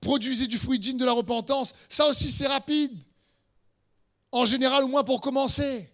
Produisez 0.00 0.46
du 0.46 0.58
fruit 0.58 0.78
digne 0.78 0.98
de 0.98 1.04
la 1.04 1.12
repentance. 1.12 1.74
Ça 1.88 2.06
aussi, 2.08 2.30
c'est 2.30 2.46
rapide. 2.46 2.96
En 4.30 4.44
général, 4.44 4.84
au 4.84 4.88
moins 4.88 5.04
pour 5.04 5.20
commencer. 5.20 5.90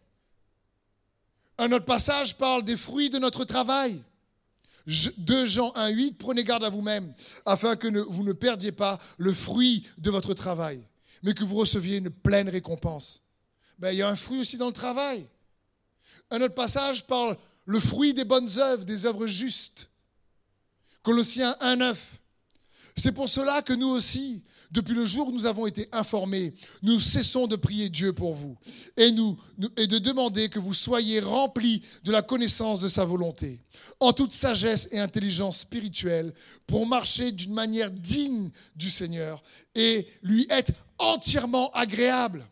Un 1.58 1.70
autre 1.72 1.84
passage 1.84 2.36
parle 2.36 2.64
des 2.64 2.76
fruits 2.76 3.10
de 3.10 3.18
notre 3.18 3.44
travail. 3.44 4.02
2 4.86 5.46
Jean 5.46 5.72
1, 5.76 5.88
8, 5.88 6.18
prenez 6.18 6.44
garde 6.44 6.64
à 6.64 6.68
vous-même, 6.68 7.12
afin 7.46 7.74
que 7.74 7.88
vous 7.88 8.22
ne 8.22 8.32
perdiez 8.32 8.72
pas 8.72 8.98
le 9.16 9.32
fruit 9.32 9.86
de 9.96 10.10
votre 10.10 10.34
travail, 10.34 10.84
mais 11.22 11.32
que 11.32 11.44
vous 11.44 11.56
receviez 11.56 11.96
une 11.96 12.10
pleine 12.10 12.50
récompense. 12.50 13.22
Ben, 13.78 13.92
il 13.92 13.98
y 13.98 14.02
a 14.02 14.08
un 14.08 14.16
fruit 14.16 14.40
aussi 14.40 14.58
dans 14.58 14.66
le 14.66 14.72
travail. 14.72 15.26
Un 16.30 16.40
autre 16.42 16.54
passage 16.54 17.06
parle 17.06 17.36
le 17.64 17.80
fruit 17.80 18.12
des 18.12 18.24
bonnes 18.24 18.50
œuvres, 18.58 18.84
des 18.84 19.06
œuvres 19.06 19.26
justes. 19.26 19.88
Colossiens 21.04 21.54
1, 21.60 21.76
9. 21.76 22.20
C'est 22.96 23.12
pour 23.12 23.28
cela 23.28 23.60
que 23.60 23.74
nous 23.74 23.88
aussi, 23.88 24.42
depuis 24.70 24.94
le 24.94 25.04
jour 25.04 25.28
où 25.28 25.32
nous 25.32 25.44
avons 25.44 25.66
été 25.66 25.86
informés, 25.92 26.54
nous 26.82 26.98
cessons 26.98 27.46
de 27.46 27.56
prier 27.56 27.90
Dieu 27.90 28.14
pour 28.14 28.34
vous 28.34 28.56
et 28.96 29.10
de 29.10 29.98
demander 29.98 30.48
que 30.48 30.58
vous 30.58 30.72
soyez 30.72 31.20
remplis 31.20 31.82
de 32.04 32.10
la 32.10 32.22
connaissance 32.22 32.80
de 32.80 32.88
sa 32.88 33.04
volonté, 33.04 33.60
en 34.00 34.14
toute 34.14 34.32
sagesse 34.32 34.88
et 34.92 34.98
intelligence 34.98 35.58
spirituelle, 35.58 36.32
pour 36.66 36.86
marcher 36.86 37.32
d'une 37.32 37.52
manière 37.52 37.90
digne 37.90 38.50
du 38.74 38.88
Seigneur 38.88 39.42
et 39.74 40.08
lui 40.22 40.46
être 40.48 40.72
entièrement 40.98 41.70
agréable, 41.72 42.48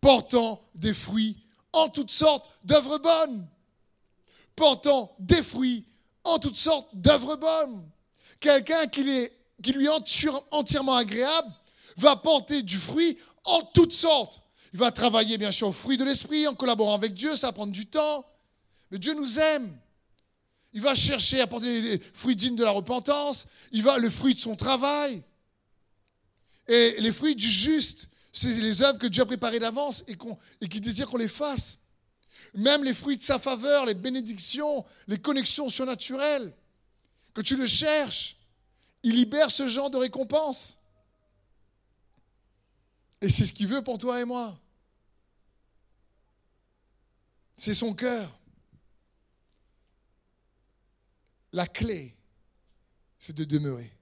portant 0.00 0.62
des 0.74 0.94
fruits 0.94 1.36
en 1.74 1.90
toutes 1.90 2.12
sortes 2.12 2.48
d'œuvres 2.64 2.98
bonnes, 2.98 3.46
portant 4.56 5.14
des 5.18 5.42
fruits 5.42 5.84
en 6.24 6.38
toutes 6.38 6.56
sortes 6.56 6.90
d'œuvres 6.94 7.36
bonnes. 7.36 7.88
Quelqu'un 8.38 8.86
qui, 8.86 9.02
lui 9.02 9.86
est 9.86 10.30
entièrement 10.50 10.96
agréable 10.96 11.52
va 11.96 12.16
porter 12.16 12.62
du 12.62 12.76
fruit 12.76 13.18
en 13.44 13.62
toutes 13.62 13.92
sortes. 13.92 14.40
Il 14.72 14.78
va 14.78 14.90
travailler 14.92 15.36
bien 15.36 15.50
sûr 15.50 15.68
au 15.68 15.72
fruit 15.72 15.96
de 15.96 16.04
l'esprit 16.04 16.46
en 16.46 16.54
collaborant 16.54 16.94
avec 16.94 17.12
Dieu, 17.12 17.36
ça 17.36 17.48
va 17.48 17.52
prendre 17.52 17.72
du 17.72 17.86
temps. 17.86 18.24
Mais 18.90 18.98
Dieu 18.98 19.14
nous 19.14 19.38
aime. 19.38 19.76
Il 20.72 20.80
va 20.80 20.94
chercher 20.94 21.40
à 21.40 21.46
porter 21.46 21.80
les 21.80 21.98
fruits 22.14 22.36
dignes 22.36 22.54
de 22.54 22.64
la 22.64 22.70
repentance. 22.70 23.46
Il 23.72 23.82
va 23.82 23.98
le 23.98 24.08
fruit 24.08 24.34
de 24.34 24.40
son 24.40 24.54
travail. 24.54 25.22
Et 26.68 26.94
les 27.00 27.10
fruits 27.10 27.34
du 27.34 27.50
juste, 27.50 28.08
c'est 28.32 28.60
les 28.60 28.82
œuvres 28.82 28.98
que 28.98 29.08
Dieu 29.08 29.22
a 29.22 29.26
préparées 29.26 29.58
d'avance 29.58 30.04
et, 30.06 30.16
et 30.60 30.68
qu'il 30.68 30.80
désire 30.80 31.08
qu'on 31.08 31.16
les 31.16 31.28
fasse. 31.28 31.78
Même 32.54 32.84
les 32.84 32.94
fruits 32.94 33.16
de 33.16 33.22
sa 33.22 33.38
faveur, 33.38 33.86
les 33.86 33.94
bénédictions, 33.94 34.84
les 35.06 35.20
connexions 35.20 35.68
surnaturelles 35.68 36.52
que 37.34 37.40
tu 37.40 37.56
le 37.56 37.66
cherches. 37.66 38.36
Il 39.02 39.14
libère 39.14 39.50
ce 39.50 39.68
genre 39.68 39.90
de 39.90 39.96
récompense. 39.96 40.78
Et 43.20 43.28
c'est 43.28 43.44
ce 43.44 43.52
qu'il 43.52 43.66
veut 43.66 43.82
pour 43.82 43.98
toi 43.98 44.20
et 44.20 44.24
moi. 44.24 44.58
C'est 47.56 47.74
son 47.74 47.94
cœur. 47.94 48.38
La 51.52 51.66
clé, 51.66 52.16
c'est 53.18 53.34
de 53.34 53.44
demeurer. 53.44 53.92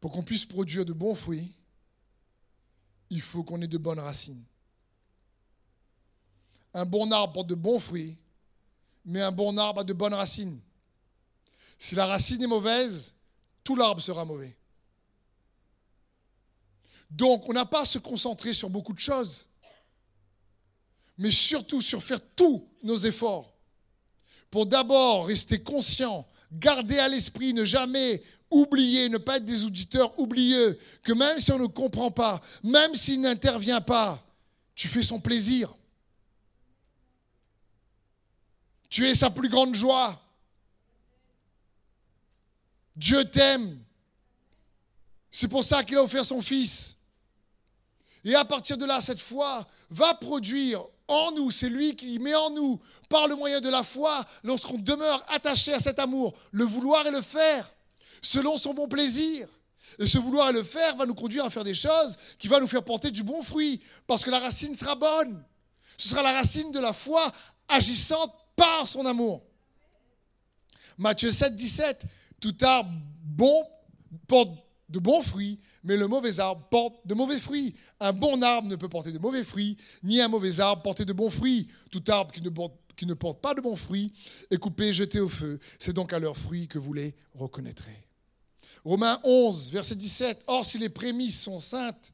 Pour 0.00 0.12
qu'on 0.12 0.22
puisse 0.22 0.44
produire 0.44 0.84
de 0.84 0.92
bons 0.92 1.14
fruits, 1.14 1.52
il 3.10 3.20
faut 3.20 3.44
qu'on 3.44 3.60
ait 3.60 3.66
de 3.66 3.78
bonnes 3.78 3.98
racines. 3.98 4.44
Un 6.76 6.84
bon 6.84 7.10
arbre 7.10 7.32
porte 7.32 7.46
de 7.46 7.54
bons 7.54 7.80
fruits, 7.80 8.18
mais 9.06 9.22
un 9.22 9.32
bon 9.32 9.56
arbre 9.56 9.80
a 9.80 9.84
de 9.84 9.94
bonnes 9.94 10.12
racines. 10.12 10.60
Si 11.78 11.94
la 11.94 12.04
racine 12.04 12.42
est 12.42 12.46
mauvaise, 12.46 13.14
tout 13.64 13.76
l'arbre 13.76 14.02
sera 14.02 14.26
mauvais. 14.26 14.54
Donc, 17.10 17.48
on 17.48 17.54
n'a 17.54 17.64
pas 17.64 17.80
à 17.80 17.84
se 17.86 17.96
concentrer 17.98 18.52
sur 18.52 18.68
beaucoup 18.68 18.92
de 18.92 18.98
choses, 18.98 19.48
mais 21.16 21.30
surtout 21.30 21.80
sur 21.80 22.02
faire 22.02 22.20
tous 22.36 22.68
nos 22.82 22.98
efforts 22.98 23.50
pour 24.50 24.66
d'abord 24.66 25.28
rester 25.28 25.62
conscient, 25.62 26.26
garder 26.52 26.98
à 26.98 27.08
l'esprit, 27.08 27.54
ne 27.54 27.64
jamais 27.64 28.22
oublier, 28.50 29.08
ne 29.08 29.16
pas 29.16 29.38
être 29.38 29.46
des 29.46 29.64
auditeurs 29.64 30.18
oublieux, 30.18 30.78
que 31.02 31.14
même 31.14 31.40
si 31.40 31.52
on 31.52 31.58
ne 31.58 31.68
comprend 31.68 32.10
pas, 32.10 32.38
même 32.62 32.94
s'il 32.96 33.22
n'intervient 33.22 33.80
pas, 33.80 34.22
tu 34.74 34.88
fais 34.88 35.02
son 35.02 35.20
plaisir. 35.20 35.74
Tu 38.96 39.06
es 39.06 39.14
sa 39.14 39.28
plus 39.28 39.50
grande 39.50 39.74
joie. 39.74 40.18
Dieu 42.96 43.26
t'aime. 43.26 43.78
C'est 45.30 45.48
pour 45.48 45.64
ça 45.64 45.84
qu'il 45.84 45.98
a 45.98 46.02
offert 46.02 46.24
son 46.24 46.40
Fils. 46.40 46.96
Et 48.24 48.34
à 48.34 48.46
partir 48.46 48.78
de 48.78 48.86
là, 48.86 49.02
cette 49.02 49.20
foi 49.20 49.66
va 49.90 50.14
produire 50.14 50.82
en 51.08 51.30
nous, 51.32 51.50
c'est 51.50 51.68
lui 51.68 51.94
qui 51.94 52.18
met 52.20 52.34
en 52.34 52.48
nous, 52.48 52.80
par 53.10 53.28
le 53.28 53.36
moyen 53.36 53.60
de 53.60 53.68
la 53.68 53.84
foi, 53.84 54.24
lorsqu'on 54.42 54.78
demeure 54.78 55.22
attaché 55.28 55.74
à 55.74 55.78
cet 55.78 55.98
amour, 55.98 56.34
le 56.50 56.64
vouloir 56.64 57.06
et 57.06 57.10
le 57.10 57.20
faire, 57.20 57.70
selon 58.22 58.56
son 58.56 58.72
bon 58.72 58.88
plaisir. 58.88 59.46
Et 59.98 60.06
ce 60.06 60.16
vouloir 60.16 60.48
et 60.48 60.54
le 60.54 60.64
faire 60.64 60.96
va 60.96 61.04
nous 61.04 61.14
conduire 61.14 61.44
à 61.44 61.50
faire 61.50 61.64
des 61.64 61.74
choses 61.74 62.16
qui 62.38 62.48
vont 62.48 62.60
nous 62.60 62.66
faire 62.66 62.82
porter 62.82 63.10
du 63.10 63.22
bon 63.22 63.42
fruit, 63.42 63.78
parce 64.06 64.24
que 64.24 64.30
la 64.30 64.38
racine 64.38 64.74
sera 64.74 64.94
bonne. 64.94 65.44
Ce 65.98 66.08
sera 66.08 66.22
la 66.22 66.32
racine 66.32 66.72
de 66.72 66.80
la 66.80 66.94
foi 66.94 67.30
agissante 67.68 68.32
par 68.56 68.88
son 68.88 69.06
amour. 69.06 69.44
Matthieu 70.98 71.30
7, 71.30 71.54
17, 71.54 72.02
tout 72.40 72.56
arbre 72.62 72.90
bon 73.22 73.64
porte 74.26 74.50
de 74.88 74.98
bons 74.98 75.22
fruits, 75.22 75.58
mais 75.82 75.96
le 75.96 76.06
mauvais 76.06 76.40
arbre 76.40 76.66
porte 76.70 77.06
de 77.06 77.14
mauvais 77.14 77.38
fruits. 77.38 77.74
Un 78.00 78.12
bon 78.12 78.42
arbre 78.42 78.68
ne 78.68 78.76
peut 78.76 78.88
porter 78.88 79.12
de 79.12 79.18
mauvais 79.18 79.44
fruits, 79.44 79.76
ni 80.02 80.20
un 80.20 80.28
mauvais 80.28 80.60
arbre 80.60 80.82
porter 80.82 81.04
de 81.04 81.12
bons 81.12 81.30
fruits. 81.30 81.68
Tout 81.90 82.02
arbre 82.08 82.32
qui 82.32 82.40
ne 82.40 83.14
porte, 83.14 83.40
pas 83.42 83.54
de 83.54 83.60
bons 83.60 83.76
fruits 83.76 84.12
est 84.50 84.58
coupé, 84.58 84.92
jeté 84.92 85.20
au 85.20 85.28
feu. 85.28 85.58
C'est 85.78 85.92
donc 85.92 86.12
à 86.12 86.18
leurs 86.18 86.36
fruits 86.36 86.68
que 86.68 86.78
vous 86.78 86.92
les 86.92 87.14
reconnaîtrez. 87.34 88.06
Romains 88.84 89.20
11, 89.24 89.72
verset 89.72 89.96
17. 89.96 90.44
Or, 90.46 90.64
si 90.64 90.78
les 90.78 90.88
prémices 90.88 91.42
sont 91.42 91.58
saintes, 91.58 92.12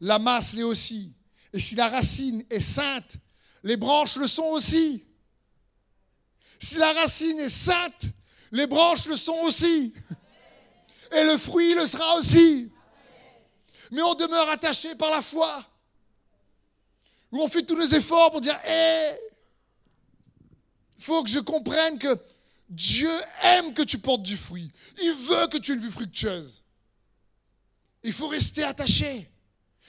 la 0.00 0.18
masse 0.18 0.54
l'est 0.54 0.62
aussi. 0.62 1.14
Et 1.52 1.60
si 1.60 1.74
la 1.74 1.88
racine 1.88 2.42
est 2.48 2.60
sainte, 2.60 3.16
les 3.62 3.76
branches 3.76 4.16
le 4.16 4.26
sont 4.26 4.44
aussi. 4.44 5.04
Si 6.60 6.76
la 6.76 6.92
racine 6.92 7.40
est 7.40 7.48
sainte, 7.48 8.04
les 8.52 8.66
branches 8.66 9.06
le 9.06 9.16
sont 9.16 9.36
aussi. 9.44 9.94
Et 11.12 11.24
le 11.24 11.38
fruit 11.38 11.74
le 11.74 11.86
sera 11.86 12.16
aussi. 12.16 12.70
Mais 13.90 14.02
on 14.02 14.14
demeure 14.14 14.50
attaché 14.50 14.94
par 14.94 15.10
la 15.10 15.22
foi. 15.22 15.64
Où 17.32 17.42
on 17.42 17.48
fait 17.48 17.62
tous 17.62 17.76
nos 17.76 17.86
efforts 17.86 18.30
pour 18.30 18.40
dire, 18.40 18.58
hé, 18.64 19.10
Il 20.98 21.04
faut 21.04 21.22
que 21.22 21.30
je 21.30 21.40
comprenne 21.40 21.98
que 21.98 22.14
Dieu 22.68 23.10
aime 23.42 23.72
que 23.72 23.82
tu 23.82 23.98
portes 23.98 24.22
du 24.22 24.36
fruit. 24.36 24.70
Il 25.02 25.12
veut 25.14 25.46
que 25.46 25.56
tu 25.56 25.72
aies 25.72 25.74
une 25.76 25.80
vie 25.80 25.90
fructueuse. 25.90 26.62
Il 28.02 28.12
faut 28.12 28.28
rester 28.28 28.64
attaché 28.64 29.30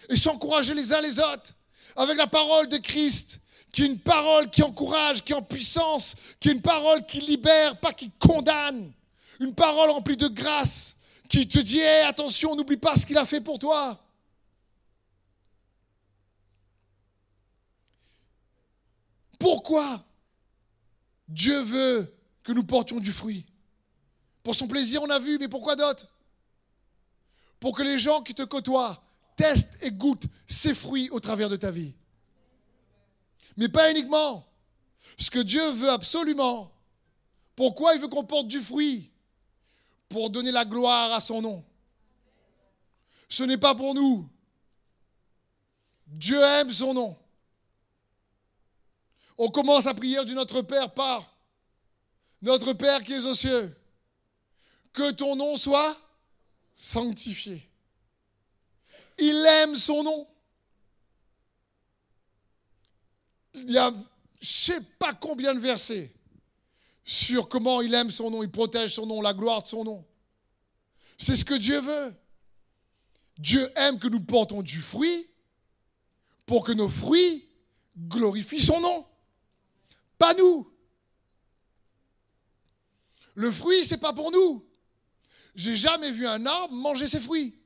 et 0.07 0.15
s'encourager 0.15 0.74
les 0.74 0.93
uns 0.93 1.01
les 1.01 1.19
autres 1.19 1.53
avec 1.97 2.17
la 2.17 2.28
parole 2.28 2.69
de 2.69 2.78
Christ, 2.78 3.40
qui 3.72 3.84
est 3.84 3.88
une 3.88 3.99
parole 3.99 4.49
qui 4.49 4.63
encourage, 4.63 5.24
qui 5.24 5.32
est 5.32 5.36
en 5.36 5.41
puissance, 5.41 6.15
qui 6.39 6.49
est 6.49 6.53
une 6.53 6.61
parole 6.61 7.05
qui 7.05 7.22
libère, 7.22 7.78
pas 7.80 7.93
qui 7.93 8.11
condamne. 8.19 8.91
Une 9.39 9.55
parole 9.55 9.89
remplie 9.89 10.17
de 10.17 10.28
grâce, 10.28 10.97
qui 11.30 11.47
te 11.47 11.59
dit 11.59 11.82
attention, 11.82 12.55
n'oublie 12.55 12.78
pas 12.78 12.95
ce 12.95 13.05
qu'il 13.05 13.17
a 13.17 13.26
fait 13.26 13.41
pour 13.41 13.57
toi. 13.57 13.97
Pourquoi 19.39 20.03
Dieu 21.28 21.59
veut 21.61 22.13
que 22.43 22.51
nous 22.51 22.63
portions 22.63 22.99
du 22.99 23.11
fruit? 23.11 23.45
Pour 24.43 24.55
son 24.55 24.67
plaisir, 24.67 25.01
on 25.01 25.09
a 25.09 25.19
vu, 25.19 25.38
mais 25.39 25.47
pourquoi 25.47 25.76
d'autres 25.76 26.07
Pour 27.59 27.76
que 27.76 27.84
les 27.84 27.97
gens 27.97 28.22
qui 28.22 28.36
te 28.36 28.43
côtoient 28.43 29.03
testent 29.36 29.78
et 29.82 29.91
goûtent 29.91 30.28
ses 30.45 30.76
fruits 30.76 31.09
au 31.09 31.19
travers 31.19 31.49
de 31.49 31.55
ta 31.55 31.72
vie. 31.72 31.95
Mais 33.57 33.69
pas 33.69 33.91
uniquement. 33.91 34.47
Ce 35.17 35.29
que 35.29 35.39
Dieu 35.39 35.67
veut 35.71 35.89
absolument. 35.89 36.71
Pourquoi 37.55 37.93
il 37.95 38.01
veut 38.01 38.07
qu'on 38.07 38.23
porte 38.23 38.47
du 38.47 38.59
fruit? 38.59 39.11
Pour 40.09 40.29
donner 40.29 40.51
la 40.51 40.65
gloire 40.65 41.13
à 41.13 41.19
son 41.19 41.41
nom. 41.41 41.63
Ce 43.29 43.43
n'est 43.43 43.57
pas 43.57 43.75
pour 43.75 43.93
nous. 43.93 44.29
Dieu 46.07 46.41
aime 46.41 46.71
son 46.71 46.93
nom. 46.93 47.17
On 49.37 49.49
commence 49.49 49.87
à 49.87 49.93
prière 49.93 50.25
du 50.25 50.35
Notre 50.35 50.61
Père 50.61 50.93
par 50.93 51.31
notre 52.41 52.73
Père 52.73 53.03
qui 53.03 53.13
es 53.13 53.25
aux 53.25 53.35
cieux, 53.35 53.75
que 54.93 55.11
ton 55.11 55.35
nom 55.35 55.55
soit 55.57 55.97
sanctifié. 56.73 57.69
Il 59.17 59.45
aime 59.61 59.77
son 59.77 60.03
nom. 60.03 60.27
Il 63.53 63.71
y 63.71 63.77
a 63.77 63.93
je 64.41 64.71
ne 64.71 64.79
sais 64.79 64.81
pas 64.97 65.13
combien 65.13 65.53
de 65.53 65.59
versets 65.59 66.11
sur 67.05 67.47
comment 67.47 67.81
il 67.81 67.93
aime 67.93 68.09
son 68.09 68.31
nom, 68.31 68.41
il 68.41 68.49
protège 68.49 68.95
son 68.95 69.05
nom, 69.05 69.21
la 69.21 69.33
gloire 69.33 69.61
de 69.61 69.67
son 69.67 69.83
nom. 69.83 70.05
C'est 71.17 71.35
ce 71.35 71.45
que 71.45 71.53
Dieu 71.53 71.79
veut. 71.79 72.15
Dieu 73.37 73.71
aime 73.75 73.99
que 73.99 74.07
nous 74.07 74.19
portons 74.19 74.61
du 74.61 74.79
fruit 74.79 75.27
pour 76.45 76.65
que 76.65 76.71
nos 76.71 76.89
fruits 76.89 77.47
glorifient 77.97 78.61
son 78.61 78.79
nom. 78.79 79.05
Pas 80.17 80.33
nous. 80.33 80.71
Le 83.35 83.51
fruit, 83.51 83.85
c'est 83.85 83.97
pas 83.97 84.13
pour 84.13 84.31
nous. 84.31 84.65
J'ai 85.53 85.75
jamais 85.75 86.11
vu 86.11 86.25
un 86.25 86.45
arbre 86.45 86.73
manger 86.73 87.07
ses 87.07 87.19
fruits. 87.19 87.61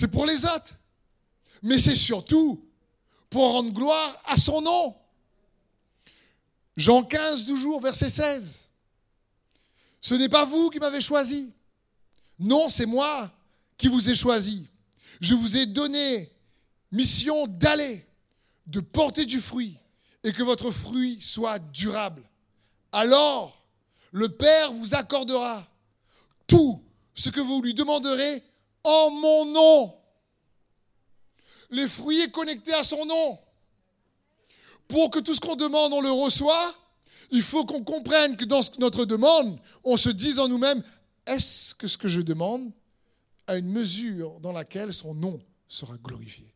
C'est 0.00 0.08
pour 0.08 0.24
les 0.24 0.46
autres. 0.46 0.78
Mais 1.60 1.76
c'est 1.78 1.94
surtout 1.94 2.66
pour 3.28 3.52
rendre 3.52 3.70
gloire 3.70 4.22
à 4.24 4.38
son 4.38 4.62
nom. 4.62 4.96
Jean 6.74 7.04
15, 7.04 7.44
toujours, 7.44 7.82
verset 7.82 8.08
16. 8.08 8.70
Ce 10.00 10.14
n'est 10.14 10.30
pas 10.30 10.46
vous 10.46 10.70
qui 10.70 10.78
m'avez 10.78 11.02
choisi. 11.02 11.52
Non, 12.38 12.70
c'est 12.70 12.86
moi 12.86 13.30
qui 13.76 13.88
vous 13.88 14.08
ai 14.08 14.14
choisi 14.14 14.66
je 15.20 15.34
vous 15.34 15.58
ai 15.58 15.66
donné 15.66 16.32
mission 16.90 17.46
d'aller, 17.46 18.06
de 18.66 18.80
porter 18.80 19.26
du 19.26 19.38
fruit 19.38 19.76
et 20.24 20.32
que 20.32 20.42
votre 20.42 20.70
fruit 20.70 21.20
soit 21.20 21.58
durable. 21.58 22.22
Alors, 22.90 23.62
le 24.12 24.30
Père 24.30 24.72
vous 24.72 24.94
accordera 24.94 25.68
tout 26.46 26.82
ce 27.14 27.28
que 27.28 27.40
vous 27.40 27.60
lui 27.60 27.74
demanderez 27.74 28.42
en 28.84 29.10
mon 29.10 29.44
nom. 29.46 29.94
Les 31.70 31.88
fruits 31.88 32.20
est 32.20 32.30
connecté 32.30 32.72
à 32.74 32.84
son 32.84 33.04
nom. 33.04 33.38
Pour 34.88 35.10
que 35.10 35.20
tout 35.20 35.34
ce 35.34 35.40
qu'on 35.40 35.56
demande, 35.56 35.92
on 35.92 36.00
le 36.00 36.10
reçoit, 36.10 36.74
il 37.30 37.42
faut 37.42 37.64
qu'on 37.64 37.84
comprenne 37.84 38.36
que 38.36 38.44
dans 38.44 38.60
notre 38.78 39.04
demande, 39.04 39.58
on 39.84 39.96
se 39.96 40.08
dise 40.08 40.38
en 40.38 40.48
nous-mêmes, 40.48 40.82
est-ce 41.26 41.74
que 41.74 41.86
ce 41.86 41.96
que 41.96 42.08
je 42.08 42.20
demande 42.20 42.72
à 43.46 43.56
une 43.56 43.70
mesure 43.70 44.40
dans 44.40 44.52
laquelle 44.52 44.92
son 44.92 45.14
nom 45.14 45.40
sera 45.68 45.96
glorifié? 45.98 46.52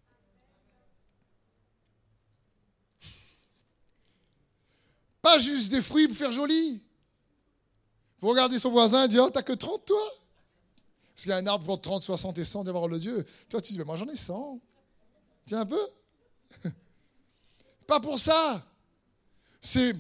Pas 5.23 5.39
juste 5.39 5.71
des 5.71 5.81
fruits 5.81 6.09
pour 6.09 6.17
faire 6.17 6.33
joli. 6.33 6.83
Vous 8.19 8.29
regardez 8.29 8.59
son 8.59 8.71
voisin 8.71 9.05
et 9.05 9.09
dites, 9.09 9.21
oh, 9.23 9.31
t'as 9.31 9.43
que 9.43 9.53
30 9.53 9.85
toi? 9.85 10.24
Parce 11.15 11.23
qu'il 11.23 11.31
y 11.31 11.33
a 11.33 11.37
un 11.37 11.47
arbre 11.47 11.65
pour 11.65 11.81
30, 11.81 12.03
60 12.03 12.39
et 12.39 12.45
100 12.45 12.65
d'avoir 12.65 12.89
le 12.89 12.99
Dieu. 12.99 13.25
Toi, 13.49 13.61
tu 13.61 13.73
dis, 13.73 13.79
mais 13.79 13.85
moi 13.85 13.97
j'en 13.97 14.09
ai 14.09 14.17
100. 14.17 14.61
Tiens 15.47 15.61
un 15.61 15.67
peu. 15.67 15.81
Pas 17.87 18.01
pour 18.01 18.19
ça. 18.19 18.67
C'est 19.61 19.95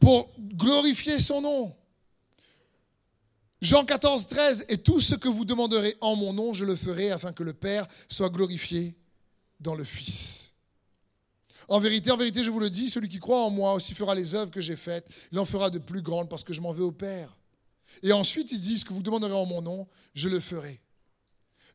pour 0.00 0.30
glorifier 0.38 1.18
son 1.18 1.40
nom. 1.40 1.76
Jean 3.60 3.84
14, 3.84 4.26
13, 4.26 4.66
et 4.68 4.78
tout 4.78 5.00
ce 5.00 5.14
que 5.14 5.28
vous 5.28 5.46
demanderez 5.46 5.96
en 6.02 6.16
mon 6.16 6.34
nom, 6.34 6.52
je 6.52 6.66
le 6.66 6.76
ferai 6.76 7.10
afin 7.10 7.32
que 7.32 7.42
le 7.42 7.54
Père 7.54 7.86
soit 8.08 8.28
glorifié 8.28 8.94
dans 9.58 9.74
le 9.74 9.84
Fils. 9.84 10.52
En 11.68 11.80
vérité, 11.80 12.10
en 12.10 12.16
vérité, 12.18 12.44
je 12.44 12.50
vous 12.50 12.60
le 12.60 12.68
dis, 12.68 12.90
celui 12.90 13.08
qui 13.08 13.18
croit 13.18 13.42
en 13.42 13.48
moi 13.50 13.72
aussi 13.72 13.94
fera 13.94 14.14
les 14.14 14.34
œuvres 14.34 14.50
que 14.50 14.60
j'ai 14.60 14.76
faites, 14.76 15.06
il 15.32 15.38
en 15.38 15.46
fera 15.46 15.70
de 15.70 15.78
plus 15.78 16.02
grandes 16.02 16.28
parce 16.28 16.44
que 16.44 16.52
je 16.52 16.60
m'en 16.60 16.72
vais 16.72 16.82
au 16.82 16.92
Père. 16.92 17.34
Et 18.02 18.12
ensuite, 18.12 18.52
il 18.52 18.60
dit, 18.60 18.78
ce 18.78 18.84
que 18.84 18.92
vous 18.92 19.02
demanderez 19.02 19.32
en 19.32 19.46
mon 19.46 19.62
nom, 19.62 19.86
je 20.14 20.28
le 20.28 20.40
ferai. 20.40 20.80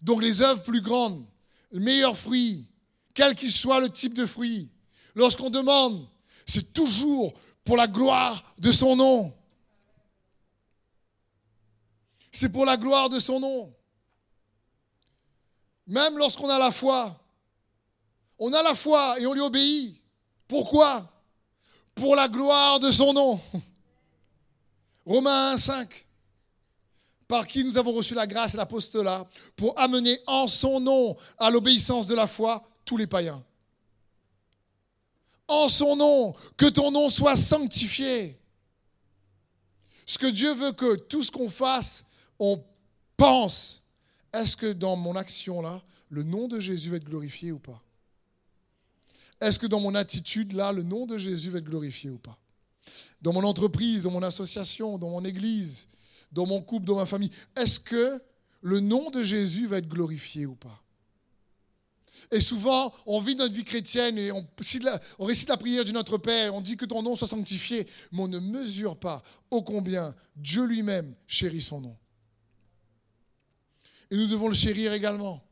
Donc 0.02 0.22
les 0.22 0.42
œuvres 0.42 0.64
plus 0.64 0.82
grandes, 0.82 1.26
le 1.72 1.80
meilleur 1.80 2.18
fruit, 2.18 2.66
quel 3.14 3.36
qu'il 3.36 3.52
soit 3.52 3.80
le 3.80 3.90
type 3.90 4.14
de 4.14 4.26
fruit, 4.26 4.70
lorsqu'on 5.16 5.50
demande, 5.50 6.08
c'est 6.46 6.74
toujours 6.74 7.34
pour 7.64 7.78
la 7.78 7.88
gloire 7.88 8.44
de 8.58 8.72
son 8.72 8.96
nom. 8.96 9.34
C'est 12.32 12.50
pour 12.50 12.66
la 12.66 12.78
gloire 12.78 13.10
de 13.10 13.20
son 13.20 13.40
nom. 13.40 13.74
Même 15.88 16.18
lorsqu'on 16.18 16.50
a 16.50 16.60
la 16.60 16.72
foi, 16.72 17.20
on 18.38 18.54
a 18.54 18.64
la 18.64 18.76
foi 18.76 19.20
et 19.20 19.26
on 19.26 19.34
lui 19.34 19.42
obéit. 19.42 20.02
Pourquoi? 20.48 21.12
Pour 21.94 22.16
la 22.16 22.28
gloire 22.28 22.80
de 22.80 22.92
son 22.92 23.14
nom. 23.14 23.40
Romains 25.06 25.54
1, 25.54 25.58
5. 25.58 26.06
Par 27.30 27.46
qui 27.46 27.64
nous 27.64 27.78
avons 27.78 27.94
reçu 27.94 28.16
la 28.16 28.26
grâce 28.26 28.56
et 28.56 28.58
l'apostolat 28.58 29.26
pour 29.56 29.78
amener 29.80 30.18
en 30.26 30.48
son 30.48 30.80
nom 30.80 31.16
à 31.38 31.52
l'obéissance 31.52 32.08
de 32.08 32.16
la 32.16 32.26
foi 32.26 32.68
tous 32.84 32.98
les 32.98 33.06
païens. 33.06 33.46
En 35.48 35.70
son 35.70 35.96
nom, 35.96 36.34
que 36.58 36.66
ton 36.66 36.90
nom 36.90 37.08
soit 37.08 37.36
sanctifié. 37.36 38.36
Ce 40.08 40.18
que 40.18 40.26
Dieu 40.26 40.52
veut 40.56 40.72
que 40.72 40.96
tout 40.96 41.22
ce 41.22 41.30
qu'on 41.30 41.52
fasse, 41.52 42.04
on 42.40 42.64
pense, 43.16 43.84
est-ce 44.34 44.58
que 44.58 44.74
dans 44.74 44.96
mon 44.96 45.16
action 45.16 45.62
là, 45.62 45.84
le 46.10 46.24
nom 46.24 46.48
de 46.48 46.60
Jésus 46.60 46.90
va 46.90 46.98
être 46.98 47.04
glorifié 47.04 47.52
ou 47.52 47.60
pas? 47.60 47.80
Est-ce 49.40 49.60
que 49.60 49.68
dans 49.68 49.80
mon 49.80 49.94
attitude 49.94 50.54
là, 50.54 50.72
le 50.72 50.82
nom 50.82 51.06
de 51.06 51.20
Jésus 51.20 51.52
va 51.52 51.60
être 51.60 51.66
glorifié 51.66 52.10
ou 52.10 52.18
pas? 52.18 52.40
Dans 53.22 53.34
mon 53.34 53.44
entreprise, 53.44 54.02
dans 54.02 54.10
mon 54.10 54.24
association, 54.24 54.98
dans 54.98 55.10
mon 55.10 55.24
église, 55.24 55.88
dans 56.32 56.46
mon 56.46 56.62
couple, 56.62 56.86
dans 56.86 56.96
ma 56.96 57.06
famille, 57.06 57.32
est-ce 57.56 57.80
que 57.80 58.22
le 58.62 58.80
nom 58.80 59.10
de 59.10 59.24
Jésus 59.24 59.68
va 59.68 59.78
être 59.78 59.88
glorifié 59.88 60.46
ou 60.46 60.56
pas? 60.56 60.84
Et 62.32 62.40
souvent, 62.40 62.94
on 63.08 63.22
vit 63.22 63.36
notre 63.36 63.56
vie 63.56 63.64
chrétienne 63.64 64.18
et 64.18 64.32
on, 64.32 64.48
récite 65.20 65.50
la 65.50 65.58
prière 65.58 65.84
du 65.84 65.94
Notre 65.94 66.18
Père, 66.20 66.54
on 66.54 66.62
dit 66.62 66.78
que 66.78 66.86
ton 66.86 67.02
nom 67.02 67.16
soit 67.16 67.28
sanctifié, 67.28 67.88
mais 68.12 68.22
on 68.22 68.28
ne 68.28 68.40
mesure 68.40 68.98
pas 68.98 69.24
ô 69.50 69.64
combien 69.64 70.14
Dieu 70.36 70.66
lui-même 70.66 71.16
chérit 71.26 71.62
son 71.62 71.82
nom. 71.82 71.98
Et 74.12 74.16
nous 74.16 74.28
devons 74.28 74.48
le 74.48 74.54
chérir 74.54 74.94
également. 74.94 75.44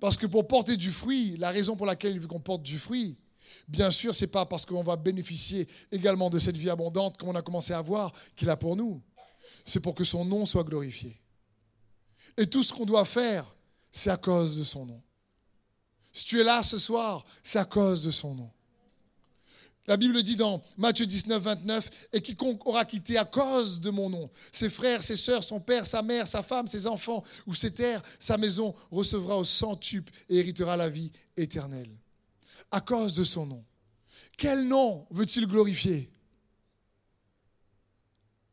Parce 0.00 0.16
que 0.16 0.26
pour 0.26 0.48
porter 0.48 0.76
du 0.76 0.90
fruit, 0.90 1.36
la 1.36 1.50
raison 1.50 1.76
pour 1.76 1.86
laquelle 1.86 2.12
il 2.12 2.20
veut 2.20 2.26
qu'on 2.26 2.40
porte 2.40 2.64
du 2.64 2.78
fruit, 2.78 3.16
bien 3.68 3.92
sûr, 3.92 4.16
ce 4.16 4.24
n'est 4.24 4.30
pas 4.30 4.46
parce 4.46 4.66
qu'on 4.66 4.82
va 4.82 4.96
bénéficier 4.96 5.68
également 5.92 6.28
de 6.28 6.40
cette 6.40 6.56
vie 6.56 6.70
abondante 6.70 7.18
qu'on 7.18 7.36
a 7.36 7.42
commencé 7.42 7.72
à 7.72 7.80
voir 7.80 8.12
qu'il 8.34 8.50
a 8.50 8.56
pour 8.56 8.74
nous. 8.74 9.00
C'est 9.64 9.80
pour 9.80 9.94
que 9.94 10.04
son 10.04 10.24
nom 10.24 10.44
soit 10.44 10.64
glorifié. 10.64 11.20
Et 12.36 12.46
tout 12.46 12.62
ce 12.62 12.72
qu'on 12.72 12.84
doit 12.84 13.04
faire, 13.04 13.54
c'est 13.90 14.10
à 14.10 14.16
cause 14.16 14.58
de 14.58 14.64
son 14.64 14.86
nom. 14.86 15.02
Si 16.12 16.24
tu 16.24 16.40
es 16.40 16.44
là 16.44 16.62
ce 16.62 16.78
soir, 16.78 17.24
c'est 17.42 17.58
à 17.58 17.64
cause 17.64 18.02
de 18.02 18.10
son 18.10 18.34
nom. 18.34 18.50
La 19.86 19.96
Bible 19.96 20.22
dit 20.22 20.36
dans 20.36 20.62
Matthieu 20.78 21.06
19, 21.06 21.42
29, 21.42 21.90
et 22.12 22.20
quiconque 22.20 22.64
aura 22.66 22.84
quitté 22.84 23.18
à 23.18 23.24
cause 23.24 23.80
de 23.80 23.90
mon 23.90 24.08
nom, 24.08 24.30
ses 24.52 24.70
frères, 24.70 25.02
ses 25.02 25.16
sœurs, 25.16 25.42
son 25.42 25.58
père, 25.58 25.86
sa 25.86 26.02
mère, 26.02 26.26
sa 26.26 26.42
femme, 26.42 26.68
ses 26.68 26.86
enfants 26.86 27.24
ou 27.46 27.54
ses 27.54 27.72
terres, 27.72 28.00
sa 28.20 28.38
maison, 28.38 28.74
recevra 28.92 29.36
au 29.36 29.44
centuple 29.44 30.12
et 30.28 30.38
héritera 30.38 30.76
la 30.76 30.88
vie 30.88 31.10
éternelle. 31.36 31.90
À 32.70 32.80
cause 32.80 33.14
de 33.14 33.24
son 33.24 33.46
nom. 33.46 33.64
Quel 34.36 34.68
nom 34.68 35.06
veut-il 35.10 35.46
glorifier? 35.46 36.10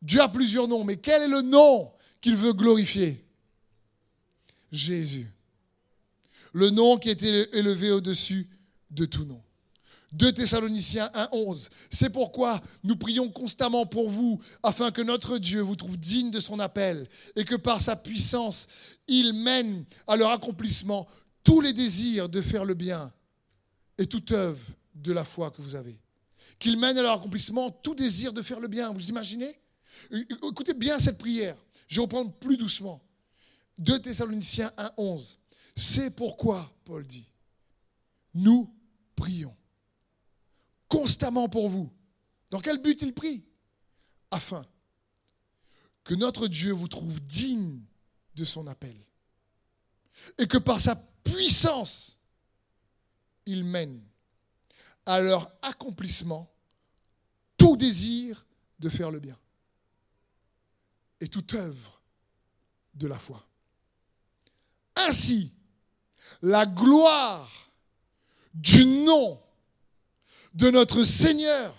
Dieu 0.02 0.22
a 0.22 0.30
plusieurs 0.30 0.68
noms, 0.68 0.84
mais 0.84 0.97
quel 0.97 1.24
est 1.24 1.28
le 1.28 1.41
nom 1.41 1.91
qu'il 2.22 2.36
veut 2.36 2.54
glorifier? 2.54 3.26
Jésus. 4.72 5.30
Le 6.54 6.70
nom 6.70 6.97
qui 6.97 7.10
été 7.10 7.56
élevé 7.58 7.91
au-dessus 7.91 8.50
de 8.91 9.06
tout 9.06 9.26
nom. 9.26 9.41
2 10.14 10.32
Thessaloniciens 10.34 11.08
1.11. 11.14 11.70
C'est 11.89 12.10
pourquoi 12.10 12.60
nous 12.84 12.95
prions 12.95 13.30
constamment 13.30 13.86
pour 13.86 14.10
vous, 14.10 14.39
afin 14.64 14.89
que 14.91 15.02
notre 15.02 15.38
Dieu 15.38 15.62
vous 15.62 15.76
trouve 15.76 15.97
digne 15.97 16.32
de 16.32 16.39
son 16.39 16.60
appel, 16.60 17.08
et 17.36 17.45
que 17.45 17.56
par 17.56 17.82
sa 17.82 17.95
puissance, 17.95 18.68
il 19.08 19.34
mène 19.34 19.86
à 20.08 20.16
leur 20.16 20.32
accomplissement 20.32 21.08
tous 21.43 21.62
les 21.62 21.74
désirs 21.74 22.30
de 22.30 22.41
faire 22.41 22.66
le 22.66 22.74
bien 22.74 23.14
et 23.97 24.08
toute 24.08 24.32
œuvre 24.32 24.66
de 24.95 25.14
la 25.14 25.24
foi 25.24 25.52
que 25.52 25.62
vous 25.62 25.76
avez. 25.76 26.00
Qu'il 26.58 26.78
mène 26.78 26.97
à 26.97 27.02
leur 27.02 27.20
accomplissement 27.20 27.70
tout 27.70 27.95
désir 27.95 28.34
de 28.34 28.41
faire 28.41 28.60
le 28.60 28.68
bien. 28.68 28.91
Vous 28.91 29.08
imaginez? 29.10 29.56
Écoutez 30.12 30.74
bien 30.74 31.00
cette 31.00 31.18
prière. 31.18 31.56
Je 31.88 31.95
vais 31.95 32.02
reprendre 32.02 32.32
plus 32.34 32.58
doucement. 32.58 33.02
2 33.80 34.02
Thessaloniciens 34.02 34.72
1.11. 34.78 35.38
C'est 35.76 36.16
pourquoi, 36.16 36.72
Paul 36.86 37.06
dit, 37.06 37.32
nous 38.34 38.74
prions 39.16 39.56
constamment 40.88 41.47
pour 41.47 41.70
vous. 41.70 41.89
Dans 42.52 42.60
quel 42.60 42.82
but 42.82 43.02
il 43.02 43.14
prie? 43.14 43.43
Afin 44.32 44.66
que 46.04 46.16
notre 46.16 46.47
Dieu 46.47 46.72
vous 46.72 46.88
trouve 46.88 47.22
digne 47.22 47.82
de 48.36 48.43
son 48.43 48.68
appel. 48.68 48.97
Et 50.38 50.47
que 50.47 50.58
par 50.58 50.82
sa 50.82 50.95
puissance, 51.24 52.20
il 53.45 53.64
mène 53.64 54.02
à 55.06 55.22
leur 55.22 55.52
accomplissement 55.62 56.52
tout 57.58 57.78
désir 57.78 58.45
de 58.80 58.89
faire 58.89 59.12
le 59.12 59.20
bien 59.20 59.38
et 61.22 61.28
toute 61.28 61.53
œuvre 61.53 62.01
de 62.93 63.07
la 63.07 63.20
foi. 63.20 63.45
Ainsi, 64.95 65.51
la 66.41 66.65
gloire 66.65 67.72
du 68.53 68.86
nom 68.86 69.41
de 70.53 70.70
notre 70.70 71.03
Seigneur 71.03 71.76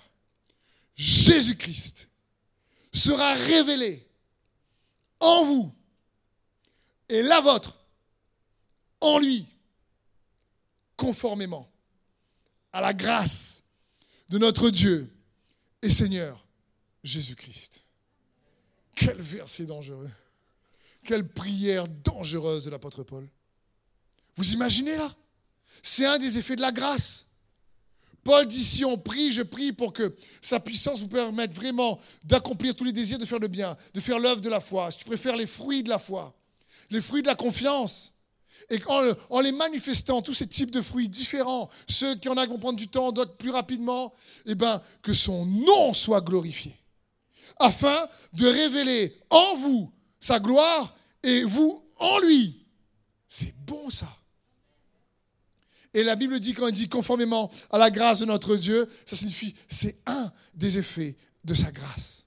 Jésus-Christ 0.94 2.08
sera 2.92 3.34
révélée 3.34 4.06
en 5.20 5.44
vous 5.44 5.74
et 7.08 7.22
la 7.22 7.40
vôtre 7.40 7.76
en 9.00 9.18
lui, 9.18 9.46
conformément 10.96 11.70
à 12.72 12.80
la 12.80 12.92
grâce 12.92 13.64
de 14.28 14.38
notre 14.38 14.70
Dieu 14.70 15.12
et 15.82 15.90
Seigneur 15.90 16.46
Jésus-Christ. 17.02 17.84
Quel 19.00 19.20
verset 19.20 19.64
dangereux. 19.64 20.10
Quelle 21.04 21.26
prière 21.26 21.88
dangereuse 21.88 22.66
de 22.66 22.70
l'apôtre 22.70 23.02
Paul. 23.02 23.26
Vous 24.36 24.52
imaginez 24.52 24.94
là? 24.94 25.10
C'est 25.82 26.04
un 26.04 26.18
des 26.18 26.38
effets 26.38 26.56
de 26.56 26.60
la 26.60 26.70
grâce. 26.70 27.26
Paul 28.22 28.46
dit, 28.46 28.62
si 28.62 28.84
on 28.84 28.98
prie, 28.98 29.32
je 29.32 29.40
prie 29.40 29.72
pour 29.72 29.94
que 29.94 30.14
sa 30.42 30.60
puissance 30.60 31.00
vous 31.00 31.08
permette 31.08 31.54
vraiment 31.54 31.98
d'accomplir 32.24 32.76
tous 32.76 32.84
les 32.84 32.92
désirs, 32.92 33.18
de 33.18 33.24
faire 33.24 33.38
le 33.38 33.48
bien, 33.48 33.74
de 33.94 34.00
faire 34.00 34.18
l'œuvre 34.18 34.42
de 34.42 34.50
la 34.50 34.60
foi. 34.60 34.90
Si 34.90 34.98
tu 34.98 35.06
préfères 35.06 35.36
les 35.36 35.46
fruits 35.46 35.82
de 35.82 35.88
la 35.88 35.98
foi, 35.98 36.36
les 36.90 37.00
fruits 37.00 37.22
de 37.22 37.28
la 37.28 37.34
confiance. 37.34 38.12
Et 38.68 38.78
en, 39.30 39.40
les 39.40 39.52
manifestant, 39.52 40.20
tous 40.20 40.34
ces 40.34 40.46
types 40.46 40.70
de 40.70 40.82
fruits 40.82 41.08
différents, 41.08 41.70
ceux 41.88 42.16
qui 42.16 42.28
en 42.28 42.36
a 42.36 42.46
vont 42.46 42.58
prendre 42.58 42.78
du 42.78 42.88
temps, 42.88 43.12
d'autres 43.12 43.38
plus 43.38 43.50
rapidement, 43.50 44.12
eh 44.44 44.54
ben, 44.54 44.82
que 45.00 45.14
son 45.14 45.46
nom 45.46 45.94
soit 45.94 46.20
glorifié. 46.20 46.79
Afin 47.58 48.08
de 48.32 48.46
révéler 48.46 49.16
en 49.30 49.56
vous 49.56 49.92
sa 50.20 50.38
gloire 50.38 50.96
et 51.22 51.44
vous 51.44 51.84
en 51.98 52.18
lui. 52.20 52.66
C'est 53.28 53.54
bon 53.64 53.90
ça. 53.90 54.08
Et 55.92 56.04
la 56.04 56.16
Bible 56.16 56.38
dit, 56.38 56.52
quand 56.52 56.66
elle 56.68 56.72
dit 56.72 56.88
conformément 56.88 57.50
à 57.70 57.78
la 57.78 57.90
grâce 57.90 58.20
de 58.20 58.24
notre 58.24 58.56
Dieu, 58.56 58.88
ça 59.04 59.16
signifie, 59.16 59.54
c'est 59.68 59.96
un 60.06 60.32
des 60.54 60.78
effets 60.78 61.16
de 61.44 61.54
sa 61.54 61.72
grâce. 61.72 62.26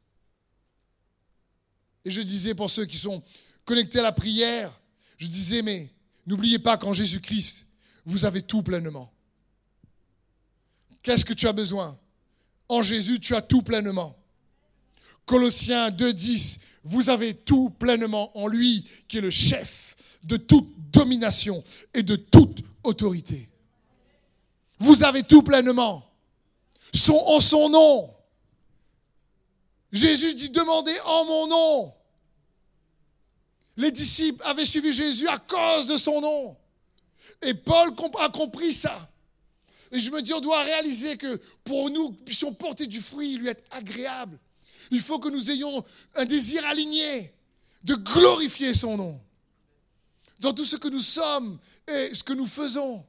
Et 2.06 2.12
je 2.12 2.22
disais 2.22 2.54
pour 2.54 2.70
ceux 2.70 2.86
qui 2.86 2.98
sont 2.98 3.24
connectés 3.64 4.00
à 4.00 4.04
la 4.04 4.12
prière, 4.12 4.78
je 5.18 5.28
disais, 5.28 5.62
mais 5.62 5.90
n'oubliez 6.26 6.60
pas 6.60 6.78
qu'en 6.78 6.92
Jésus-Christ, 6.92 7.68
vous 8.06 8.26
avez 8.26 8.42
tout 8.42 8.64
pleinement. 8.64 9.14
Qu'est-ce 11.02 11.24
que 11.24 11.34
tu 11.34 11.48
as 11.48 11.54
besoin? 11.54 11.98
En 12.68 12.82
Jésus, 12.82 13.20
tu 13.20 13.36
as 13.36 13.42
tout 13.42 13.62
pleinement. 13.62 14.18
Colossiens 15.26 15.90
2.10, 15.90 16.60
vous 16.84 17.10
avez 17.10 17.34
tout 17.34 17.70
pleinement 17.70 18.38
en 18.38 18.48
lui, 18.48 18.86
qui 19.08 19.18
est 19.18 19.22
le 19.22 19.30
chef 19.30 19.96
de 20.24 20.38
toute 20.38 20.68
domination 20.92 21.64
et 21.94 22.04
de 22.04 22.16
toute 22.16 22.60
autorité. 22.84 23.50
Vous 24.80 25.04
avez 25.04 25.24
tout 25.24 25.44
pleinement. 25.44 26.10
en 27.10 27.40
son 27.40 27.70
nom. 27.70 28.14
Jésus 29.92 30.34
dit, 30.34 30.50
demandez 30.50 30.96
en 31.06 31.26
mon 31.26 31.48
nom. 31.48 31.94
Les 33.78 33.92
disciples 33.92 34.44
avaient 34.46 34.66
suivi 34.66 34.92
Jésus 34.92 35.28
à 35.28 35.38
cause 35.38 35.88
de 35.88 35.98
son 35.98 36.20
nom. 36.22 36.58
Et 37.42 37.54
Paul 37.54 37.94
a 38.20 38.30
compris 38.30 38.74
ça. 38.74 39.10
Et 39.92 40.00
je 40.00 40.10
me 40.12 40.22
dis, 40.22 40.34
on 40.34 40.40
doit 40.42 40.64
réaliser 40.64 41.18
que 41.18 41.40
pour 41.64 41.90
nous, 41.92 42.12
puissions 42.12 42.54
porter 42.54 42.88
du 42.88 43.00
fruit, 43.00 43.38
lui 43.38 43.50
être 43.50 43.64
agréable, 43.72 44.40
il 44.92 45.02
faut 45.02 45.20
que 45.20 45.30
nous 45.30 45.52
ayons 45.52 45.84
un 46.16 46.26
désir 46.26 46.66
aligné 46.66 47.34
de 47.84 47.96
glorifier 47.96 48.74
son 48.74 48.98
nom 48.98 49.22
dans 50.40 50.54
tout 50.54 50.66
ce 50.66 50.76
que 50.76 50.88
nous 50.88 51.02
sommes 51.02 51.58
et 51.88 52.14
ce 52.14 52.24
que 52.24 52.34
nous 52.34 52.48
faisons 52.48 53.06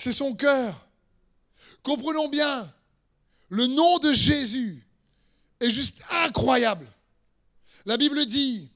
c'est 0.00 0.12
son 0.12 0.34
cœur. 0.34 0.88
Comprenons 1.82 2.28
bien, 2.28 2.72
le 3.48 3.66
nom 3.66 3.98
de 3.98 4.12
Jésus 4.12 4.82
est 5.60 5.70
juste 5.70 6.02
incroyable. 6.10 6.86
La 7.84 7.96
Bible 7.96 8.24
dit, 8.26 8.68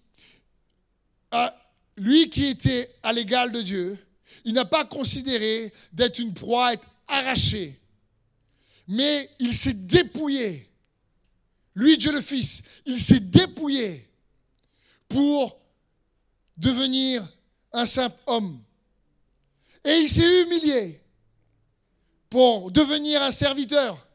lui 1.97 2.29
qui 2.29 2.47
était 2.47 2.95
à 3.03 3.13
l'égal 3.13 3.53
de 3.53 3.63
Dieu, 3.63 3.99
il 4.45 4.53
n'a 4.53 4.65
pas 4.65 4.85
considéré 4.85 5.73
d'être 5.93 6.19
une 6.19 6.35
proie, 6.35 6.75
être 6.75 6.87
arraché, 7.09 7.81
mais 8.87 9.31
il 9.39 9.55
s'est 9.55 9.75
dépouillé. 9.75 10.71
Lui, 11.75 11.99
Dieu 11.99 12.13
le 12.13 12.21
Fils, 12.21 12.63
il 12.87 13.01
s'est 13.01 13.21
dépouillé 13.21 14.09
pour 15.09 15.59
devenir 16.57 17.27
un 17.73 17.87
simple 17.87 18.19
homme. 18.27 18.63
Et 19.85 19.99
il 19.99 20.09
s'est 20.09 20.43
humilié 20.43 21.01
pour 22.31 22.71
devenir 22.71 23.23
un 23.23 23.33
serviteur. 23.33 24.07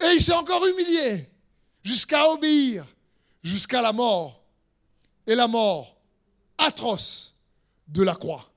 Et 0.00 0.14
il 0.14 0.22
s'est 0.22 0.34
encore 0.34 0.66
humilié 0.66 1.30
jusqu'à 1.82 2.28
obéir, 2.30 2.84
jusqu'à 3.42 3.80
la 3.80 3.92
mort. 3.92 4.42
Et 5.26 5.34
la 5.34 5.46
mort 5.46 5.96
atroce 6.58 7.34
de 7.88 8.02
la 8.02 8.14
croix. 8.14 8.50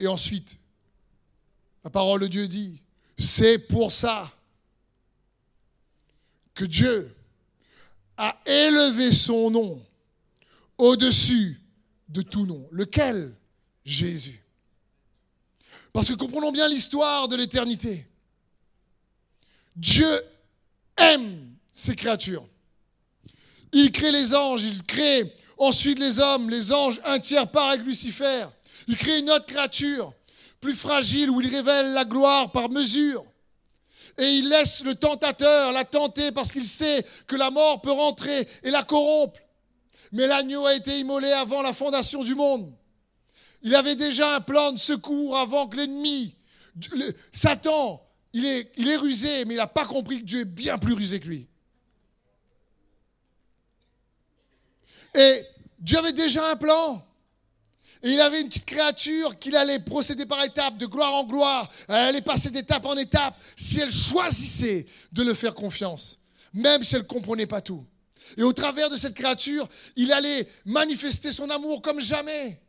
Et 0.00 0.06
ensuite, 0.06 0.58
la 1.88 1.90
parole 1.90 2.20
de 2.20 2.26
Dieu 2.26 2.48
dit, 2.48 2.82
c'est 3.16 3.58
pour 3.58 3.92
ça 3.92 4.30
que 6.52 6.66
Dieu 6.66 7.16
a 8.18 8.38
élevé 8.44 9.10
son 9.10 9.50
nom 9.50 9.82
au-dessus 10.76 11.62
de 12.10 12.20
tout 12.20 12.44
nom. 12.44 12.68
Lequel? 12.72 13.34
Jésus. 13.86 14.44
Parce 15.94 16.10
que 16.10 16.12
comprenons 16.12 16.52
bien 16.52 16.68
l'histoire 16.68 17.26
de 17.26 17.36
l'éternité. 17.36 18.06
Dieu 19.74 20.20
aime 20.98 21.54
ses 21.72 21.96
créatures. 21.96 22.46
Il 23.72 23.90
crée 23.92 24.12
les 24.12 24.34
anges, 24.34 24.64
il 24.64 24.82
crée 24.82 25.34
ensuite 25.56 25.98
les 25.98 26.18
hommes, 26.18 26.50
les 26.50 26.70
anges, 26.70 27.00
un 27.06 27.18
tiers 27.18 27.50
part 27.50 27.70
avec 27.70 27.86
Lucifer. 27.86 28.44
Il 28.88 28.96
crée 28.98 29.20
une 29.20 29.30
autre 29.30 29.46
créature, 29.46 30.12
plus 30.60 30.74
fragile, 30.74 31.30
où 31.30 31.40
il 31.40 31.54
révèle 31.54 31.92
la 31.92 32.04
gloire 32.04 32.52
par 32.52 32.70
mesure. 32.70 33.24
Et 34.18 34.38
il 34.38 34.48
laisse 34.48 34.82
le 34.82 34.94
tentateur 34.94 35.72
la 35.72 35.84
tenter 35.84 36.32
parce 36.32 36.50
qu'il 36.50 36.64
sait 36.64 37.04
que 37.26 37.36
la 37.36 37.50
mort 37.50 37.80
peut 37.80 37.92
rentrer 37.92 38.48
et 38.64 38.70
la 38.70 38.82
corrompre. 38.82 39.38
Mais 40.10 40.26
l'agneau 40.26 40.66
a 40.66 40.74
été 40.74 40.98
immolé 40.98 41.30
avant 41.30 41.62
la 41.62 41.72
fondation 41.72 42.24
du 42.24 42.34
monde. 42.34 42.72
Il 43.62 43.74
avait 43.74 43.96
déjà 43.96 44.36
un 44.36 44.40
plan 44.40 44.72
de 44.72 44.78
secours 44.78 45.36
avant 45.36 45.68
que 45.68 45.76
l'ennemi 45.76 46.34
Satan, 47.32 48.00
il 48.32 48.44
est, 48.46 48.72
il 48.76 48.88
est 48.88 48.96
rusé, 48.96 49.44
mais 49.44 49.54
il 49.54 49.56
n'a 49.56 49.66
pas 49.66 49.84
compris 49.84 50.20
que 50.20 50.24
Dieu 50.24 50.40
est 50.40 50.44
bien 50.44 50.78
plus 50.78 50.92
rusé 50.92 51.20
que 51.20 51.28
lui. 51.28 51.48
Et 55.14 55.42
Dieu 55.78 55.98
avait 55.98 56.12
déjà 56.12 56.50
un 56.50 56.56
plan. 56.56 57.04
Et 58.02 58.10
il 58.10 58.20
avait 58.20 58.40
une 58.40 58.48
petite 58.48 58.66
créature 58.66 59.38
qu'il 59.38 59.56
allait 59.56 59.80
procéder 59.80 60.26
par 60.26 60.42
étapes, 60.44 60.76
de 60.76 60.86
gloire 60.86 61.14
en 61.14 61.24
gloire. 61.24 61.68
Elle 61.88 61.94
allait 61.94 62.20
passer 62.20 62.50
d'étape 62.50 62.84
en 62.84 62.96
étape 62.96 63.34
si 63.56 63.80
elle 63.80 63.90
choisissait 63.90 64.86
de 65.12 65.22
le 65.22 65.34
faire 65.34 65.54
confiance, 65.54 66.18
même 66.54 66.84
si 66.84 66.94
elle 66.94 67.02
ne 67.02 67.06
comprenait 67.06 67.46
pas 67.46 67.60
tout. 67.60 67.84
Et 68.36 68.42
au 68.42 68.52
travers 68.52 68.90
de 68.90 68.96
cette 68.96 69.14
créature, 69.14 69.68
il 69.96 70.12
allait 70.12 70.46
manifester 70.64 71.32
son 71.32 71.50
amour 71.50 71.82
comme 71.82 72.00
jamais. 72.00 72.60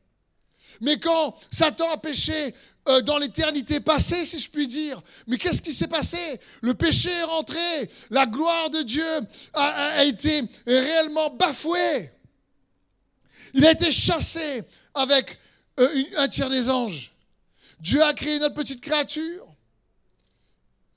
Mais 0.81 0.97
quand 0.97 1.35
Satan 1.51 1.91
a 1.91 1.97
péché 1.97 2.55
euh, 2.87 3.01
dans 3.01 3.17
l'éternité 3.17 3.81
passée, 3.81 4.23
si 4.23 4.39
je 4.39 4.49
puis 4.49 4.67
dire, 4.67 5.01
mais 5.27 5.37
qu'est-ce 5.37 5.61
qui 5.61 5.73
s'est 5.73 5.89
passé? 5.89 6.17
Le 6.61 6.73
péché 6.73 7.11
est 7.11 7.23
rentré, 7.23 7.59
la 8.09 8.25
gloire 8.25 8.69
de 8.69 8.81
Dieu 8.81 9.03
a 9.53 10.03
été 10.05 10.41
réellement 10.65 11.29
bafouée. 11.31 12.11
Il 13.53 13.65
a 13.65 13.71
été 13.71 13.91
chassé 13.91 14.63
avec 14.93 15.37
euh, 15.79 16.03
un 16.17 16.27
tiers 16.27 16.49
des 16.49 16.69
anges. 16.69 17.13
Dieu 17.79 18.03
a 18.03 18.13
créé 18.13 18.39
notre 18.39 18.55
petite 18.55 18.81
créature 18.81 19.45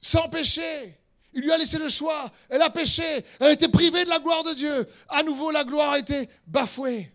sans 0.01 0.29
péché. 0.29 0.99
Il 1.33 1.43
lui 1.43 1.53
a 1.53 1.59
laissé 1.59 1.79
le 1.79 1.89
choix. 1.89 2.31
Elle 2.49 2.61
a 2.61 2.71
péché. 2.71 3.25
Elle 3.41 3.47
a 3.47 3.53
été 3.53 3.69
privée 3.69 4.05
de 4.05 4.11
la 4.11 4.19
gloire 4.19 4.43
de 4.43 4.53
Dieu. 4.53 4.89
À 5.09 5.23
nouveau, 5.23 5.51
la 5.51 5.65
gloire 5.65 5.93
a 5.93 5.99
été 5.99 6.29
bafouée. 6.47 7.11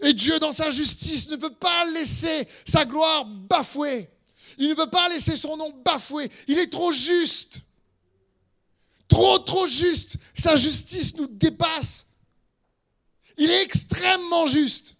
Et 0.00 0.12
Dieu, 0.14 0.38
dans 0.40 0.52
sa 0.52 0.70
justice, 0.70 1.28
ne 1.28 1.36
peut 1.36 1.54
pas 1.54 1.84
laisser 1.92 2.48
sa 2.64 2.84
gloire 2.84 3.24
bafouée. 3.24 4.10
Il 4.58 4.68
ne 4.68 4.74
peut 4.74 4.90
pas 4.90 5.08
laisser 5.08 5.36
son 5.36 5.56
nom 5.56 5.70
bafoué. 5.84 6.30
Il 6.48 6.58
est 6.58 6.72
trop 6.72 6.92
juste. 6.92 7.60
Trop, 9.06 9.38
trop 9.38 9.66
juste. 9.66 10.16
Sa 10.34 10.56
justice 10.56 11.14
nous 11.16 11.28
dépasse. 11.28 12.06
Il 13.36 13.50
est 13.50 13.62
extrêmement 13.62 14.46
juste. 14.46 14.96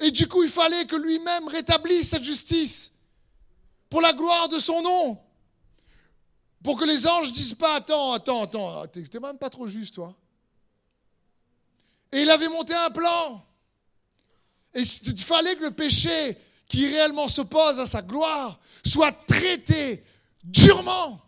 Et 0.00 0.10
du 0.10 0.26
coup, 0.26 0.42
il 0.42 0.50
fallait 0.50 0.84
que 0.86 0.96
lui-même 0.96 1.46
rétablisse 1.48 2.10
cette 2.10 2.24
justice 2.24 2.92
pour 3.88 4.00
la 4.00 4.12
gloire 4.12 4.48
de 4.48 4.58
son 4.58 4.82
nom. 4.82 5.22
Pour 6.62 6.78
que 6.78 6.84
les 6.84 7.06
anges 7.06 7.32
disent 7.32 7.54
pas, 7.54 7.76
attends, 7.76 8.12
attends, 8.12 8.42
attends, 8.42 8.86
t'es 8.86 9.20
même 9.20 9.38
pas 9.38 9.50
trop 9.50 9.66
juste, 9.66 9.94
toi. 9.94 10.14
Et 12.10 12.22
il 12.22 12.30
avait 12.30 12.48
monté 12.48 12.74
un 12.74 12.90
plan. 12.90 13.44
Et 14.74 14.82
il 14.82 15.18
fallait 15.18 15.56
que 15.56 15.64
le 15.64 15.70
péché 15.70 16.36
qui 16.68 16.86
réellement 16.86 17.28
s'oppose 17.28 17.78
à 17.78 17.86
sa 17.86 18.02
gloire 18.02 18.58
soit 18.84 19.12
traité 19.26 20.04
durement. 20.42 21.20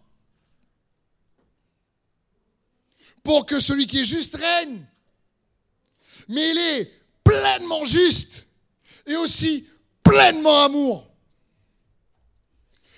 Pour 3.23 3.47
que 3.47 3.61
celui 3.61 3.87
qui 3.87 4.01
est 4.01 4.05
juste 4.05 4.37
règne 4.37 4.85
mais 6.29 6.51
il 6.51 6.59
est 6.59 6.93
pleinement 7.22 7.85
juste 7.85 8.47
et 9.07 9.16
aussi 9.16 9.68
pleinement 10.03 10.64
amour. 10.64 11.09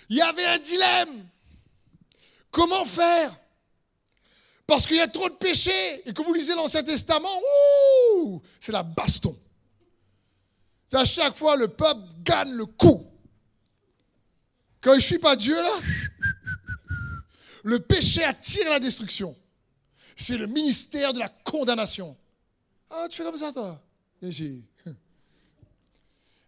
Il 0.08 0.16
y 0.16 0.20
avait 0.22 0.44
un 0.44 0.58
dilemme. 0.58 1.28
Comment 2.50 2.84
faire? 2.84 3.36
Parce 4.66 4.86
qu'il 4.86 4.96
y 4.96 5.00
a 5.00 5.08
trop 5.08 5.28
de 5.28 5.34
péchés 5.34 6.08
et 6.08 6.12
que 6.12 6.22
vous 6.22 6.34
lisez 6.34 6.54
l'Ancien 6.54 6.82
Testament, 6.82 7.40
c'est 8.58 8.72
la 8.72 8.82
baston. 8.82 9.36
À 10.92 11.04
chaque 11.04 11.36
fois, 11.36 11.56
le 11.56 11.68
peuple 11.68 12.00
gagne 12.22 12.52
le 12.52 12.66
coup. 12.66 13.04
Quand 14.80 14.92
je 14.92 14.96
ne 14.96 15.02
suis 15.02 15.18
pas 15.18 15.36
Dieu, 15.36 15.54
là, 15.54 15.78
le 17.64 17.80
péché 17.80 18.24
attire 18.24 18.70
la 18.70 18.80
destruction. 18.80 19.36
C'est 20.16 20.38
le 20.38 20.46
ministère 20.46 21.12
de 21.12 21.18
la 21.18 21.28
condamnation. 21.28 22.16
Ah, 22.90 23.06
tu 23.10 23.16
fais 23.16 23.24
comme 23.24 23.36
ça, 23.36 23.52
toi. 23.52 23.82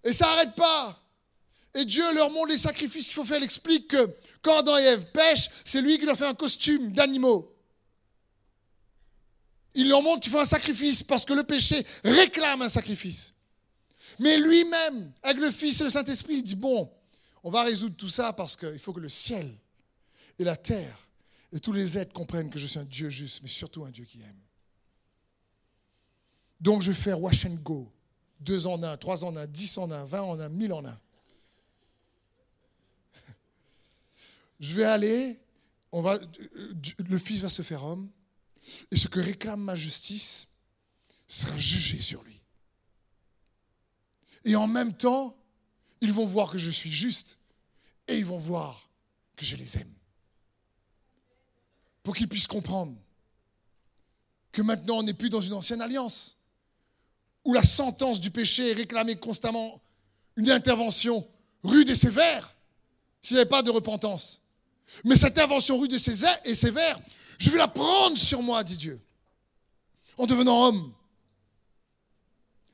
Et 0.04 0.12
ça 0.12 0.26
n'arrête 0.26 0.54
pas. 0.54 1.02
Et 1.74 1.84
Dieu 1.84 2.14
leur 2.14 2.30
montre 2.30 2.48
les 2.48 2.58
sacrifices 2.58 3.06
qu'il 3.06 3.14
faut 3.14 3.24
faire. 3.24 3.38
Il 3.38 3.44
explique 3.44 3.88
que 3.88 4.08
quand 4.42 4.58
Adam 4.58 4.78
et 4.78 4.84
Ève 4.84 5.06
pêchent, 5.12 5.50
c'est 5.64 5.80
lui 5.80 5.98
qui 5.98 6.06
leur 6.06 6.16
fait 6.16 6.26
un 6.26 6.34
costume 6.34 6.92
d'animaux. 6.92 7.54
Il 9.74 9.88
leur 9.88 10.02
montre 10.02 10.20
qu'il 10.20 10.32
faut 10.32 10.40
un 10.40 10.44
sacrifice 10.44 11.02
parce 11.02 11.24
que 11.24 11.34
le 11.34 11.44
péché 11.44 11.84
réclame 12.04 12.62
un 12.62 12.68
sacrifice. 12.68 13.34
Mais 14.18 14.36
lui-même, 14.38 15.12
avec 15.22 15.38
le 15.38 15.50
Fils 15.50 15.80
et 15.80 15.84
le 15.84 15.90
Saint-Esprit, 15.90 16.36
il 16.36 16.42
dit, 16.42 16.56
bon, 16.56 16.90
on 17.44 17.50
va 17.50 17.62
résoudre 17.62 17.94
tout 17.96 18.08
ça 18.08 18.32
parce 18.32 18.56
qu'il 18.56 18.78
faut 18.78 18.92
que 18.92 19.00
le 19.00 19.08
ciel 19.08 19.48
et 20.38 20.44
la 20.44 20.56
terre 20.56 20.98
et 21.52 21.60
tous 21.60 21.72
les 21.72 21.96
êtres 21.96 22.12
comprennent 22.12 22.50
que 22.50 22.58
je 22.58 22.66
suis 22.66 22.78
un 22.78 22.84
Dieu 22.84 23.08
juste, 23.08 23.42
mais 23.42 23.48
surtout 23.48 23.84
un 23.84 23.90
Dieu 23.90 24.04
qui 24.04 24.20
aime. 24.22 24.40
Donc 26.60 26.82
je 26.82 26.90
vais 26.92 26.98
faire 26.98 27.20
wash 27.20 27.44
and 27.46 27.54
go. 27.54 27.92
Deux 28.40 28.66
en 28.66 28.82
un, 28.82 28.96
trois 28.96 29.24
en 29.24 29.36
un, 29.36 29.46
dix 29.46 29.78
en 29.78 29.90
un, 29.90 30.04
vingt 30.04 30.22
en 30.22 30.38
un, 30.40 30.48
mille 30.48 30.72
en 30.72 30.84
un. 30.84 30.98
Je 34.60 34.74
vais 34.74 34.84
aller, 34.84 35.40
on 35.90 36.02
va, 36.02 36.18
le 36.98 37.18
Fils 37.18 37.40
va 37.40 37.48
se 37.48 37.62
faire 37.62 37.84
homme, 37.84 38.08
et 38.92 38.96
ce 38.96 39.08
que 39.08 39.18
réclame 39.18 39.60
ma 39.60 39.74
justice 39.74 40.46
sera 41.26 41.56
jugé 41.56 42.00
sur 42.00 42.22
lui. 42.22 42.40
Et 44.44 44.54
en 44.54 44.68
même 44.68 44.96
temps, 44.96 45.36
ils 46.00 46.12
vont 46.12 46.26
voir 46.26 46.50
que 46.50 46.58
je 46.58 46.70
suis 46.70 46.90
juste, 46.90 47.38
et 48.06 48.18
ils 48.18 48.24
vont 48.24 48.38
voir 48.38 48.88
que 49.36 49.44
je 49.44 49.56
les 49.56 49.78
aime. 49.78 49.92
Pour 52.02 52.14
qu'ils 52.14 52.28
puissent 52.28 52.46
comprendre 52.46 52.96
que 54.52 54.62
maintenant 54.62 54.98
on 54.98 55.02
n'est 55.02 55.12
plus 55.14 55.28
dans 55.28 55.40
une 55.40 55.54
ancienne 55.54 55.82
alliance 55.82 56.37
où 57.48 57.54
la 57.54 57.64
sentence 57.64 58.20
du 58.20 58.30
péché 58.30 58.72
est 58.72 58.74
réclamée 58.74 59.16
constamment 59.16 59.80
une 60.36 60.50
intervention 60.50 61.26
rude 61.64 61.88
et 61.88 61.94
sévère, 61.94 62.54
s'il 63.22 63.36
n'y 63.36 63.40
avait 63.40 63.48
pas 63.48 63.62
de 63.62 63.70
repentance. 63.70 64.42
Mais 65.02 65.16
cette 65.16 65.38
intervention 65.38 65.78
rude 65.78 65.94
et 65.94 66.54
sévère, 66.54 67.00
je 67.38 67.48
vais 67.48 67.56
la 67.56 67.66
prendre 67.66 68.18
sur 68.18 68.42
moi, 68.42 68.62
dit 68.62 68.76
Dieu, 68.76 69.00
en 70.18 70.26
devenant 70.26 70.66
homme. 70.66 70.92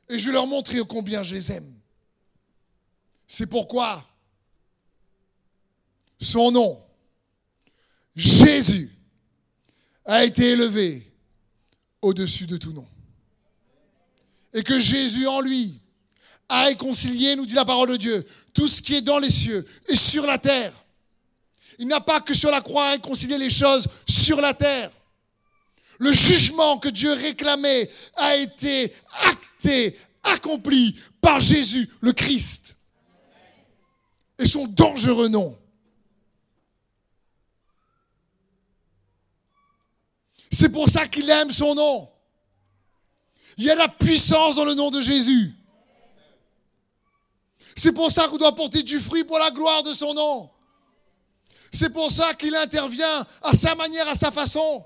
Et 0.09 0.19
je 0.19 0.27
vais 0.27 0.33
leur 0.33 0.49
montrer 0.49 0.81
combien 0.89 1.23
je 1.23 1.37
les 1.37 1.53
aime. 1.53 1.73
C'est 3.29 3.47
pourquoi 3.47 4.05
son 6.21 6.51
nom, 6.51 6.83
Jésus, 8.17 8.93
a 10.05 10.25
été 10.25 10.51
élevé 10.51 11.13
au-dessus 12.03 12.49
de 12.49 12.57
tout 12.57 12.73
nom 12.73 12.89
et 14.55 14.63
que 14.63 14.79
Jésus 14.79 15.27
en 15.27 15.41
lui 15.41 15.81
a 16.49 16.65
réconcilié, 16.65 17.35
nous 17.37 17.45
dit 17.45 17.55
la 17.55 17.65
parole 17.65 17.91
de 17.91 17.97
Dieu, 17.97 18.25
tout 18.55 18.69
ce 18.69 18.81
qui 18.81 18.95
est 18.95 19.01
dans 19.03 19.19
les 19.19 19.31
cieux 19.31 19.67
et 19.89 19.97
sur 19.97 20.27
la 20.27 20.39
terre. 20.39 20.73
Il 21.79 21.89
n'a 21.89 22.01
pas 22.01 22.21
que 22.21 22.35
sur 22.35 22.51
la 22.53 22.61
croix 22.61 22.91
réconcilié 22.91 23.37
les 23.37 23.51
choses 23.51 23.89
sur 24.09 24.41
la 24.41 24.55
terre. 24.55 24.93
Le 25.99 26.13
jugement 26.13 26.79
que 26.79 26.89
Dieu 26.89 27.13
réclamait 27.13 27.91
a 28.17 28.37
été 28.37 28.95
acté, 29.25 29.99
accompli 30.23 30.97
par 31.21 31.41
Jésus 31.41 31.91
le 32.01 32.13
Christ. 32.13 32.77
Et 34.39 34.47
son 34.47 34.67
dangereux 34.67 35.29
nom. 35.29 35.59
C'est 40.51 40.69
pour 40.69 40.89
ça 40.89 41.07
qu'il 41.09 41.29
aime 41.29 41.51
son 41.51 41.75
nom. 41.75 42.14
Il 43.57 43.65
y 43.65 43.71
a 43.71 43.75
la 43.75 43.89
puissance 43.89 44.57
dans 44.57 44.65
le 44.65 44.75
nom 44.75 44.91
de 44.91 45.01
Jésus. 45.01 45.55
C'est 47.77 47.93
pour 47.93 48.11
ça 48.11 48.29
qu'on 48.29 48.37
doit 48.37 48.55
porter 48.55 48.83
du 48.83 49.01
fruit 49.01 49.25
pour 49.25 49.39
la 49.39 49.51
gloire 49.51 49.83
de 49.83 49.93
son 49.93 50.15
nom. 50.15 50.51
C'est 51.73 51.91
pour 51.91 52.11
ça 52.11 52.35
qu'il 52.35 52.55
intervient 52.55 53.27
à 53.43 53.53
sa 53.53 53.75
manière, 53.75 54.09
à 54.09 54.15
sa 54.15 54.31
façon. 54.31 54.85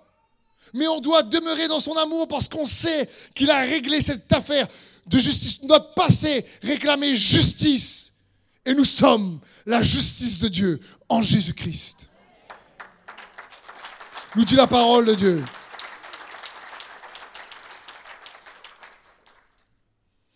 Mais 0.75 0.87
on 0.87 1.01
doit 1.01 1.23
demeurer 1.23 1.69
dans 1.69 1.81
son 1.81 1.95
amour 1.97 2.29
parce 2.29 2.49
qu'on 2.49 2.64
sait 2.64 3.09
qu'il 3.35 3.51
a 3.51 3.61
réglé 3.61 4.01
cette 4.01 4.33
affaire 4.33 4.66
de 5.07 5.19
justice. 5.19 5.62
Notre 5.62 5.93
passé 5.95 6.45
réclamait 6.62 7.14
justice. 7.14 8.12
Et 8.64 8.75
nous 8.75 8.85
sommes 8.85 9.41
la 9.66 9.83
justice 9.83 10.39
de 10.39 10.49
Dieu 10.49 10.81
en 11.09 11.23
Jésus-Christ. 11.23 12.11
Nous 14.37 14.45
dit 14.45 14.57
la 14.57 14.66
parole 14.66 15.07
de 15.07 15.14
Dieu. 15.14 15.45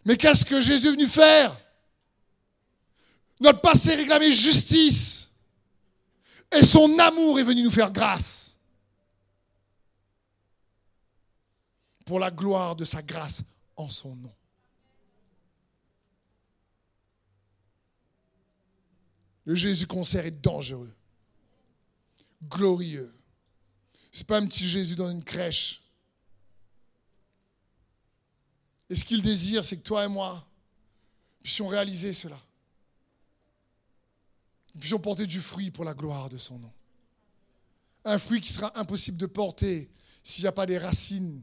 Mais 0.04 0.16
qu'est-ce 0.16 0.44
que 0.44 0.60
Jésus 0.60 0.88
est 0.88 0.92
venu 0.92 1.06
faire? 1.06 1.56
Notre 3.40 3.60
passé 3.60 3.94
réclamait 3.94 4.32
justice. 4.32 5.30
Et 6.52 6.62
son 6.64 6.98
amour 6.98 7.40
est 7.40 7.44
venu 7.44 7.62
nous 7.62 7.70
faire 7.70 7.90
grâce. 7.90 8.56
Pour 12.04 12.18
la 12.18 12.30
gloire 12.30 12.76
de 12.76 12.84
sa 12.84 13.02
grâce 13.02 13.42
en 13.76 13.88
son 13.88 14.14
nom. 14.16 14.34
Le 19.44 19.54
Jésus 19.54 19.86
concert 19.86 20.24
est 20.24 20.30
dangereux, 20.40 20.92
glorieux. 22.48 23.12
C'est 24.12 24.26
pas 24.26 24.38
un 24.38 24.46
petit 24.46 24.68
Jésus 24.68 24.94
dans 24.94 25.10
une 25.10 25.24
crèche. 25.24 25.81
Et 28.92 28.94
ce 28.94 29.06
qu'il 29.06 29.22
désire, 29.22 29.64
c'est 29.64 29.78
que 29.78 29.82
toi 29.82 30.04
et 30.04 30.08
moi 30.08 30.46
puissions 31.42 31.66
réaliser 31.66 32.12
cela. 32.12 32.36
Nous 34.74 34.80
puissions 34.80 34.98
porter 34.98 35.26
du 35.26 35.40
fruit 35.40 35.70
pour 35.70 35.86
la 35.86 35.94
gloire 35.94 36.28
de 36.28 36.36
son 36.36 36.58
nom. 36.58 36.70
Un 38.04 38.18
fruit 38.18 38.42
qui 38.42 38.52
sera 38.52 38.78
impossible 38.78 39.16
de 39.16 39.24
porter 39.24 39.90
s'il 40.22 40.44
n'y 40.44 40.48
a 40.48 40.52
pas 40.52 40.66
des 40.66 40.76
racines 40.76 41.42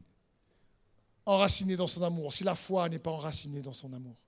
enracinées 1.26 1.74
dans 1.74 1.88
son 1.88 2.04
amour, 2.04 2.32
si 2.32 2.44
la 2.44 2.54
foi 2.54 2.88
n'est 2.88 3.00
pas 3.00 3.10
enracinée 3.10 3.62
dans 3.62 3.72
son 3.72 3.92
amour. 3.94 4.24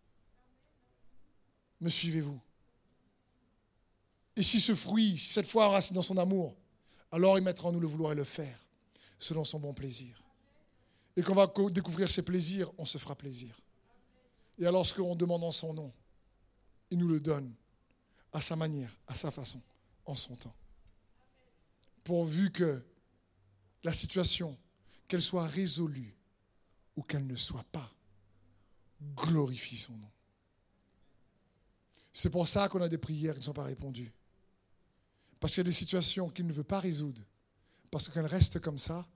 Me 1.81 1.91
suivez-vous 1.91 2.41
Et 4.35 4.43
si 4.43 4.61
ce 4.61 4.75
fruit, 4.75 5.17
si 5.17 5.33
cette 5.33 5.47
foi 5.47 5.69
enracinée 5.69 5.95
dans 5.95 6.03
son 6.03 6.17
amour, 6.17 6.57
alors 7.13 7.39
il 7.39 7.45
mettra 7.45 7.69
en 7.69 7.73
nous 7.73 7.79
le 7.79 7.87
vouloir 7.87 8.11
et 8.11 8.17
le 8.17 8.25
faire, 8.25 8.59
selon 9.21 9.45
son 9.45 9.61
bon 9.61 9.73
plaisir. 9.73 10.22
Et 11.17 11.23
qu'on 11.23 11.35
va 11.35 11.53
découvrir 11.71 12.09
ses 12.09 12.23
plaisirs, 12.23 12.71
on 12.79 12.85
se 12.85 12.99
fera 12.99 13.15
plaisir. 13.15 13.61
Et 14.59 14.63
alors, 14.63 14.81
lorsqu'on 14.81 15.15
demande 15.15 15.45
en 15.45 15.51
son 15.51 15.75
nom, 15.75 15.93
il 16.91 16.99
nous 16.99 17.09
le 17.09 17.21
donne 17.21 17.55
à 18.33 18.41
sa 18.41 18.57
manière, 18.57 18.97
à 19.07 19.15
sa 19.15 19.31
façon, 19.31 19.61
en 20.07 20.17
son 20.17 20.37
temps. 20.37 20.55
Pourvu 22.05 22.51
que 22.51 22.83
la 23.85 23.93
situation, 23.93 24.57
qu'elle 25.09 25.23
soit 25.23 25.47
résolue 25.47 26.15
ou 26.97 27.03
qu'elle 27.03 27.27
ne 27.27 27.37
soit 27.37 27.65
pas, 27.73 27.91
glorifie 29.17 29.79
son 29.79 29.97
nom. 29.97 30.11
C'est 32.13 32.31
pour 32.31 32.47
ça 32.47 32.69
qu'on 32.69 32.83
a 32.83 32.89
des 32.89 32.99
prières 32.99 33.35
qui 33.35 33.41
ne 33.41 33.45
sont 33.45 33.53
pas 33.53 33.65
répondues. 33.65 34.13
Parce 35.41 35.55
qu'il 35.55 35.61
y 35.61 35.67
a 35.67 35.71
des 35.71 35.73
situations 35.73 36.29
qu'il 36.29 36.47
ne 36.47 36.53
veut 36.53 36.65
pas 36.65 36.79
résoudre. 36.79 37.23
Parce 37.91 38.09
qu'elles 38.09 38.27
restent 38.27 38.61
comme 38.61 38.79
ça, 38.79 39.07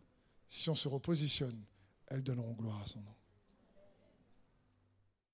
si 0.48 0.70
on 0.70 0.74
se 0.74 0.88
repositionne, 0.88 1.62
elles 2.08 2.22
donneront 2.22 2.54
gloire 2.54 2.82
à 2.82 2.86
son 2.86 3.00
nom. 3.00 3.14